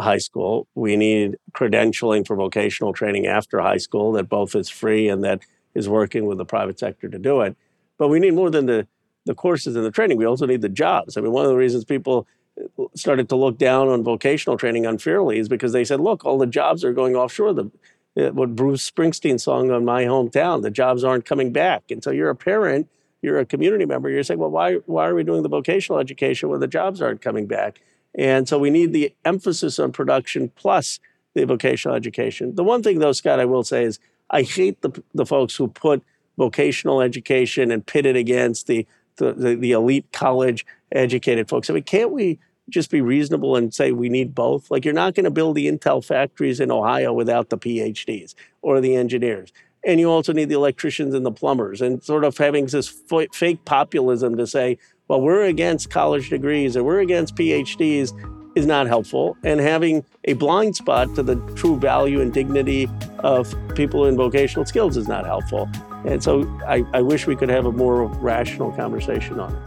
high 0.00 0.18
school. 0.18 0.66
We 0.74 0.96
need 0.96 1.36
credentialing 1.52 2.26
for 2.26 2.36
vocational 2.36 2.92
training 2.92 3.26
after 3.26 3.60
high 3.60 3.78
school 3.78 4.12
that 4.12 4.28
both 4.28 4.54
is 4.54 4.68
free 4.68 5.08
and 5.08 5.22
that 5.24 5.42
is 5.74 5.88
working 5.88 6.26
with 6.26 6.38
the 6.38 6.44
private 6.44 6.78
sector 6.78 7.08
to 7.08 7.18
do 7.18 7.40
it. 7.42 7.56
But 7.98 8.08
we 8.08 8.18
need 8.18 8.34
more 8.34 8.50
than 8.50 8.66
the, 8.66 8.86
the 9.26 9.34
courses 9.34 9.76
and 9.76 9.84
the 9.84 9.90
training. 9.90 10.18
We 10.18 10.24
also 10.24 10.46
need 10.46 10.62
the 10.62 10.68
jobs. 10.68 11.16
I 11.16 11.20
mean, 11.20 11.32
one 11.32 11.44
of 11.44 11.50
the 11.50 11.56
reasons 11.56 11.84
people 11.84 12.26
uh, 12.60 12.84
started 12.94 13.28
to 13.28 13.36
look 13.36 13.58
down 13.58 13.88
on 13.88 14.02
vocational 14.02 14.56
training 14.56 14.86
unfairly 14.86 15.38
is 15.38 15.48
because 15.48 15.72
they 15.72 15.84
said, 15.84 16.00
look, 16.00 16.24
all 16.24 16.38
the 16.38 16.46
jobs 16.46 16.84
are 16.84 16.92
going 16.92 17.14
offshore. 17.14 17.52
The, 17.52 17.70
uh, 18.16 18.30
what 18.30 18.56
Bruce 18.56 18.90
Springsteen 18.90 19.38
song 19.40 19.70
on 19.70 19.84
my 19.84 20.04
hometown, 20.04 20.62
the 20.62 20.70
jobs 20.70 21.04
aren't 21.04 21.24
coming 21.24 21.52
back. 21.52 21.90
And 21.90 22.02
so 22.02 22.10
you're 22.10 22.30
a 22.30 22.36
parent, 22.36 22.88
you're 23.22 23.38
a 23.38 23.46
community 23.46 23.84
member, 23.84 24.10
you're 24.10 24.22
saying, 24.22 24.40
well, 24.40 24.50
why, 24.50 24.76
why 24.86 25.06
are 25.06 25.14
we 25.14 25.22
doing 25.22 25.42
the 25.42 25.48
vocational 25.48 26.00
education 26.00 26.48
when 26.48 26.60
the 26.60 26.66
jobs 26.66 27.00
aren't 27.00 27.20
coming 27.20 27.46
back? 27.46 27.80
And 28.16 28.48
so 28.48 28.58
we 28.58 28.70
need 28.70 28.92
the 28.92 29.14
emphasis 29.24 29.78
on 29.78 29.92
production 29.92 30.50
plus 30.56 30.98
the 31.34 31.44
vocational 31.44 31.96
education. 31.96 32.54
The 32.54 32.64
one 32.64 32.82
thing, 32.82 32.98
though, 32.98 33.12
Scott, 33.12 33.40
I 33.40 33.44
will 33.44 33.64
say 33.64 33.84
is 33.84 33.98
I 34.30 34.42
hate 34.42 34.82
the, 34.82 35.02
the 35.14 35.26
folks 35.26 35.54
who 35.54 35.68
put 35.68 36.02
vocational 36.36 37.00
education 37.00 37.70
and 37.70 37.86
pit 37.86 38.06
it 38.06 38.16
against 38.16 38.66
the, 38.66 38.86
the, 39.16 39.32
the, 39.32 39.54
the 39.54 39.72
elite 39.72 40.10
college 40.12 40.66
educated 40.92 41.48
folks. 41.48 41.70
I 41.70 41.74
mean, 41.74 41.82
can't 41.84 42.10
we 42.10 42.38
just 42.68 42.90
be 42.90 43.00
reasonable 43.00 43.56
and 43.56 43.74
say 43.74 43.92
we 43.92 44.08
need 44.08 44.34
both? 44.34 44.70
Like, 44.70 44.84
you're 44.84 44.94
not 44.94 45.14
going 45.14 45.24
to 45.24 45.30
build 45.30 45.56
the 45.56 45.70
Intel 45.70 46.04
factories 46.04 46.60
in 46.60 46.70
Ohio 46.70 47.12
without 47.12 47.50
the 47.50 47.58
PhDs 47.58 48.34
or 48.62 48.80
the 48.80 48.96
engineers. 48.96 49.52
And 49.84 49.98
you 49.98 50.10
also 50.10 50.32
need 50.32 50.48
the 50.48 50.56
electricians 50.56 51.14
and 51.14 51.24
the 51.24 51.32
plumbers, 51.32 51.80
and 51.80 52.02
sort 52.02 52.24
of 52.24 52.36
having 52.36 52.66
this 52.66 53.02
f- 53.10 53.28
fake 53.32 53.64
populism 53.64 54.36
to 54.36 54.46
say, 54.46 54.78
well, 55.10 55.20
we're 55.20 55.42
against 55.42 55.90
college 55.90 56.30
degrees 56.30 56.76
or 56.76 56.84
we're 56.84 57.00
against 57.00 57.34
PhDs 57.34 58.12
is 58.54 58.64
not 58.64 58.86
helpful. 58.86 59.36
And 59.42 59.58
having 59.58 60.04
a 60.26 60.34
blind 60.34 60.76
spot 60.76 61.16
to 61.16 61.24
the 61.24 61.34
true 61.56 61.76
value 61.80 62.20
and 62.20 62.32
dignity 62.32 62.88
of 63.18 63.52
people 63.74 64.06
in 64.06 64.16
vocational 64.16 64.66
skills 64.66 64.96
is 64.96 65.08
not 65.08 65.26
helpful. 65.26 65.68
And 66.06 66.22
so 66.22 66.48
I, 66.64 66.84
I 66.94 67.02
wish 67.02 67.26
we 67.26 67.34
could 67.34 67.48
have 67.48 67.66
a 67.66 67.72
more 67.72 68.04
rational 68.04 68.70
conversation 68.70 69.40
on 69.40 69.52
it. 69.52 69.62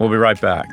We'll 0.00 0.08
be 0.08 0.16
right 0.16 0.40
back. 0.40 0.66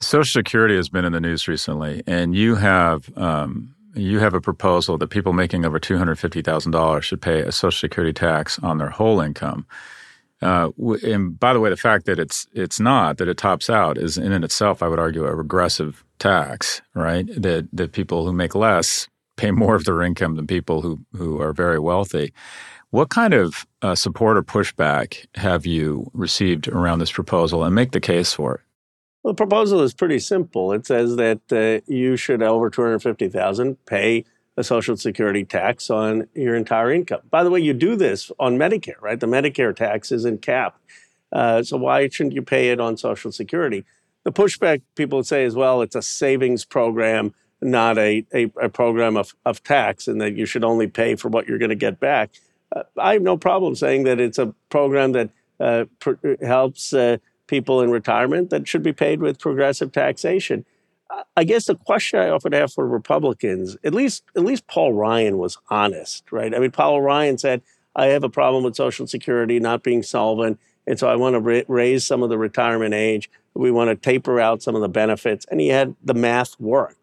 Social 0.00 0.40
Security 0.40 0.76
has 0.76 0.88
been 0.88 1.04
in 1.04 1.12
the 1.12 1.20
news 1.20 1.48
recently, 1.48 2.04
and 2.06 2.32
you 2.32 2.54
have 2.54 3.10
um, 3.18 3.74
you 3.96 4.20
have 4.20 4.34
a 4.34 4.40
proposal 4.40 4.98
that 4.98 5.08
people 5.08 5.32
making 5.32 5.64
over 5.64 5.78
two 5.78 5.98
hundred 5.98 6.18
fifty 6.18 6.42
thousand 6.42 6.72
dollars 6.72 7.04
should 7.04 7.20
pay 7.20 7.40
a 7.40 7.52
Social 7.52 7.78
Security 7.78 8.12
tax 8.12 8.58
on 8.60 8.78
their 8.78 8.90
whole 8.90 9.20
income. 9.20 9.66
Uh, 10.42 10.68
and 11.02 11.40
by 11.40 11.52
the 11.52 11.60
way, 11.60 11.70
the 11.70 11.76
fact 11.76 12.04
that 12.06 12.18
it's 12.18 12.46
it's 12.52 12.78
not 12.78 13.16
that 13.18 13.28
it 13.28 13.38
tops 13.38 13.70
out 13.70 13.96
is 13.98 14.18
in 14.18 14.32
and 14.32 14.44
itself, 14.44 14.82
I 14.82 14.88
would 14.88 14.98
argue, 14.98 15.24
a 15.24 15.34
regressive 15.34 16.04
tax. 16.18 16.82
Right? 16.94 17.26
That 17.42 17.68
that 17.72 17.92
people 17.92 18.26
who 18.26 18.32
make 18.32 18.54
less 18.54 19.08
pay 19.36 19.50
more 19.50 19.74
of 19.74 19.84
their 19.84 20.02
income 20.02 20.36
than 20.36 20.46
people 20.46 20.82
who 20.82 21.00
who 21.12 21.40
are 21.40 21.52
very 21.52 21.78
wealthy. 21.78 22.32
What 22.90 23.08
kind 23.10 23.34
of 23.34 23.66
uh, 23.82 23.94
support 23.94 24.36
or 24.36 24.42
pushback 24.42 25.26
have 25.34 25.66
you 25.66 26.10
received 26.14 26.68
around 26.68 27.00
this 27.00 27.12
proposal 27.12 27.64
and 27.64 27.74
make 27.74 27.90
the 27.90 28.00
case 28.00 28.32
for 28.32 28.54
it? 28.54 28.60
Well, 29.26 29.32
the 29.32 29.38
proposal 29.38 29.80
is 29.80 29.92
pretty 29.92 30.20
simple. 30.20 30.72
It 30.72 30.86
says 30.86 31.16
that 31.16 31.40
uh, 31.50 31.84
you 31.92 32.16
should, 32.16 32.44
over 32.44 32.70
250000 32.70 33.84
pay 33.84 34.24
a 34.56 34.62
Social 34.62 34.96
Security 34.96 35.44
tax 35.44 35.90
on 35.90 36.28
your 36.34 36.54
entire 36.54 36.92
income. 36.92 37.22
By 37.28 37.42
the 37.42 37.50
way, 37.50 37.58
you 37.58 37.72
do 37.72 37.96
this 37.96 38.30
on 38.38 38.56
Medicare, 38.56 39.00
right? 39.00 39.18
The 39.18 39.26
Medicare 39.26 39.74
tax 39.74 40.12
isn't 40.12 40.42
capped. 40.42 40.80
Uh, 41.32 41.64
so 41.64 41.76
why 41.76 42.08
shouldn't 42.08 42.36
you 42.36 42.42
pay 42.42 42.68
it 42.68 42.78
on 42.78 42.96
Social 42.96 43.32
Security? 43.32 43.84
The 44.22 44.30
pushback 44.30 44.82
people 44.94 45.24
say 45.24 45.42
is, 45.42 45.56
well, 45.56 45.82
it's 45.82 45.96
a 45.96 46.02
savings 46.02 46.64
program 46.64 47.34
not 47.60 47.98
a, 47.98 48.24
a, 48.32 48.44
a, 48.62 48.68
program 48.68 49.16
of, 49.16 49.34
of 49.44 49.60
tax 49.64 50.06
and 50.06 50.20
that 50.20 50.36
you 50.36 50.46
should 50.46 50.62
only 50.62 50.86
pay 50.86 51.16
for 51.16 51.30
what 51.30 51.48
you're 51.48 51.58
going 51.58 51.70
to 51.70 51.74
get 51.74 51.98
back. 51.98 52.30
Uh, 52.70 52.84
I 52.96 53.14
have 53.14 53.22
no 53.22 53.36
problem 53.36 53.74
saying 53.74 54.04
that 54.04 54.20
it's 54.20 54.38
a 54.38 54.54
program 54.68 55.10
that 55.12 55.30
uh, 55.58 55.86
pr- 55.98 56.36
helps 56.42 56.94
uh, 56.94 57.16
people 57.46 57.80
in 57.80 57.90
retirement 57.90 58.50
that 58.50 58.66
should 58.66 58.82
be 58.82 58.92
paid 58.92 59.20
with 59.20 59.38
progressive 59.38 59.92
taxation. 59.92 60.64
I 61.36 61.44
guess 61.44 61.66
the 61.66 61.76
question 61.76 62.18
I 62.18 62.30
often 62.30 62.52
have 62.52 62.72
for 62.72 62.86
Republicans, 62.86 63.76
at 63.84 63.94
least 63.94 64.24
at 64.36 64.44
least 64.44 64.66
Paul 64.66 64.92
Ryan 64.92 65.38
was 65.38 65.56
honest, 65.70 66.30
right? 66.32 66.54
I 66.54 66.58
mean, 66.58 66.72
Paul 66.72 67.00
Ryan 67.00 67.38
said, 67.38 67.62
"I 67.94 68.06
have 68.06 68.24
a 68.24 68.28
problem 68.28 68.64
with 68.64 68.74
Social 68.74 69.06
Security 69.06 69.60
not 69.60 69.82
being 69.82 70.02
solvent, 70.02 70.58
and 70.86 70.98
so 70.98 71.08
I 71.08 71.16
want 71.16 71.34
to 71.34 71.40
ra- 71.40 71.62
raise 71.68 72.04
some 72.04 72.22
of 72.22 72.28
the 72.28 72.38
retirement 72.38 72.92
age. 72.92 73.30
We 73.54 73.70
want 73.70 73.88
to 73.88 73.96
taper 73.96 74.40
out 74.40 74.62
some 74.62 74.74
of 74.74 74.82
the 74.82 74.88
benefits." 74.88 75.46
And 75.50 75.60
he 75.60 75.68
had 75.68 75.94
the 76.02 76.14
math 76.14 76.58
work. 76.58 76.96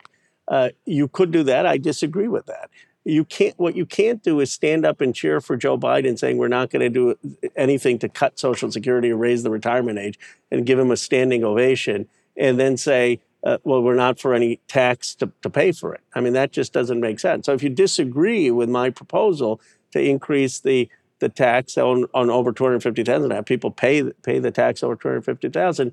Uh, 0.48 0.70
you 0.86 1.08
could 1.08 1.32
do 1.32 1.44
that. 1.44 1.66
I 1.66 1.78
disagree 1.78 2.28
with 2.28 2.46
that. 2.48 2.70
You 3.06 3.26
can't. 3.26 3.54
What 3.60 3.76
you 3.76 3.86
can't 3.86 4.24
do 4.24 4.40
is 4.40 4.52
stand 4.52 4.86
up 4.86 5.02
and 5.02 5.14
cheer 5.14 5.42
for 5.42 5.58
Joe 5.58 5.78
Biden, 5.78 6.18
saying 6.18 6.38
we're 6.38 6.48
not 6.48 6.70
going 6.70 6.82
to 6.82 6.90
do 6.90 7.50
anything 7.56 8.00
to 8.00 8.08
cut 8.10 8.40
Social 8.40 8.72
Security 8.72 9.12
or 9.12 9.18
raise 9.18 9.44
the 9.44 9.50
retirement 9.50 10.00
age, 10.00 10.18
and 10.52 10.66
give 10.66 10.80
him 10.80 10.90
a 10.90 10.96
standing 10.98 11.44
ovation, 11.44 12.08
and 12.38 12.58
then 12.58 12.78
say, 12.78 13.20
uh, 13.44 13.58
"Well, 13.66 13.82
we're 13.82 13.96
not 13.96 14.20
for 14.20 14.34
any 14.34 14.62
tax 14.70 15.16
to, 15.16 15.30
to 15.42 15.50
pay 15.50 15.74
for 15.74 15.94
it." 15.94 16.02
I 16.16 16.22
mean, 16.22 16.34
that 16.34 16.54
just 16.54 16.72
doesn't 16.72 17.02
make 17.02 17.20
sense. 17.20 17.46
So, 17.46 17.54
if 17.54 17.62
you 17.62 17.70
disagree 17.70 18.52
with 18.52 18.70
my 18.70 18.90
proposal 18.90 19.60
to 19.92 20.02
increase 20.02 20.62
the 20.62 20.90
the 21.20 21.30
tax 21.30 21.78
on, 21.78 22.06
on 22.14 22.30
over 22.30 22.54
two 22.54 22.64
hundred 22.64 22.84
fifty 22.84 23.04
thousand, 23.04 23.32
have 23.32 23.46
people 23.46 23.72
pay 23.72 24.04
pay 24.24 24.40
the 24.40 24.52
tax 24.52 24.82
over 24.82 24.96
two 24.96 25.10
hundred 25.10 25.26
fifty 25.26 25.50
thousand, 25.50 25.92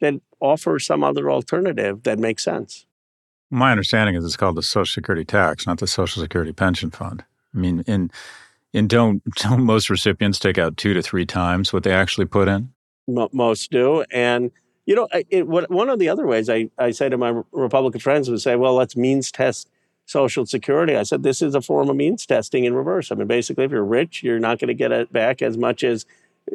then 0.00 0.20
offer 0.38 0.78
some 0.78 1.02
other 1.02 1.28
alternative 1.28 2.04
that 2.04 2.20
makes 2.20 2.44
sense. 2.44 2.86
My 3.52 3.70
understanding 3.70 4.16
is 4.16 4.24
it's 4.24 4.36
called 4.36 4.56
the 4.56 4.62
Social 4.62 4.90
Security 4.90 5.26
tax, 5.26 5.66
not 5.66 5.78
the 5.78 5.86
Social 5.86 6.22
Security 6.22 6.52
pension 6.52 6.90
fund. 6.90 7.22
I 7.54 7.58
mean, 7.58 7.84
in 7.86 8.10
in 8.72 8.88
don't 8.88 9.22
don't 9.36 9.62
most 9.62 9.90
recipients 9.90 10.38
take 10.38 10.56
out 10.56 10.76
two 10.76 10.94
to 10.94 11.02
three 11.02 11.26
times 11.26 11.72
what 11.72 11.84
they 11.84 11.92
actually 11.92 12.26
put 12.26 12.48
in? 12.48 12.72
Most 13.06 13.70
do, 13.70 14.04
and 14.10 14.50
you 14.86 14.94
know, 14.96 15.06
it, 15.28 15.46
what, 15.46 15.70
one 15.70 15.88
of 15.90 15.98
the 15.98 16.08
other 16.08 16.26
ways 16.26 16.48
I, 16.48 16.70
I 16.78 16.90
say 16.90 17.08
to 17.08 17.16
my 17.16 17.42
Republican 17.52 18.00
friends 18.00 18.28
would 18.30 18.40
say, 18.40 18.56
well, 18.56 18.74
let's 18.74 18.96
means 18.96 19.30
test 19.30 19.68
Social 20.06 20.46
Security. 20.46 20.96
I 20.96 21.02
said 21.02 21.22
this 21.22 21.42
is 21.42 21.54
a 21.54 21.60
form 21.60 21.88
of 21.88 21.96
means 21.96 22.26
testing 22.26 22.64
in 22.64 22.74
reverse. 22.74 23.12
I 23.12 23.16
mean, 23.16 23.26
basically, 23.26 23.64
if 23.64 23.70
you're 23.70 23.84
rich, 23.84 24.22
you're 24.22 24.40
not 24.40 24.58
going 24.58 24.68
to 24.68 24.74
get 24.74 24.92
it 24.92 25.12
back 25.12 25.42
as 25.42 25.58
much 25.58 25.84
as 25.84 26.06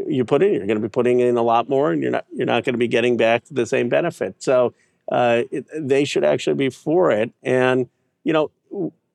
you 0.08 0.26
put 0.26 0.42
in. 0.42 0.54
You're 0.54 0.68
going 0.68 0.82
to 0.82 0.88
be 0.88 0.92
putting 0.92 1.20
in 1.20 1.38
a 1.38 1.42
lot 1.44 1.70
more, 1.70 1.92
and 1.92 2.02
you're 2.02 2.12
not 2.12 2.26
you're 2.34 2.48
not 2.48 2.64
going 2.64 2.74
to 2.74 2.80
be 2.80 2.88
getting 2.88 3.18
back 3.18 3.44
the 3.52 3.66
same 3.66 3.88
benefit. 3.88 4.42
So 4.42 4.74
uh, 5.12 5.44
they 5.76 6.06
should 6.06 6.24
actually 6.24 6.56
be 6.56 6.70
for 6.70 7.12
it. 7.12 7.32
And, 7.44 7.90
you 8.24 8.34
know, 8.34 8.52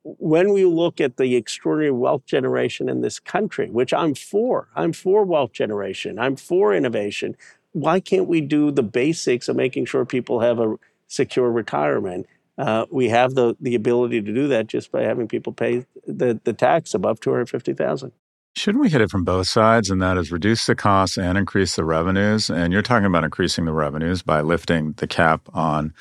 when 0.03 0.51
we 0.51 0.65
look 0.65 0.99
at 0.99 1.17
the 1.17 1.35
extraordinary 1.35 1.91
wealth 1.91 2.25
generation 2.25 2.89
in 2.89 3.01
this 3.01 3.19
country, 3.19 3.69
which 3.69 3.93
I'm 3.93 4.15
for, 4.15 4.67
I'm 4.75 4.91
for 4.91 5.23
wealth 5.23 5.53
generation, 5.53 6.19
I'm 6.19 6.35
for 6.35 6.73
innovation. 6.73 7.37
Why 7.71 7.99
can't 7.99 8.27
we 8.27 8.41
do 8.41 8.71
the 8.71 8.83
basics 8.83 9.47
of 9.47 9.55
making 9.55 9.85
sure 9.85 10.05
people 10.05 10.41
have 10.41 10.59
a 10.59 10.75
secure 11.07 11.51
retirement? 11.51 12.27
Uh, 12.57 12.85
we 12.91 13.09
have 13.09 13.33
the, 13.33 13.55
the 13.61 13.75
ability 13.75 14.21
to 14.21 14.33
do 14.33 14.47
that 14.47 14.67
just 14.67 14.91
by 14.91 15.03
having 15.03 15.27
people 15.27 15.53
pay 15.53 15.85
the, 16.05 16.39
the 16.43 16.53
tax 16.53 16.93
above 16.93 17.19
250000 17.19 18.11
Shouldn't 18.55 18.83
we 18.83 18.89
hit 18.89 19.01
it 19.01 19.09
from 19.09 19.23
both 19.23 19.47
sides? 19.47 19.89
And 19.89 20.01
that 20.01 20.17
is 20.17 20.31
reduce 20.31 20.65
the 20.67 20.75
costs 20.75 21.17
and 21.17 21.37
increase 21.37 21.75
the 21.75 21.83
revenues. 21.83 22.49
And 22.49 22.71
you're 22.71 22.83
talking 22.83 23.05
about 23.05 23.23
increasing 23.23 23.65
the 23.65 23.73
revenues 23.73 24.21
by 24.21 24.41
lifting 24.41 24.93
the 24.93 25.07
cap 25.07 25.41
on 25.53 25.93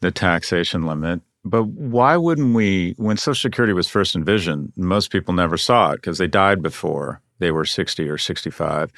the 0.00 0.10
taxation 0.10 0.86
limit. 0.86 1.22
But 1.44 1.64
why 1.64 2.16
wouldn't 2.16 2.54
we, 2.54 2.94
when 2.98 3.16
Social 3.16 3.40
Security 3.40 3.72
was 3.72 3.88
first 3.88 4.14
envisioned, 4.14 4.72
most 4.76 5.10
people 5.10 5.32
never 5.32 5.56
saw 5.56 5.92
it 5.92 5.96
because 5.96 6.18
they 6.18 6.26
died 6.26 6.62
before 6.62 7.22
they 7.38 7.50
were 7.50 7.64
60 7.64 8.08
or 8.08 8.18
65. 8.18 8.92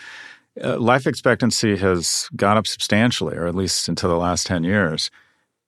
Uh, 0.62 0.78
life 0.78 1.06
expectancy 1.06 1.76
has 1.76 2.28
gone 2.34 2.56
up 2.56 2.66
substantially, 2.66 3.36
or 3.36 3.46
at 3.46 3.54
least 3.54 3.88
until 3.88 4.10
the 4.10 4.16
last 4.16 4.46
10 4.46 4.64
years. 4.64 5.10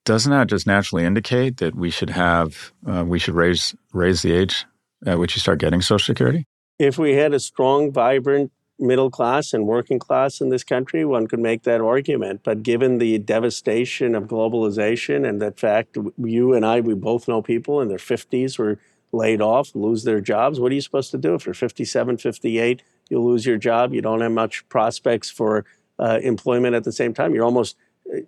Doesn't 0.05 0.33
that 0.33 0.49
just 0.49 0.67
naturally 0.67 1.05
indicate 1.05 1.59
that 1.59 1.77
we 1.77 1.91
should 1.91 2.11
have, 2.11 2.73
uh, 2.85 3.05
we 3.07 3.21
should 3.21 3.35
raise, 3.35 3.77
raise 3.93 4.23
the 4.23 4.33
age 4.33 4.65
at 5.07 5.21
which 5.21 5.37
you 5.37 5.41
start 5.41 5.61
getting 5.61 5.81
Social 5.81 6.05
Security? 6.05 6.47
If 6.83 6.99
we 6.99 7.15
had 7.15 7.33
a 7.33 7.39
strong, 7.39 7.93
vibrant 7.93 8.51
middle 8.79 9.11
class 9.11 9.53
and 9.53 9.67
working 9.67 10.01
class 10.01 10.41
in 10.41 10.49
this 10.49 10.65
country, 10.65 11.05
one 11.05 11.29
could 11.29 11.39
make 11.39 11.63
that 11.63 11.81
argument. 11.81 12.41
But 12.43 12.65
given 12.65 12.99
the 12.99 13.19
devastation 13.19 14.17
of 14.17 14.25
globalization 14.25 15.29
and 15.29 15.41
the 15.41 15.53
fact, 15.53 15.97
you 16.19 16.55
and 16.55 16.67
I, 16.67 16.81
we 16.81 16.95
both 16.95 17.29
know 17.29 17.41
people 17.41 17.81
in 17.81 17.89
their 17.89 17.99
50s 17.99 18.59
were 18.59 18.79
laid 19.13 19.41
off, 19.41 19.75
lose 19.77 20.03
their 20.03 20.21
jobs. 20.21 20.59
What 20.59 20.73
are 20.73 20.75
you 20.75 20.81
supposed 20.81 21.13
to 21.13 21.19
do? 21.19 21.35
If 21.35 21.47
you're 21.47 21.55
57, 21.55 22.17
58, 22.17 22.83
you 23.11 23.21
lose 23.21 23.47
your 23.47 23.59
job. 23.59 23.95
You 23.95 24.03
don't 24.03 24.21
have 24.21 24.33
much 24.33 24.69
prospects 24.69 25.31
for 25.31 25.65
uh, 26.01 26.19
employment 26.23 26.75
at 26.75 26.83
the 26.83 26.93
same 26.93 27.15
time. 27.15 27.35
You're 27.35 27.45
almost 27.45 27.77
uh, 28.13 28.19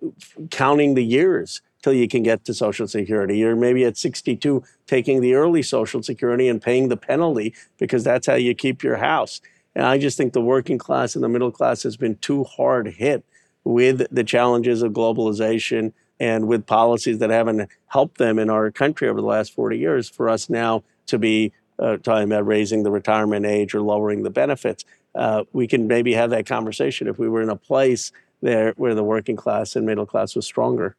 counting 0.49 0.93
the 0.93 1.03
years 1.03 1.61
till 1.85 1.93
you 1.93 2.07
can 2.07 2.23
get 2.23 2.43
to 2.43 2.51
Social 2.51 2.87
Security. 2.87 3.37
You're 3.37 3.55
maybe 3.55 3.83
at 3.83 3.95
62 3.95 4.63
taking 4.87 5.21
the 5.21 5.35
early 5.35 5.61
Social 5.61 6.01
Security 6.01 6.47
and 6.47 6.59
paying 6.59 6.89
the 6.89 6.97
penalty 6.97 7.53
because 7.77 8.03
that's 8.03 8.25
how 8.25 8.33
you 8.33 8.55
keep 8.55 8.81
your 8.81 8.97
house. 8.97 9.39
And 9.75 9.85
I 9.85 9.99
just 9.99 10.17
think 10.17 10.33
the 10.33 10.41
working 10.41 10.79
class 10.79 11.13
and 11.13 11.23
the 11.23 11.29
middle 11.29 11.51
class 11.51 11.83
has 11.83 11.95
been 11.95 12.15
too 12.15 12.43
hard 12.45 12.87
hit 12.87 13.23
with 13.63 14.07
the 14.09 14.23
challenges 14.23 14.81
of 14.81 14.93
globalization 14.93 15.93
and 16.19 16.47
with 16.47 16.65
policies 16.65 17.19
that 17.19 17.29
haven't 17.29 17.69
helped 17.85 18.17
them 18.17 18.39
in 18.39 18.49
our 18.49 18.71
country 18.71 19.07
over 19.07 19.21
the 19.21 19.27
last 19.27 19.53
40 19.53 19.77
years 19.77 20.09
for 20.09 20.27
us 20.27 20.49
now 20.49 20.83
to 21.05 21.19
be 21.19 21.53
uh, 21.77 21.97
talking 21.97 22.23
about 22.23 22.47
raising 22.47 22.81
the 22.81 22.89
retirement 22.89 23.45
age 23.45 23.75
or 23.75 23.81
lowering 23.81 24.23
the 24.23 24.31
benefits. 24.31 24.85
Uh, 25.13 25.43
we 25.53 25.67
can 25.67 25.85
maybe 25.85 26.13
have 26.13 26.31
that 26.31 26.47
conversation 26.47 27.07
if 27.07 27.19
we 27.19 27.29
were 27.29 27.43
in 27.43 27.49
a 27.49 27.55
place 27.55 28.11
there 28.41 28.73
where 28.75 28.95
the 28.95 29.03
working 29.03 29.35
class 29.35 29.75
and 29.75 29.85
middle 29.85 30.07
class 30.07 30.35
was 30.35 30.47
stronger. 30.47 30.95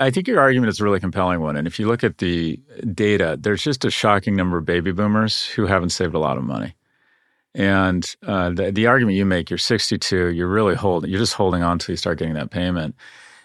I 0.00 0.10
think 0.10 0.28
your 0.28 0.40
argument 0.40 0.70
is 0.70 0.80
a 0.80 0.84
really 0.84 1.00
compelling 1.00 1.40
one. 1.40 1.56
And 1.56 1.66
if 1.66 1.80
you 1.80 1.86
look 1.86 2.04
at 2.04 2.18
the 2.18 2.60
data, 2.94 3.36
there's 3.40 3.62
just 3.62 3.84
a 3.84 3.90
shocking 3.90 4.36
number 4.36 4.58
of 4.58 4.64
baby 4.64 4.92
boomers 4.92 5.46
who 5.46 5.66
haven't 5.66 5.90
saved 5.90 6.14
a 6.14 6.20
lot 6.20 6.38
of 6.38 6.44
money. 6.44 6.74
And 7.54 8.04
uh, 8.24 8.50
the, 8.50 8.70
the 8.70 8.86
argument 8.86 9.16
you 9.16 9.24
make, 9.24 9.50
you're 9.50 9.58
62, 9.58 10.28
you're 10.28 10.48
really 10.48 10.76
holding, 10.76 11.10
you're 11.10 11.18
just 11.18 11.34
holding 11.34 11.62
on 11.62 11.72
until 11.72 11.94
you 11.94 11.96
start 11.96 12.18
getting 12.18 12.34
that 12.34 12.50
payment. 12.50 12.94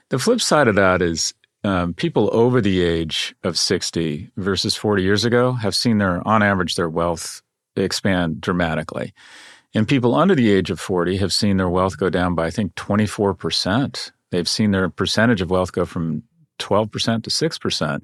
The 0.10 0.20
flip 0.20 0.42
side 0.42 0.68
of 0.68 0.76
that 0.76 1.02
is 1.02 1.34
um, 1.64 1.94
people 1.96 2.30
over 2.34 2.62
the 2.62 2.82
age 2.82 3.34
of 3.44 3.58
60 3.58 4.30
versus 4.38 4.76
40 4.76 5.02
years 5.02 5.26
ago 5.26 5.54
have 5.54 5.74
seen 5.74 5.98
their, 5.98 6.26
on 6.28 6.44
average, 6.44 6.76
their 6.76 6.90
wealth 6.90 7.42
expand 7.76 8.42
dramatically. 8.42 9.14
And 9.74 9.88
people 9.88 10.14
under 10.14 10.36
the 10.36 10.52
age 10.52 10.70
of 10.70 10.80
40 10.80 11.18
have 11.18 11.34
seen 11.34 11.58
their 11.58 11.70
wealth 11.70 11.98
go 11.98 12.10
down 12.10 12.36
by, 12.36 12.46
I 12.46 12.52
think, 12.52 12.76
24%. 12.76 14.12
They've 14.30 14.48
seen 14.48 14.72
their 14.72 14.90
percentage 14.90 15.42
of 15.42 15.50
wealth 15.50 15.72
go 15.72 15.86
from 15.86 16.24
12% 16.60 17.24
to 17.24 17.30
6%. 17.30 18.02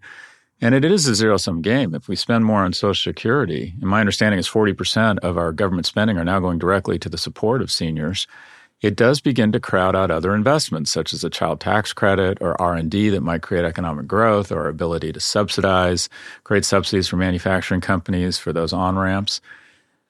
And 0.62 0.76
it 0.76 0.84
is 0.84 1.08
a 1.08 1.16
zero 1.16 1.38
sum 1.38 1.62
game. 1.62 1.95
If 1.95 2.08
we 2.08 2.16
spend 2.16 2.43
more 2.43 2.64
on 2.64 2.74
Social 2.74 3.12
Security, 3.12 3.74
and 3.80 3.89
my 3.89 4.02
understanding 4.02 4.39
is 4.39 4.50
40% 4.50 5.20
of 5.20 5.38
our 5.38 5.54
government 5.54 5.86
spending 5.86 6.18
are 6.18 6.26
now 6.26 6.39
going 6.39 6.60
directly 6.60 7.00
to 7.00 7.10
the 7.10 7.18
support 7.18 7.62
of 7.62 7.72
seniors, 7.72 8.28
it 8.82 8.95
does 8.95 9.20
begin 9.20 9.52
to 9.52 9.60
crowd 9.60 9.95
out 9.95 10.12
other 10.12 10.34
investments 10.34 10.91
such 10.91 11.14
as 11.14 11.24
a 11.24 11.30
child 11.30 11.60
tax 11.60 11.91
credit 11.91 12.38
or 12.41 12.60
R&D 12.62 13.10
that 13.10 13.22
might 13.22 13.41
create 13.41 13.66
economic 13.66 14.08
growth 14.08 14.52
or 14.52 14.68
ability 14.68 15.12
to 15.12 15.20
subsidize, 15.20 16.08
create 16.43 16.66
subsidies 16.66 17.08
for 17.08 17.18
manufacturing 17.18 17.82
companies 17.82 18.38
for 18.38 18.54
those 18.54 18.72
on-ramps. 18.72 19.41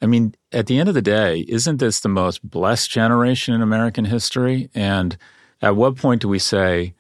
I 0.02 0.06
mean, 0.06 0.34
at 0.52 0.68
the 0.68 0.80
end 0.80 0.88
of 0.88 0.96
the 0.96 1.02
day, 1.02 1.46
isn't 1.48 1.78
this 1.78 2.00
the 2.00 2.10
most 2.10 2.48
blessed 2.48 2.90
generation 2.90 3.54
in 3.54 3.62
American 3.62 4.06
history? 4.06 4.70
And 4.74 5.18
at 5.62 5.76
what 5.76 5.98
point 5.98 6.22
do 6.22 6.28
we 6.28 6.40
say, 6.40 6.94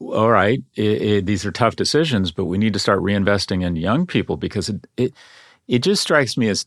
all 0.00 0.30
right, 0.30 0.62
it, 0.74 1.02
it, 1.02 1.26
these 1.26 1.46
are 1.46 1.52
tough 1.52 1.76
decisions, 1.76 2.30
but 2.32 2.46
we 2.46 2.58
need 2.58 2.72
to 2.72 2.78
start 2.78 3.00
reinvesting 3.00 3.64
in 3.64 3.76
young 3.76 4.06
people 4.06 4.36
because 4.36 4.68
it, 4.68 4.86
it 4.96 5.12
it 5.66 5.78
just 5.78 6.02
strikes 6.02 6.36
me 6.36 6.48
as 6.48 6.66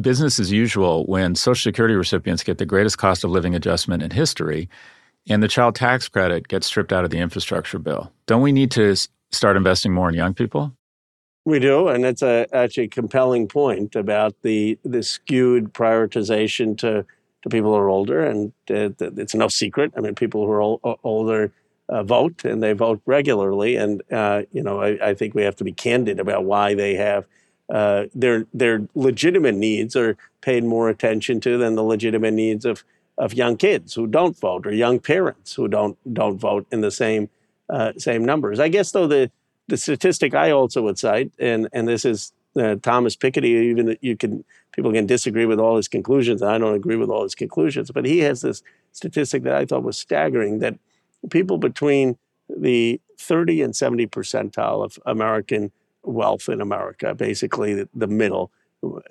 business 0.00 0.38
as 0.38 0.52
usual 0.52 1.04
when 1.06 1.34
Social 1.34 1.70
Security 1.70 1.94
recipients 1.94 2.42
get 2.42 2.58
the 2.58 2.66
greatest 2.66 2.98
cost 2.98 3.24
of 3.24 3.30
living 3.30 3.54
adjustment 3.54 4.02
in 4.02 4.10
history, 4.10 4.68
and 5.28 5.42
the 5.42 5.48
child 5.48 5.74
tax 5.74 6.08
credit 6.08 6.48
gets 6.48 6.66
stripped 6.66 6.92
out 6.92 7.04
of 7.04 7.10
the 7.10 7.18
infrastructure 7.18 7.78
bill. 7.78 8.12
Don't 8.26 8.42
we 8.42 8.52
need 8.52 8.70
to 8.72 8.94
start 9.30 9.56
investing 9.56 9.92
more 9.92 10.08
in 10.08 10.14
young 10.14 10.34
people? 10.34 10.72
We 11.44 11.58
do, 11.60 11.88
and 11.88 12.04
it's 12.04 12.22
a 12.22 12.46
actually 12.52 12.84
a 12.84 12.88
compelling 12.88 13.48
point 13.48 13.94
about 13.94 14.34
the 14.42 14.78
the 14.84 15.02
skewed 15.02 15.72
prioritization 15.72 16.76
to 16.78 17.04
to 17.42 17.48
people 17.48 17.70
who 17.70 17.76
are 17.76 17.88
older, 17.88 18.24
and 18.24 18.52
uh, 18.70 18.90
it's 18.98 19.34
no 19.34 19.48
secret. 19.48 19.92
I 19.96 20.00
mean, 20.00 20.14
people 20.14 20.44
who 20.44 20.52
are 20.52 20.96
older 21.04 21.52
uh, 21.88 22.02
vote 22.02 22.44
and 22.44 22.62
they 22.62 22.72
vote 22.72 23.00
regularly. 23.06 23.76
And 23.76 24.02
uh, 24.10 24.42
you 24.52 24.62
know, 24.62 24.80
I, 24.80 25.10
I, 25.10 25.14
think 25.14 25.34
we 25.34 25.42
have 25.42 25.56
to 25.56 25.64
be 25.64 25.72
candid 25.72 26.18
about 26.18 26.44
why 26.44 26.74
they 26.74 26.94
have 26.94 27.26
uh, 27.68 28.04
their 28.14 28.46
their 28.52 28.86
legitimate 28.94 29.54
needs 29.54 29.96
are 29.96 30.16
paid 30.40 30.64
more 30.64 30.88
attention 30.88 31.40
to 31.40 31.58
than 31.58 31.74
the 31.74 31.82
legitimate 31.84 32.34
needs 32.34 32.64
of 32.64 32.84
of 33.18 33.34
young 33.34 33.56
kids 33.56 33.94
who 33.94 34.06
don't 34.06 34.38
vote 34.38 34.66
or 34.66 34.72
young 34.72 34.98
parents 35.00 35.54
who 35.54 35.68
don't 35.68 35.96
don't 36.12 36.38
vote 36.38 36.66
in 36.70 36.80
the 36.80 36.90
same 36.90 37.28
uh, 37.70 37.92
same 37.96 38.24
numbers. 38.24 38.60
I 38.60 38.68
guess 38.68 38.92
though 38.92 39.06
the 39.06 39.30
the 39.68 39.76
statistic 39.76 40.34
I 40.34 40.50
also 40.50 40.82
would 40.82 40.98
cite, 40.98 41.32
and 41.38 41.68
and 41.72 41.88
this 41.88 42.04
is 42.04 42.32
uh, 42.56 42.76
Thomas 42.82 43.16
Piketty. 43.16 43.44
Even 43.44 43.96
you 44.00 44.16
can 44.16 44.44
people 44.72 44.92
can 44.92 45.06
disagree 45.06 45.46
with 45.46 45.58
all 45.58 45.76
his 45.76 45.88
conclusions. 45.88 46.42
I 46.42 46.58
don't 46.58 46.74
agree 46.74 46.96
with 46.96 47.10
all 47.10 47.22
his 47.22 47.34
conclusions, 47.34 47.90
but 47.90 48.04
he 48.04 48.20
has 48.20 48.42
this 48.42 48.62
statistic 48.92 49.42
that 49.42 49.56
I 49.56 49.64
thought 49.64 49.82
was 49.82 49.98
staggering 49.98 50.60
that 50.60 50.78
people 51.30 51.58
between 51.58 52.16
the 52.48 53.00
30 53.18 53.62
and 53.62 53.76
70 53.76 54.06
percentile 54.08 54.84
of 54.84 54.98
American 55.06 55.72
wealth 56.02 56.48
in 56.48 56.60
America, 56.60 57.14
basically 57.14 57.86
the, 57.94 58.06
middle, 58.06 58.50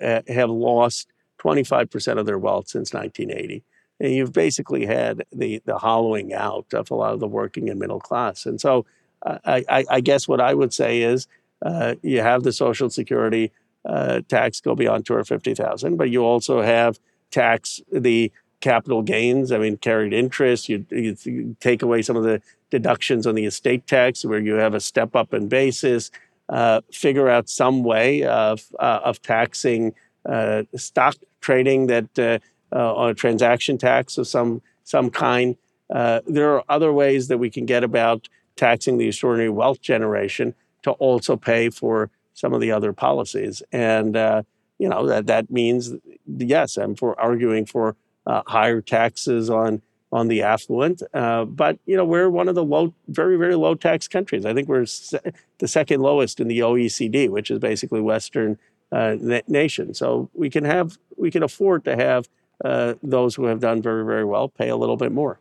uh, 0.00 0.22
have 0.28 0.50
lost 0.50 1.08
25% 1.40 2.18
of 2.18 2.26
their 2.26 2.38
wealth 2.38 2.68
since 2.68 2.94
1980. 2.94 3.62
And 4.00 4.12
you've 4.12 4.32
basically 4.32 4.86
had 4.86 5.24
the, 5.32 5.62
the 5.64 5.78
hollowing 5.78 6.32
out 6.32 6.66
of 6.72 6.90
a 6.90 6.94
lot 6.94 7.14
of 7.14 7.20
the 7.20 7.28
working 7.28 7.68
and 7.68 7.78
middle 7.78 8.00
class. 8.00 8.46
And 8.46 8.60
so 8.60 8.86
I, 9.24 9.64
I, 9.68 9.84
I 9.90 10.00
guess 10.00 10.28
what 10.28 10.40
I 10.40 10.54
would 10.54 10.72
say 10.72 11.02
is 11.02 11.26
uh, 11.62 11.94
you 12.02 12.20
have 12.20 12.42
the 12.42 12.52
Social 12.52 12.90
Security 12.90 13.52
uh, 13.84 14.20
tax 14.28 14.60
go 14.60 14.74
beyond 14.74 15.06
250,000, 15.06 15.96
but 15.96 16.10
you 16.10 16.24
also 16.24 16.60
have 16.60 16.98
tax 17.30 17.80
the 17.90 18.30
capital 18.60 19.02
gains. 19.02 19.52
I 19.52 19.58
mean, 19.58 19.76
carried 19.76 20.12
interest. 20.12 20.68
You, 20.68 20.84
you, 20.90 21.56
take 21.60 21.82
away 21.82 22.02
some 22.02 22.16
of 22.16 22.24
the 22.24 22.40
deductions 22.70 23.26
on 23.26 23.34
the 23.34 23.44
estate 23.44 23.86
tax, 23.86 24.24
where 24.24 24.40
you 24.40 24.54
have 24.54 24.74
a 24.74 24.80
step 24.80 25.14
up 25.14 25.32
in 25.34 25.48
basis. 25.48 26.10
Uh, 26.48 26.80
figure 26.92 27.28
out 27.28 27.48
some 27.48 27.82
way 27.82 28.22
of 28.22 28.62
uh, 28.78 29.00
of 29.04 29.20
taxing 29.20 29.92
uh, 30.26 30.62
stock 30.76 31.16
trading 31.40 31.88
that 31.88 32.18
uh, 32.18 32.94
on 32.94 33.10
a 33.10 33.14
transaction 33.14 33.76
tax 33.78 34.16
of 34.16 34.28
some 34.28 34.62
some 34.84 35.10
kind. 35.10 35.56
there 35.88 36.54
are 36.54 36.64
other 36.68 36.92
ways 36.92 37.28
that 37.28 37.38
we 37.38 37.50
can 37.50 37.66
get 37.66 37.82
about 37.82 38.28
taxing 38.56 38.96
the 38.98 39.08
extraordinary 39.08 39.50
wealth 39.50 39.80
generation 39.80 40.54
to 40.82 40.92
also 40.92 41.36
pay 41.36 41.68
for 41.68 42.10
some 42.34 42.52
of 42.52 42.60
the 42.60 42.70
other 42.70 42.92
policies. 42.92 43.62
And 43.72 44.16
uh, 44.16 44.42
you 44.78 44.88
know 44.88 45.06
that 45.06 45.26
that 45.26 45.50
means 45.50 45.94
yes, 46.26 46.76
I'm 46.76 46.94
for 46.94 47.18
arguing 47.20 47.66
for 47.66 47.96
uh, 48.26 48.42
higher 48.46 48.80
taxes 48.80 49.50
on 49.50 49.82
on 50.12 50.28
the 50.28 50.42
affluent. 50.42 51.02
Uh, 51.12 51.44
but 51.44 51.78
you 51.86 51.96
know 51.96 52.04
we're 52.04 52.30
one 52.30 52.48
of 52.48 52.54
the 52.54 52.64
low, 52.64 52.94
very 53.08 53.36
very 53.36 53.54
low 53.54 53.74
tax 53.74 54.08
countries. 54.08 54.44
I 54.44 54.54
think 54.54 54.68
we're 54.68 54.86
se- 54.86 55.32
the 55.58 55.68
second 55.68 56.00
lowest 56.00 56.40
in 56.40 56.48
the 56.48 56.60
OECD, 56.60 57.28
which 57.28 57.50
is 57.50 57.58
basically 57.58 58.00
Western 58.00 58.58
uh, 58.92 59.16
na- 59.20 59.40
nation. 59.48 59.94
So 59.94 60.30
we 60.34 60.50
can 60.50 60.64
have 60.64 60.98
we 61.16 61.30
can 61.30 61.42
afford 61.42 61.84
to 61.84 61.96
have 61.96 62.28
uh, 62.64 62.94
those 63.02 63.34
who 63.34 63.44
have 63.46 63.60
done 63.60 63.82
very 63.82 64.04
very 64.04 64.24
well 64.24 64.48
pay 64.48 64.68
a 64.68 64.76
little 64.76 64.96
bit 64.96 65.12
more. 65.12 65.40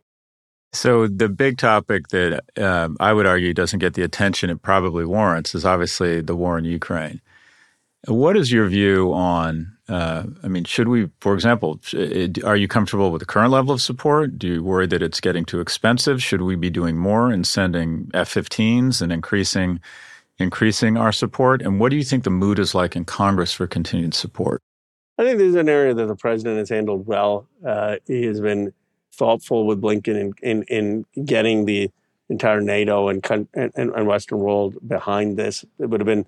So 0.74 1.08
the 1.08 1.30
big 1.30 1.58
topic 1.58 2.10
that 2.10 2.44
um, 2.62 2.98
I 3.00 3.14
would 3.14 3.26
argue 3.26 3.54
doesn't 3.54 3.80
get 3.80 3.94
the 3.94 4.02
attention 4.02 4.50
it 4.50 4.62
probably 4.62 5.06
warrants 5.06 5.56
is 5.56 5.64
obviously 5.64 6.20
the 6.20 6.36
war 6.36 6.58
in 6.58 6.66
Ukraine. 6.66 7.22
What 8.08 8.38
is 8.38 8.52
your 8.52 8.68
view 8.68 9.14
on? 9.14 9.76
Uh, 9.88 10.24
I 10.44 10.48
mean, 10.48 10.64
should 10.64 10.88
we, 10.88 11.10
for 11.22 11.34
example, 11.34 11.80
are 12.44 12.56
you 12.56 12.68
comfortable 12.68 13.12
with 13.12 13.20
the 13.20 13.26
current 13.26 13.52
level 13.52 13.74
of 13.74 13.82
support? 13.82 14.38
Do 14.38 14.48
you 14.48 14.64
worry 14.64 14.88
that 14.88 15.02
it's 15.02 15.20
getting 15.20 15.46
too 15.46 15.60
expensive? 15.60 16.22
Should 16.22 16.42
we 16.42 16.56
be 16.56 16.70
doing 16.70 16.98
more 16.98 17.32
and 17.32 17.46
sending 17.46 18.10
F-15s 18.14 19.02
and 19.02 19.12
increasing 19.12 19.80
increasing 20.38 20.98
our 20.98 21.12
support? 21.12 21.62
And 21.62 21.80
what 21.80 21.90
do 21.90 21.96
you 21.96 22.04
think 22.04 22.24
the 22.24 22.30
mood 22.30 22.60
is 22.60 22.76
like 22.76 22.96
in 22.96 23.06
Congress 23.06 23.54
for 23.54 23.68
continued 23.68 24.14
support? 24.14 24.62
I 25.18 25.24
think 25.24 25.38
this 25.38 25.48
is 25.48 25.56
an 25.56 25.70
area 25.70 25.94
that 25.94 26.08
the 26.08 26.16
president 26.16 26.58
has 26.58 26.70
handled 26.70 27.08
well. 27.08 27.48
Uh, 27.66 27.98
he 28.06 28.24
has 28.24 28.42
been 28.42 28.74
thoughtful 29.14 29.66
with 29.66 29.82
Blinken 29.82 30.20
in, 30.20 30.34
in, 30.44 30.64
in 30.64 31.26
getting 31.26 31.66
the 31.66 31.90
entire 32.30 32.60
NATO 32.60 33.08
and, 33.08 33.26
and, 33.54 33.72
and 33.76 34.08
Western 34.08 34.40
world 34.40 34.76
behind 34.86 35.38
this. 35.38 35.64
It 35.80 35.90
would 35.90 36.02
have 36.02 36.06
been 36.06 36.26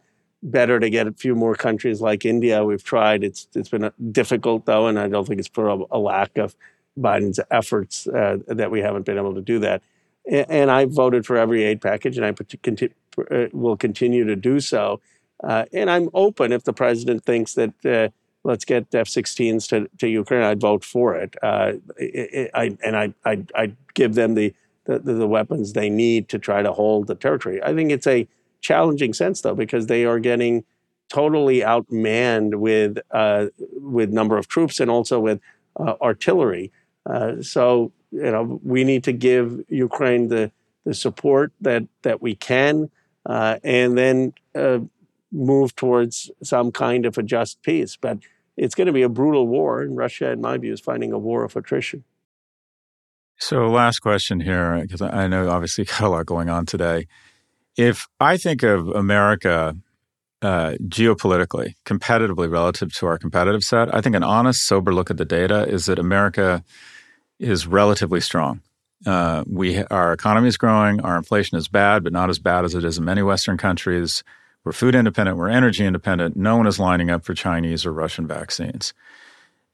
better 0.52 0.80
to 0.80 0.89
get 0.89 1.08
a 1.08 1.12
few 1.12 1.36
more 1.36 1.56
countries 1.56 2.02
like 2.02 2.26
India. 2.26 2.64
We've 2.64 2.84
tried. 2.84 3.24
It's 3.24 3.48
it's 3.56 3.70
been 3.70 3.91
difficult 4.12 4.66
though, 4.66 4.88
and 4.88 5.00
I 5.00 5.08
don't 5.08 5.28
think 5.28 5.39
it's 5.39 5.50
for 5.50 5.70
a, 5.70 5.78
a 5.91 6.00
lack 6.00 6.38
of 6.38 6.56
Biden's 6.98 7.39
efforts 7.52 8.08
uh, 8.08 8.38
that 8.48 8.72
we 8.72 8.82
haven't 8.82 9.06
been 9.06 9.18
able 9.18 9.36
to 9.36 9.41
do 9.41 9.60
that. 9.60 9.84
And, 10.30 10.45
and 10.50 10.72
I 10.72 10.86
voted 10.86 11.26
for 11.26 11.38
every 11.38 11.64
aid 11.64 11.82
package, 11.82 12.18
and 12.18 12.26
I 12.26 12.34
conti- 12.64 12.93
uh, 13.32 13.48
will 13.54 13.78
continue 13.78 14.26
to 14.26 14.36
do 14.36 14.60
so. 14.60 15.02
Uh, 15.43 15.66
and 15.72 15.89
I'm 15.89 16.10
open 16.14 16.52
if 16.52 16.64
the 16.64 16.74
president 16.74 17.24
thinks 17.24 17.54
that 17.54 17.86
uh, 17.86 18.10
let's 18.43 18.66
get 18.66 18.93
F-16s 18.93 19.68
to, 19.70 19.88
to 20.00 20.08
Ukraine, 20.08 20.43
I'd 20.43 20.60
vote 20.60 20.84
for 20.84 21.16
it. 21.16 21.36
Uh, 21.43 21.74
it, 21.98 22.30
it 22.34 22.52
I, 22.54 22.76
and 22.84 22.95
I, 22.95 23.14
I, 23.26 23.43
I'd 23.54 23.76
give 23.93 24.16
them 24.16 24.34
the, 24.34 24.54
the, 24.86 25.00
the 25.00 25.28
weapons 25.28 25.74
they 25.74 25.89
need 25.89 26.30
to 26.30 26.39
try 26.39 26.64
to 26.64 26.72
hold 26.72 27.08
the 27.08 27.16
territory. 27.16 27.62
I 27.62 27.74
think 27.76 27.91
it's 27.91 28.08
a 28.08 28.28
challenging 28.62 29.14
sense, 29.14 29.41
though, 29.41 29.55
because 29.55 29.88
they 29.88 30.05
are 30.05 30.20
getting 30.20 30.64
totally 31.10 31.62
outmanned 31.62 32.55
with 32.55 32.99
uh, 33.12 33.47
with 33.74 34.12
number 34.12 34.38
of 34.38 34.47
troops 34.47 34.80
and 34.80 34.91
also 34.91 35.20
with 35.20 35.39
uh, 35.80 35.95
artillery. 36.01 36.72
Uh, 37.05 37.41
so 37.41 37.91
you 38.12 38.32
know 38.32 38.60
we 38.64 38.84
need 38.84 39.03
to 39.03 39.14
give 39.14 39.64
Ukraine 39.70 40.28
the 40.28 40.51
the 40.86 40.93
support 40.93 41.51
that 41.62 41.84
that 42.03 42.22
we 42.22 42.36
can, 42.36 42.89
uh, 43.26 43.60
and 43.64 43.97
then 43.97 44.34
uh, 44.55 44.80
move 45.32 45.76
towards 45.76 46.32
some 46.43 46.72
kind 46.72 47.05
of 47.05 47.18
a 47.18 47.24
just 47.24 47.62
peace. 47.62 47.97
But 47.97 48.20
it's 48.55 48.76
going 48.76 48.88
to 48.88 48.93
be 48.93 49.03
a 49.03 49.10
brutal 49.10 49.47
war, 49.47 49.82
and 49.82 49.95
Russia, 49.95 50.32
in 50.32 50.41
my 50.41 50.58
view, 50.58 50.74
is 50.74 50.82
fighting 50.82 51.12
a 51.14 51.20
war 51.20 51.43
of 51.43 51.55
attrition. 51.55 52.03
So, 53.39 53.68
last 53.68 53.99
question 53.99 54.39
here, 54.39 54.80
because 54.82 55.01
I 55.01 55.28
know 55.28 55.49
obviously 55.49 55.86
got 55.86 56.01
a 56.01 56.10
lot 56.10 56.26
going 56.26 56.49
on 56.49 56.66
today. 56.66 57.08
If 57.78 58.07
I 58.19 58.38
think 58.38 58.63
of 58.63 58.89
America 58.89 59.75
uh, 60.41 60.71
geopolitically, 60.84 61.75
competitively 61.86 62.51
relative 62.51 62.91
to 62.95 63.05
our 63.05 63.17
competitive 63.17 63.63
set, 63.63 63.93
I 63.93 64.01
think 64.01 64.15
an 64.15 64.23
honest, 64.23 64.67
sober 64.67 64.93
look 64.93 65.11
at 65.11 65.17
the 65.17 65.25
data 65.25 65.67
is 65.67 65.86
that 65.86 65.99
America 65.99 66.63
is 67.39 67.67
relatively 67.67 68.19
strong. 68.19 68.61
Uh, 69.05 69.43
we 69.47 69.84
our 69.86 70.11
economy 70.11 70.47
is 70.47 70.57
growing, 70.57 71.01
our 71.01 71.17
inflation 71.17 71.55
is 71.57 71.67
bad, 71.67 72.03
but 72.03 72.11
not 72.11 72.32
as 72.32 72.39
bad 72.39 72.65
as 72.65 72.73
it 72.73 72.84
is 72.84 72.97
in 72.97 73.05
many 73.05 73.21
Western 73.21 73.57
countries. 73.57 74.23
We're 74.63 74.71
food 74.71 74.95
independent, 74.95 75.38
we're 75.38 75.49
energy 75.49 75.86
independent. 75.86 76.36
No 76.36 76.57
one 76.57 76.65
is 76.65 76.80
lining 76.80 77.11
up 77.11 77.23
for 77.23 77.36
Chinese 77.36 77.86
or 77.86 77.93
Russian 77.93 78.28
vaccines. 78.28 78.93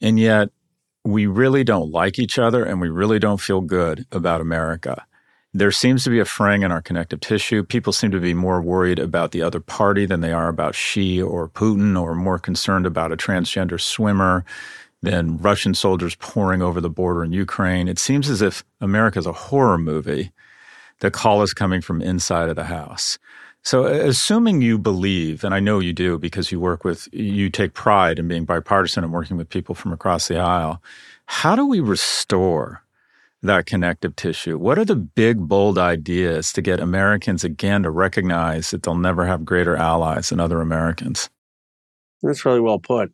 And 0.01 0.19
yet, 0.19 0.49
we 1.05 1.25
really 1.25 1.63
don't 1.63 1.89
like 1.91 2.19
each 2.19 2.37
other 2.37 2.65
and 2.65 2.81
we 2.81 2.89
really 2.89 3.19
don't 3.19 3.39
feel 3.39 3.61
good 3.61 4.05
about 4.11 4.41
America. 4.41 5.05
There 5.55 5.71
seems 5.71 6.03
to 6.03 6.09
be 6.09 6.19
a 6.19 6.25
fraying 6.25 6.63
in 6.63 6.71
our 6.71 6.81
connective 6.81 7.19
tissue. 7.19 7.63
People 7.63 7.93
seem 7.93 8.09
to 8.09 8.19
be 8.19 8.33
more 8.33 8.59
worried 8.59 8.97
about 8.97 9.31
the 9.31 9.43
other 9.43 9.59
party 9.59 10.07
than 10.07 10.21
they 10.21 10.33
are 10.33 10.47
about 10.47 10.73
Xi 10.73 11.21
or 11.21 11.47
Putin, 11.47 11.99
or 12.01 12.15
more 12.15 12.39
concerned 12.39 12.87
about 12.87 13.11
a 13.11 13.17
transgender 13.17 13.79
swimmer 13.79 14.45
than 15.03 15.37
Russian 15.37 15.75
soldiers 15.75 16.15
pouring 16.15 16.63
over 16.63 16.81
the 16.81 16.89
border 16.89 17.23
in 17.23 17.33
Ukraine. 17.33 17.87
It 17.87 17.99
seems 17.99 18.29
as 18.29 18.41
if 18.41 18.63
America 18.81 19.19
is 19.19 19.27
a 19.27 19.33
horror 19.33 19.77
movie. 19.77 20.31
The 21.01 21.11
call 21.11 21.43
is 21.43 21.53
coming 21.53 21.81
from 21.81 22.01
inside 22.01 22.49
of 22.49 22.55
the 22.55 22.63
house. 22.63 23.19
So, 23.61 23.85
assuming 23.85 24.61
you 24.61 24.77
believe, 24.77 25.43
and 25.43 25.53
I 25.53 25.59
know 25.59 25.79
you 25.79 25.93
do 25.93 26.17
because 26.17 26.51
you 26.51 26.59
work 26.59 26.83
with, 26.83 27.07
you 27.13 27.49
take 27.49 27.73
pride 27.73 28.19
in 28.19 28.27
being 28.27 28.43
bipartisan 28.43 29.03
and 29.03 29.13
working 29.13 29.37
with 29.37 29.49
people 29.49 29.75
from 29.75 29.93
across 29.93 30.27
the 30.27 30.37
aisle, 30.37 30.81
how 31.27 31.55
do 31.55 31.65
we 31.65 31.79
restore 31.79 32.82
that 33.47 33.65
connective 33.65 34.15
tissue? 34.15 34.57
What 34.57 34.77
are 34.77 34.85
the 34.85 34.95
big, 34.95 35.47
bold 35.47 35.77
ideas 35.77 36.53
to 36.53 36.61
get 36.61 36.79
Americans 36.79 37.43
again 37.43 37.83
to 37.83 37.91
recognize 37.91 38.71
that 38.71 38.83
they'll 38.83 38.95
never 38.95 39.25
have 39.25 39.45
greater 39.45 39.75
allies 39.75 40.29
than 40.29 40.39
other 40.39 40.61
Americans? 40.61 41.29
That's 42.21 42.45
really 42.45 42.61
well 42.61 42.79
put. 42.79 43.11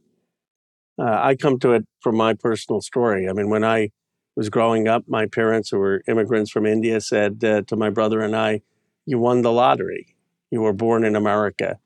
Uh, 0.99 1.17
I 1.21 1.35
come 1.35 1.59
to 1.59 1.73
it 1.73 1.85
from 2.01 2.17
my 2.17 2.33
personal 2.33 2.81
story. 2.81 3.27
I 3.29 3.33
mean, 3.33 3.49
when 3.49 3.63
I 3.63 3.91
was 4.35 4.49
growing 4.49 4.87
up, 4.87 5.03
my 5.07 5.25
parents, 5.25 5.69
who 5.69 5.79
were 5.79 6.03
immigrants 6.07 6.51
from 6.51 6.65
India, 6.65 7.01
said 7.01 7.43
uh, 7.43 7.61
to 7.63 7.75
my 7.75 7.89
brother 7.89 8.21
and 8.21 8.35
I, 8.35 8.61
You 9.05 9.17
won 9.17 9.41
the 9.41 9.51
lottery 9.51 10.15
you 10.51 10.61
were 10.61 10.73
born 10.73 11.05
in 11.05 11.15
America. 11.15 11.77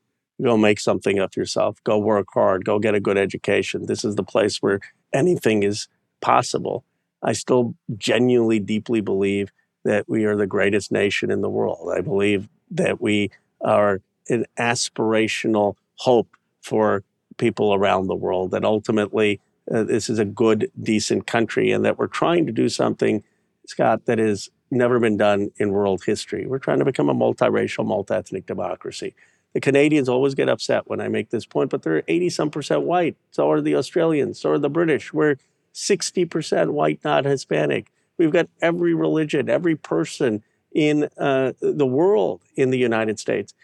Go 0.42 0.56
make 0.56 0.80
something 0.80 1.18
of 1.18 1.36
yourself. 1.36 1.78
Go 1.84 1.98
work 1.98 2.26
hard. 2.34 2.64
Go 2.64 2.78
get 2.78 2.94
a 2.94 3.00
good 3.00 3.16
education. 3.16 3.86
This 3.86 4.04
is 4.04 4.16
the 4.16 4.24
place 4.24 4.58
where 4.58 4.80
anything 5.12 5.62
is 5.62 5.88
possible. 6.20 6.84
I 7.24 7.32
still 7.32 7.74
genuinely, 7.96 8.60
deeply 8.60 9.00
believe 9.00 9.50
that 9.84 10.08
we 10.08 10.24
are 10.24 10.36
the 10.36 10.46
greatest 10.46 10.92
nation 10.92 11.30
in 11.30 11.40
the 11.40 11.50
world. 11.50 11.92
I 11.94 12.00
believe 12.00 12.48
that 12.70 13.00
we 13.00 13.30
are 13.60 14.00
an 14.28 14.46
aspirational 14.58 15.76
hope 15.96 16.36
for 16.60 17.02
people 17.36 17.74
around 17.74 18.06
the 18.06 18.14
world, 18.14 18.50
that 18.52 18.64
ultimately 18.64 19.40
uh, 19.72 19.82
this 19.84 20.08
is 20.08 20.18
a 20.18 20.24
good, 20.24 20.70
decent 20.82 21.26
country, 21.26 21.72
and 21.72 21.84
that 21.84 21.98
we're 21.98 22.06
trying 22.06 22.46
to 22.46 22.52
do 22.52 22.68
something, 22.68 23.22
Scott, 23.66 24.06
that 24.06 24.18
has 24.18 24.50
never 24.70 24.98
been 24.98 25.16
done 25.16 25.50
in 25.56 25.70
world 25.70 26.02
history. 26.04 26.46
We're 26.46 26.58
trying 26.58 26.78
to 26.78 26.84
become 26.84 27.08
a 27.08 27.14
multiracial, 27.14 27.86
multi-ethnic 27.86 28.46
democracy. 28.46 29.14
The 29.52 29.60
Canadians 29.60 30.08
always 30.08 30.34
get 30.34 30.48
upset 30.48 30.88
when 30.88 31.00
I 31.00 31.08
make 31.08 31.30
this 31.30 31.46
point, 31.46 31.70
but 31.70 31.82
they're 31.82 32.02
80 32.08 32.30
some 32.30 32.50
percent 32.50 32.82
white. 32.82 33.16
So 33.30 33.50
are 33.50 33.60
the 33.60 33.76
Australians, 33.76 34.40
so 34.40 34.50
are 34.50 34.58
the 34.58 34.68
British. 34.70 35.12
We're 35.12 35.36
60% 35.74 36.70
white, 36.70 37.00
not 37.04 37.24
Hispanic. 37.24 37.90
We've 38.16 38.32
got 38.32 38.48
every 38.62 38.94
religion, 38.94 39.48
every 39.48 39.76
person 39.76 40.42
in 40.72 41.08
uh, 41.18 41.52
the 41.60 41.86
world 41.86 42.42
in 42.56 42.70
the 42.70 42.78
United 42.78 43.18
States. 43.18 43.54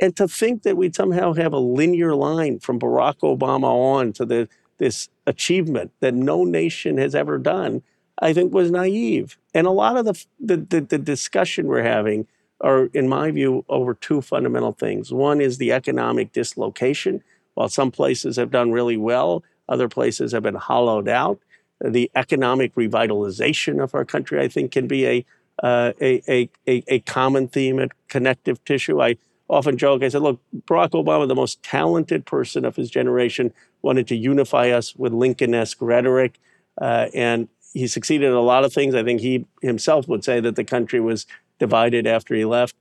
And 0.00 0.16
to 0.16 0.26
think 0.26 0.62
that 0.62 0.76
we'd 0.76 0.94
somehow 0.94 1.34
have 1.34 1.52
a 1.52 1.58
linear 1.58 2.14
line 2.14 2.58
from 2.58 2.80
Barack 2.80 3.18
Obama 3.18 3.64
on 3.64 4.12
to 4.14 4.24
the, 4.24 4.48
this 4.78 5.08
achievement 5.26 5.92
that 6.00 6.14
no 6.14 6.44
nation 6.44 6.96
has 6.96 7.14
ever 7.14 7.38
done, 7.38 7.82
I 8.18 8.32
think 8.32 8.52
was 8.52 8.70
naive. 8.70 9.36
And 9.54 9.66
a 9.66 9.72
lot 9.72 9.96
of 9.96 10.06
the, 10.06 10.24
the, 10.38 10.56
the, 10.56 10.80
the 10.80 10.98
discussion 10.98 11.66
we're 11.66 11.82
having 11.82 12.26
are, 12.62 12.86
in 12.86 13.08
my 13.08 13.30
view, 13.30 13.64
over 13.68 13.94
two 13.94 14.22
fundamental 14.22 14.72
things. 14.72 15.12
One 15.12 15.40
is 15.40 15.58
the 15.58 15.72
economic 15.72 16.32
dislocation. 16.32 17.22
While 17.54 17.68
some 17.68 17.90
places 17.90 18.36
have 18.36 18.50
done 18.50 18.72
really 18.72 18.96
well, 18.96 19.42
other 19.68 19.88
places 19.88 20.32
have 20.32 20.42
been 20.42 20.54
hollowed 20.54 21.08
out. 21.08 21.40
The 21.82 22.10
economic 22.14 22.74
revitalization 22.74 23.82
of 23.82 23.94
our 23.94 24.04
country, 24.04 24.40
I 24.40 24.48
think, 24.48 24.72
can 24.72 24.86
be 24.86 25.06
a 25.06 25.24
uh, 25.62 25.92
a, 26.00 26.48
a, 26.66 26.82
a, 26.88 27.00
common 27.00 27.46
theme, 27.46 27.78
a 27.78 27.88
connective 28.08 28.64
tissue. 28.64 29.02
I 29.02 29.16
often 29.48 29.76
joke, 29.76 30.02
I 30.02 30.08
said, 30.08 30.22
look, 30.22 30.40
Barack 30.66 30.90
Obama, 30.90 31.28
the 31.28 31.34
most 31.34 31.62
talented 31.62 32.24
person 32.24 32.64
of 32.64 32.76
his 32.76 32.90
generation, 32.90 33.52
wanted 33.82 34.06
to 34.08 34.16
unify 34.16 34.70
us 34.70 34.96
with 34.96 35.12
Lincoln 35.12 35.54
esque 35.54 35.78
rhetoric. 35.80 36.38
Uh, 36.80 37.08
and 37.12 37.48
he 37.74 37.86
succeeded 37.86 38.26
in 38.26 38.32
a 38.32 38.40
lot 38.40 38.64
of 38.64 38.72
things. 38.72 38.94
I 38.94 39.04
think 39.04 39.20
he 39.20 39.44
himself 39.60 40.08
would 40.08 40.24
say 40.24 40.40
that 40.40 40.56
the 40.56 40.64
country 40.64 41.00
was 41.00 41.26
divided 41.58 42.06
after 42.06 42.34
he 42.34 42.44
left. 42.44 42.74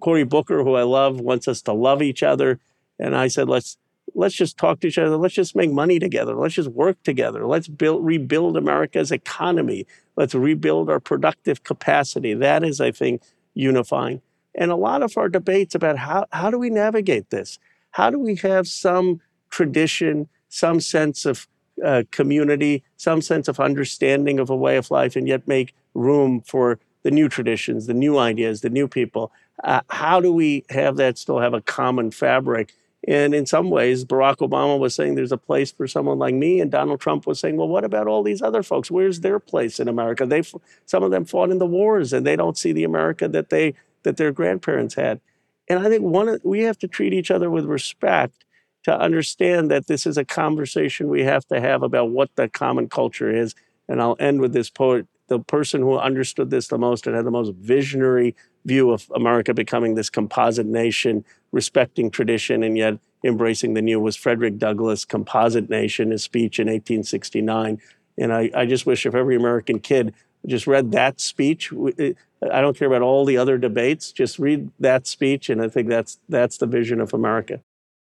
Cory 0.00 0.24
Booker, 0.24 0.64
who 0.64 0.74
I 0.74 0.82
love, 0.82 1.20
wants 1.20 1.46
us 1.46 1.62
to 1.62 1.72
love 1.72 2.02
each 2.02 2.22
other. 2.22 2.58
And 2.98 3.14
I 3.14 3.28
said, 3.28 3.48
let's 3.48 3.76
let's 4.14 4.34
just 4.34 4.56
talk 4.56 4.80
to 4.80 4.88
each 4.88 4.98
other. 4.98 5.16
Let's 5.16 5.34
just 5.34 5.56
make 5.56 5.70
money 5.70 5.98
together. 5.98 6.34
Let's 6.34 6.54
just 6.54 6.70
work 6.70 7.02
together. 7.02 7.46
Let's 7.46 7.68
build, 7.68 8.04
rebuild 8.04 8.56
America's 8.56 9.10
economy. 9.10 9.86
Let's 10.16 10.34
rebuild 10.34 10.88
our 10.88 11.00
productive 11.00 11.64
capacity. 11.64 12.34
That 12.34 12.64
is, 12.64 12.80
I 12.80 12.92
think, 12.92 13.22
unifying. 13.54 14.22
And 14.54 14.70
a 14.70 14.76
lot 14.76 15.02
of 15.02 15.16
our 15.16 15.28
debates 15.28 15.74
about 15.74 15.98
how, 15.98 16.26
how 16.30 16.50
do 16.50 16.58
we 16.58 16.70
navigate 16.70 17.30
this? 17.30 17.58
How 17.90 18.10
do 18.10 18.18
we 18.18 18.36
have 18.36 18.68
some 18.68 19.20
tradition, 19.50 20.28
some 20.48 20.80
sense 20.80 21.24
of 21.24 21.48
uh, 21.84 22.04
community, 22.12 22.84
some 22.96 23.20
sense 23.20 23.48
of 23.48 23.58
understanding 23.58 24.38
of 24.38 24.48
a 24.48 24.56
way 24.56 24.76
of 24.76 24.90
life, 24.90 25.16
and 25.16 25.26
yet 25.26 25.48
make 25.48 25.74
room 25.94 26.40
for 26.40 26.78
the 27.02 27.10
new 27.10 27.28
traditions, 27.28 27.86
the 27.86 27.94
new 27.94 28.18
ideas, 28.18 28.60
the 28.60 28.70
new 28.70 28.86
people? 28.86 29.32
Uh, 29.62 29.80
how 29.90 30.20
do 30.20 30.32
we 30.32 30.64
have 30.70 30.96
that 30.96 31.18
still 31.18 31.40
have 31.40 31.54
a 31.54 31.60
common 31.60 32.10
fabric? 32.10 32.74
And 33.06 33.34
in 33.34 33.44
some 33.44 33.70
ways, 33.70 34.04
Barack 34.04 34.36
Obama 34.36 34.78
was 34.78 34.94
saying 34.94 35.14
there's 35.14 35.32
a 35.32 35.36
place 35.36 35.70
for 35.70 35.86
someone 35.86 36.18
like 36.18 36.34
me, 36.34 36.60
and 36.60 36.70
Donald 36.70 37.00
Trump 37.00 37.26
was 37.26 37.38
saying, 37.38 37.56
well, 37.56 37.68
what 37.68 37.84
about 37.84 38.06
all 38.06 38.22
these 38.22 38.40
other 38.40 38.62
folks? 38.62 38.90
Where's 38.90 39.20
their 39.20 39.38
place 39.38 39.78
in 39.78 39.88
America? 39.88 40.24
They, 40.24 40.42
some 40.86 41.02
of 41.02 41.10
them 41.10 41.24
fought 41.24 41.50
in 41.50 41.58
the 41.58 41.66
wars, 41.66 42.12
and 42.12 42.26
they 42.26 42.36
don't 42.36 42.56
see 42.56 42.72
the 42.72 42.84
America 42.84 43.28
that 43.28 43.50
they 43.50 43.74
that 44.04 44.16
their 44.16 44.32
grandparents 44.32 44.94
had. 44.94 45.20
And 45.68 45.78
I 45.78 45.88
think 45.88 46.02
one 46.02 46.38
we 46.44 46.60
have 46.60 46.78
to 46.78 46.88
treat 46.88 47.12
each 47.12 47.30
other 47.30 47.50
with 47.50 47.64
respect 47.64 48.44
to 48.84 48.98
understand 48.98 49.70
that 49.70 49.86
this 49.86 50.06
is 50.06 50.18
a 50.18 50.24
conversation 50.24 51.08
we 51.08 51.24
have 51.24 51.46
to 51.46 51.60
have 51.60 51.82
about 51.82 52.10
what 52.10 52.30
the 52.36 52.48
common 52.48 52.88
culture 52.88 53.34
is. 53.34 53.54
And 53.88 54.00
I'll 54.00 54.16
end 54.20 54.40
with 54.40 54.52
this 54.52 54.70
poet 54.70 55.06
the 55.28 55.38
person 55.38 55.80
who 55.80 55.98
understood 55.98 56.50
this 56.50 56.68
the 56.68 56.78
most 56.78 57.06
and 57.06 57.16
had 57.16 57.24
the 57.24 57.30
most 57.30 57.54
visionary 57.54 58.34
view 58.64 58.90
of 58.90 59.10
America 59.14 59.54
becoming 59.54 59.94
this 59.94 60.10
composite 60.10 60.66
nation, 60.66 61.24
respecting 61.52 62.10
tradition 62.10 62.62
and 62.62 62.76
yet 62.76 62.98
embracing 63.24 63.74
the 63.74 63.82
new 63.82 63.98
was 64.00 64.16
Frederick 64.16 64.58
Douglass, 64.58 65.04
Composite 65.04 65.70
Nation, 65.70 66.10
his 66.10 66.22
speech 66.22 66.58
in 66.58 66.66
1869. 66.66 67.80
And 68.18 68.32
I, 68.32 68.50
I 68.54 68.66
just 68.66 68.86
wish 68.86 69.06
if 69.06 69.14
every 69.14 69.34
American 69.34 69.80
kid 69.80 70.14
just 70.46 70.66
read 70.66 70.92
that 70.92 71.20
speech, 71.20 71.72
I 71.72 72.60
don't 72.60 72.76
care 72.76 72.88
about 72.88 73.02
all 73.02 73.24
the 73.24 73.38
other 73.38 73.56
debates, 73.56 74.12
just 74.12 74.38
read 74.38 74.70
that 74.78 75.06
speech. 75.06 75.48
And 75.48 75.62
I 75.62 75.68
think 75.68 75.88
that's, 75.88 76.18
that's 76.28 76.58
the 76.58 76.66
vision 76.66 77.00
of 77.00 77.14
America. 77.14 77.60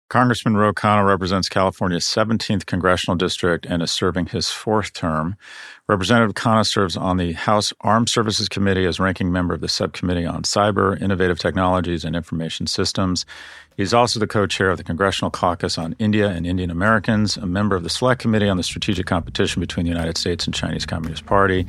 Congressman 0.08 0.56
Ro 0.56 0.72
Khanna 0.72 1.04
represents 1.04 1.48
California's 1.48 2.04
17th 2.04 2.66
congressional 2.66 3.16
district 3.16 3.66
and 3.66 3.82
is 3.82 3.90
serving 3.90 4.26
his 4.26 4.50
fourth 4.50 4.92
term. 4.92 5.36
Representative 5.88 6.34
Khanna 6.34 6.66
serves 6.66 6.96
on 6.96 7.16
the 7.16 7.32
House 7.34 7.72
Armed 7.80 8.08
Services 8.08 8.48
Committee 8.48 8.86
as 8.86 8.98
ranking 8.98 9.30
member 9.30 9.54
of 9.54 9.60
the 9.60 9.68
Subcommittee 9.68 10.26
on 10.26 10.42
Cyber, 10.42 11.00
Innovative 11.00 11.38
Technologies, 11.38 12.04
and 12.04 12.16
Information 12.16 12.66
Systems. 12.66 13.24
He's 13.76 13.94
also 13.94 14.18
the 14.18 14.26
co 14.26 14.48
chair 14.48 14.70
of 14.70 14.78
the 14.78 14.84
Congressional 14.84 15.30
Caucus 15.30 15.78
on 15.78 15.94
India 16.00 16.28
and 16.28 16.44
Indian 16.44 16.72
Americans, 16.72 17.36
a 17.36 17.46
member 17.46 17.76
of 17.76 17.84
the 17.84 17.88
Select 17.88 18.20
Committee 18.20 18.48
on 18.48 18.56
the 18.56 18.64
Strategic 18.64 19.06
Competition 19.06 19.60
between 19.60 19.84
the 19.86 19.92
United 19.92 20.18
States 20.18 20.44
and 20.44 20.52
Chinese 20.52 20.86
Communist 20.86 21.24
Party, 21.24 21.64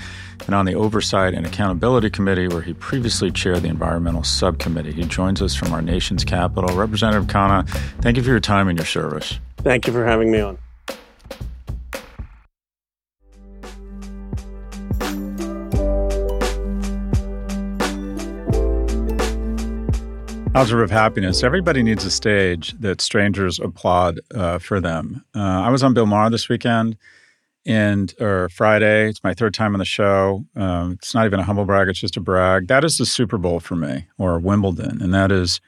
and 0.47 0.55
on 0.55 0.65
the 0.65 0.73
Oversight 0.73 1.35
and 1.35 1.45
Accountability 1.45 2.09
Committee, 2.09 2.47
where 2.47 2.61
he 2.61 2.73
previously 2.73 3.29
chaired 3.29 3.61
the 3.61 3.67
Environmental 3.67 4.23
Subcommittee. 4.23 4.93
He 4.93 5.03
joins 5.03 5.43
us 5.43 5.53
from 5.53 5.71
our 5.73 5.81
nation's 5.83 6.23
capital. 6.23 6.75
Representative 6.75 7.27
Khanna, 7.27 7.69
thank 8.01 8.17
you 8.17 8.23
for 8.23 8.29
your 8.29 8.39
time 8.39 8.67
and 8.67 8.79
your 8.79 8.87
service. 8.87 9.39
Thank 9.57 9.85
you 9.85 9.93
for 9.93 10.05
having 10.05 10.31
me 10.31 10.39
on. 10.39 10.57
Algebra 20.57 20.83
of 20.83 20.89
Happiness. 20.89 21.43
Everybody 21.43 21.83
needs 21.83 22.03
a 22.03 22.09
stage 22.09 22.73
that 22.79 22.99
strangers 22.99 23.59
applaud 23.59 24.19
uh, 24.33 24.57
for 24.57 24.79
them. 24.81 25.23
Uh, 25.35 25.39
I 25.39 25.69
was 25.69 25.83
on 25.83 25.93
Bill 25.93 26.07
Maher 26.07 26.31
this 26.31 26.49
weekend 26.49 26.97
and 27.63 28.11
or 28.19 28.49
Friday. 28.49 29.07
It's 29.07 29.23
my 29.23 29.35
third 29.35 29.53
time 29.53 29.75
on 29.75 29.79
the 29.79 29.85
show. 29.85 30.43
Um, 30.55 30.93
it's 30.93 31.13
not 31.13 31.27
even 31.27 31.39
a 31.39 31.43
humble 31.43 31.65
brag; 31.65 31.89
it's 31.89 31.99
just 31.99 32.17
a 32.17 32.21
brag. 32.21 32.69
That 32.69 32.83
is 32.83 32.97
the 32.97 33.05
Super 33.05 33.37
Bowl 33.37 33.59
for 33.59 33.75
me, 33.75 34.07
or 34.17 34.39
Wimbledon, 34.39 34.99
and 34.99 35.13
that 35.13 35.31
is 35.31 35.61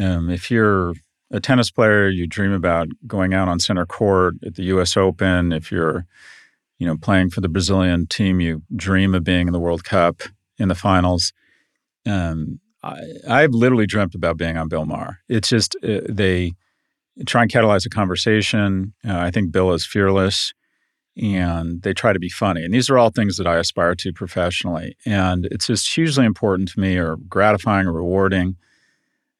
um, 0.00 0.30
if 0.30 0.48
you're 0.48 0.94
a 1.32 1.40
tennis 1.40 1.72
player, 1.72 2.08
you 2.08 2.28
dream 2.28 2.52
about 2.52 2.86
going 3.04 3.34
out 3.34 3.48
on 3.48 3.58
center 3.58 3.84
court 3.84 4.36
at 4.46 4.54
the 4.54 4.62
U.S. 4.66 4.96
Open. 4.96 5.50
If 5.50 5.72
you're, 5.72 6.06
you 6.78 6.86
know, 6.86 6.96
playing 6.96 7.30
for 7.30 7.40
the 7.40 7.48
Brazilian 7.48 8.06
team, 8.06 8.40
you 8.40 8.62
dream 8.76 9.12
of 9.16 9.24
being 9.24 9.48
in 9.48 9.52
the 9.52 9.58
World 9.58 9.82
Cup 9.82 10.22
in 10.56 10.68
the 10.68 10.76
finals. 10.76 11.32
Um, 12.06 12.60
I, 12.82 13.00
I've 13.28 13.52
literally 13.52 13.86
dreamt 13.86 14.14
about 14.14 14.36
being 14.36 14.56
on 14.56 14.68
Bill 14.68 14.86
Maher. 14.86 15.18
It's 15.28 15.48
just 15.48 15.76
uh, 15.82 16.00
they 16.08 16.52
try 17.26 17.42
and 17.42 17.50
catalyze 17.50 17.84
a 17.86 17.90
conversation. 17.90 18.94
Uh, 19.06 19.18
I 19.18 19.30
think 19.30 19.50
Bill 19.50 19.72
is 19.72 19.84
fearless 19.84 20.54
and 21.16 21.82
they 21.82 21.92
try 21.92 22.12
to 22.12 22.18
be 22.18 22.28
funny. 22.28 22.64
And 22.64 22.72
these 22.72 22.88
are 22.88 22.98
all 22.98 23.10
things 23.10 23.36
that 23.36 23.46
I 23.46 23.56
aspire 23.56 23.94
to 23.96 24.12
professionally. 24.12 24.96
And 25.04 25.46
it's 25.46 25.66
just 25.66 25.92
hugely 25.92 26.24
important 26.24 26.68
to 26.70 26.80
me 26.80 26.96
or 26.96 27.16
gratifying 27.16 27.86
or 27.86 27.92
rewarding 27.92 28.56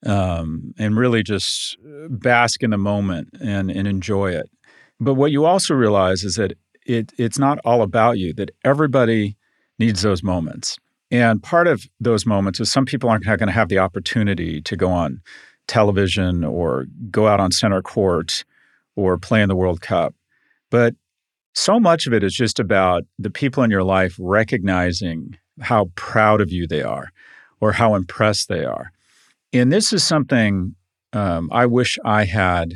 um, 0.04 0.74
and 0.78 0.96
really 0.96 1.22
just 1.22 1.76
bask 2.08 2.62
in 2.62 2.70
the 2.70 2.78
moment 2.78 3.28
and, 3.40 3.70
and 3.70 3.86
enjoy 3.86 4.32
it. 4.32 4.50
But 4.98 5.14
what 5.14 5.30
you 5.30 5.44
also 5.44 5.74
realize 5.74 6.24
is 6.24 6.34
that 6.36 6.54
it, 6.84 7.12
it's 7.16 7.38
not 7.38 7.60
all 7.64 7.82
about 7.82 8.18
you, 8.18 8.32
that 8.34 8.50
everybody 8.64 9.36
needs 9.78 10.02
those 10.02 10.22
moments. 10.24 10.78
And 11.10 11.42
part 11.42 11.66
of 11.66 11.86
those 12.00 12.26
moments 12.26 12.60
is 12.60 12.70
some 12.70 12.84
people 12.84 13.08
aren't 13.08 13.24
going 13.24 13.38
to 13.38 13.50
have 13.50 13.68
the 13.68 13.78
opportunity 13.78 14.60
to 14.62 14.76
go 14.76 14.90
on 14.90 15.20
television 15.66 16.44
or 16.44 16.86
go 17.10 17.26
out 17.26 17.40
on 17.40 17.52
center 17.52 17.82
court 17.82 18.44
or 18.96 19.18
play 19.18 19.42
in 19.42 19.48
the 19.48 19.56
World 19.56 19.80
Cup. 19.80 20.14
But 20.70 20.94
so 21.54 21.80
much 21.80 22.06
of 22.06 22.12
it 22.12 22.22
is 22.22 22.34
just 22.34 22.60
about 22.60 23.04
the 23.18 23.30
people 23.30 23.62
in 23.62 23.70
your 23.70 23.84
life 23.84 24.16
recognizing 24.18 25.36
how 25.60 25.90
proud 25.94 26.40
of 26.40 26.52
you 26.52 26.66
they 26.66 26.82
are 26.82 27.10
or 27.60 27.72
how 27.72 27.94
impressed 27.94 28.48
they 28.48 28.64
are. 28.64 28.92
And 29.52 29.72
this 29.72 29.92
is 29.92 30.04
something 30.04 30.74
um, 31.12 31.48
I 31.52 31.66
wish 31.66 31.98
I 32.04 32.24
had 32.24 32.74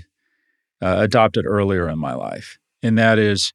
uh, 0.80 0.97
adopted 0.99 1.45
earlier 1.47 1.89
in 1.89 1.99
my 1.99 2.14
life. 2.14 2.59
And 2.83 2.99
that 2.99 3.18
is, 3.18 3.53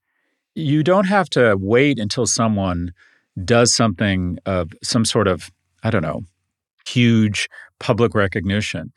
you 0.56 0.84
don't 0.84 1.08
have 1.08 1.30
to 1.32 1.56
wait 1.60 2.00
until 2.00 2.26
someone 2.26 2.94
does 3.44 3.76
something 3.76 4.38
of 4.46 4.72
some 4.84 5.06
sort 5.06 5.28
of, 5.28 5.52
I 5.84 5.90
don't 5.90 6.02
know, 6.02 6.22
huge 6.88 7.48
public 7.80 8.16
recognition. 8.16 8.92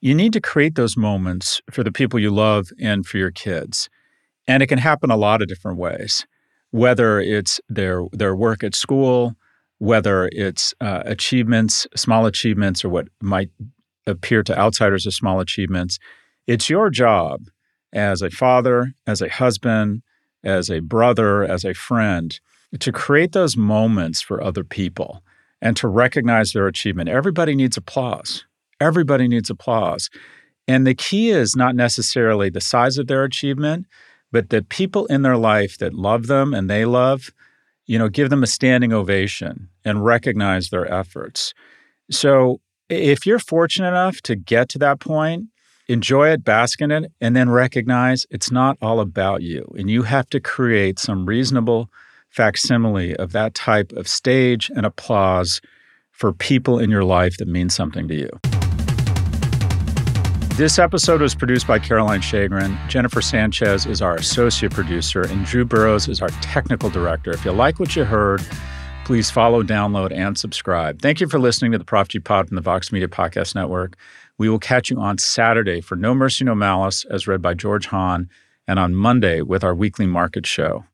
You 0.00 0.14
need 0.14 0.32
to 0.34 0.40
create 0.40 0.74
those 0.74 0.96
moments 0.96 1.60
for 1.70 1.82
the 1.82 1.92
people 1.92 2.20
you 2.20 2.30
love 2.30 2.68
and 2.80 3.06
for 3.06 3.18
your 3.18 3.30
kids. 3.30 3.88
And 4.46 4.62
it 4.62 4.66
can 4.66 4.78
happen 4.78 5.10
a 5.10 5.16
lot 5.16 5.42
of 5.42 5.48
different 5.48 5.78
ways, 5.78 6.26
whether 6.70 7.18
it's 7.18 7.60
their, 7.68 8.04
their 8.12 8.36
work 8.36 8.62
at 8.62 8.74
school, 8.74 9.34
whether 9.78 10.28
it's 10.32 10.74
uh, 10.80 11.02
achievements, 11.04 11.86
small 11.96 12.26
achievements, 12.26 12.84
or 12.84 12.88
what 12.88 13.08
might 13.20 13.50
appear 14.06 14.42
to 14.42 14.58
outsiders 14.58 15.06
as 15.06 15.16
small 15.16 15.40
achievements. 15.40 15.98
It's 16.46 16.70
your 16.70 16.90
job 16.90 17.42
as 17.92 18.22
a 18.22 18.30
father, 18.30 18.92
as 19.06 19.20
a 19.20 19.28
husband, 19.28 20.02
as 20.44 20.70
a 20.70 20.80
brother, 20.80 21.42
as 21.42 21.64
a 21.64 21.74
friend 21.74 22.38
to 22.80 22.92
create 22.92 23.32
those 23.32 23.56
moments 23.56 24.20
for 24.20 24.42
other 24.42 24.64
people 24.64 25.22
and 25.60 25.76
to 25.76 25.88
recognize 25.88 26.52
their 26.52 26.66
achievement. 26.66 27.08
Everybody 27.08 27.54
needs 27.54 27.76
applause. 27.76 28.44
Everybody 28.80 29.28
needs 29.28 29.50
applause. 29.50 30.10
And 30.68 30.86
the 30.86 30.94
key 30.94 31.30
is 31.30 31.56
not 31.56 31.74
necessarily 31.74 32.50
the 32.50 32.60
size 32.60 32.98
of 32.98 33.06
their 33.06 33.24
achievement, 33.24 33.86
but 34.32 34.50
the 34.50 34.62
people 34.62 35.06
in 35.06 35.22
their 35.22 35.36
life 35.36 35.78
that 35.78 35.94
love 35.94 36.26
them 36.26 36.52
and 36.52 36.68
they 36.68 36.84
love, 36.84 37.30
you 37.86 37.98
know, 37.98 38.08
give 38.08 38.30
them 38.30 38.42
a 38.42 38.48
standing 38.48 38.92
ovation 38.92 39.68
and 39.84 40.04
recognize 40.04 40.70
their 40.70 40.92
efforts. 40.92 41.54
So 42.10 42.60
if 42.88 43.26
you're 43.26 43.38
fortunate 43.38 43.88
enough 43.88 44.20
to 44.22 44.36
get 44.36 44.68
to 44.70 44.78
that 44.80 45.00
point, 45.00 45.46
enjoy 45.88 46.30
it, 46.30 46.44
bask 46.44 46.80
in 46.80 46.90
it, 46.90 47.12
and 47.20 47.36
then 47.36 47.48
recognize 47.48 48.26
it's 48.30 48.50
not 48.50 48.76
all 48.82 49.00
about 49.00 49.42
you. 49.42 49.72
And 49.78 49.88
you 49.88 50.02
have 50.02 50.28
to 50.30 50.40
create 50.40 50.98
some 50.98 51.26
reasonable 51.26 51.88
facsimile 52.36 53.16
of 53.16 53.32
that 53.32 53.54
type 53.54 53.92
of 53.92 54.06
stage 54.06 54.70
and 54.76 54.84
applause 54.84 55.62
for 56.12 56.32
people 56.34 56.78
in 56.78 56.90
your 56.90 57.04
life 57.04 57.38
that 57.38 57.48
mean 57.48 57.70
something 57.70 58.06
to 58.08 58.14
you. 58.14 58.30
This 60.56 60.78
episode 60.78 61.20
was 61.20 61.34
produced 61.34 61.66
by 61.66 61.78
Caroline 61.78 62.20
Shagrin. 62.20 62.76
Jennifer 62.88 63.20
Sanchez 63.20 63.84
is 63.84 64.00
our 64.00 64.14
associate 64.14 64.72
producer, 64.72 65.22
and 65.22 65.44
Drew 65.44 65.66
Burrows 65.66 66.08
is 66.08 66.22
our 66.22 66.30
technical 66.40 66.88
director. 66.88 67.30
If 67.32 67.44
you 67.44 67.52
like 67.52 67.78
what 67.78 67.94
you 67.94 68.04
heard, 68.04 68.40
please 69.04 69.30
follow, 69.30 69.62
download, 69.62 70.12
and 70.14 70.38
subscribe. 70.38 71.02
Thank 71.02 71.20
you 71.20 71.28
for 71.28 71.38
listening 71.38 71.72
to 71.72 71.78
the 71.78 71.84
Prop 71.84 72.08
G 72.08 72.20
Pod 72.20 72.48
from 72.48 72.54
the 72.54 72.62
Vox 72.62 72.90
Media 72.90 73.08
Podcast 73.08 73.54
Network. 73.54 73.96
We 74.38 74.48
will 74.48 74.58
catch 74.58 74.88
you 74.90 74.98
on 74.98 75.18
Saturday 75.18 75.82
for 75.82 75.94
No 75.94 76.14
Mercy, 76.14 76.44
No 76.44 76.54
Malice, 76.54 77.04
as 77.10 77.26
read 77.26 77.42
by 77.42 77.52
George 77.52 77.86
Hahn, 77.86 78.30
and 78.66 78.78
on 78.78 78.94
Monday 78.94 79.42
with 79.42 79.62
our 79.62 79.74
weekly 79.74 80.06
market 80.06 80.46
show. 80.46 80.84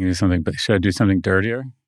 You 0.00 0.06
do 0.06 0.14
something, 0.14 0.42
but 0.42 0.54
should 0.54 0.76
I 0.76 0.78
do 0.78 0.92
something 0.92 1.20
dirtier? 1.20 1.72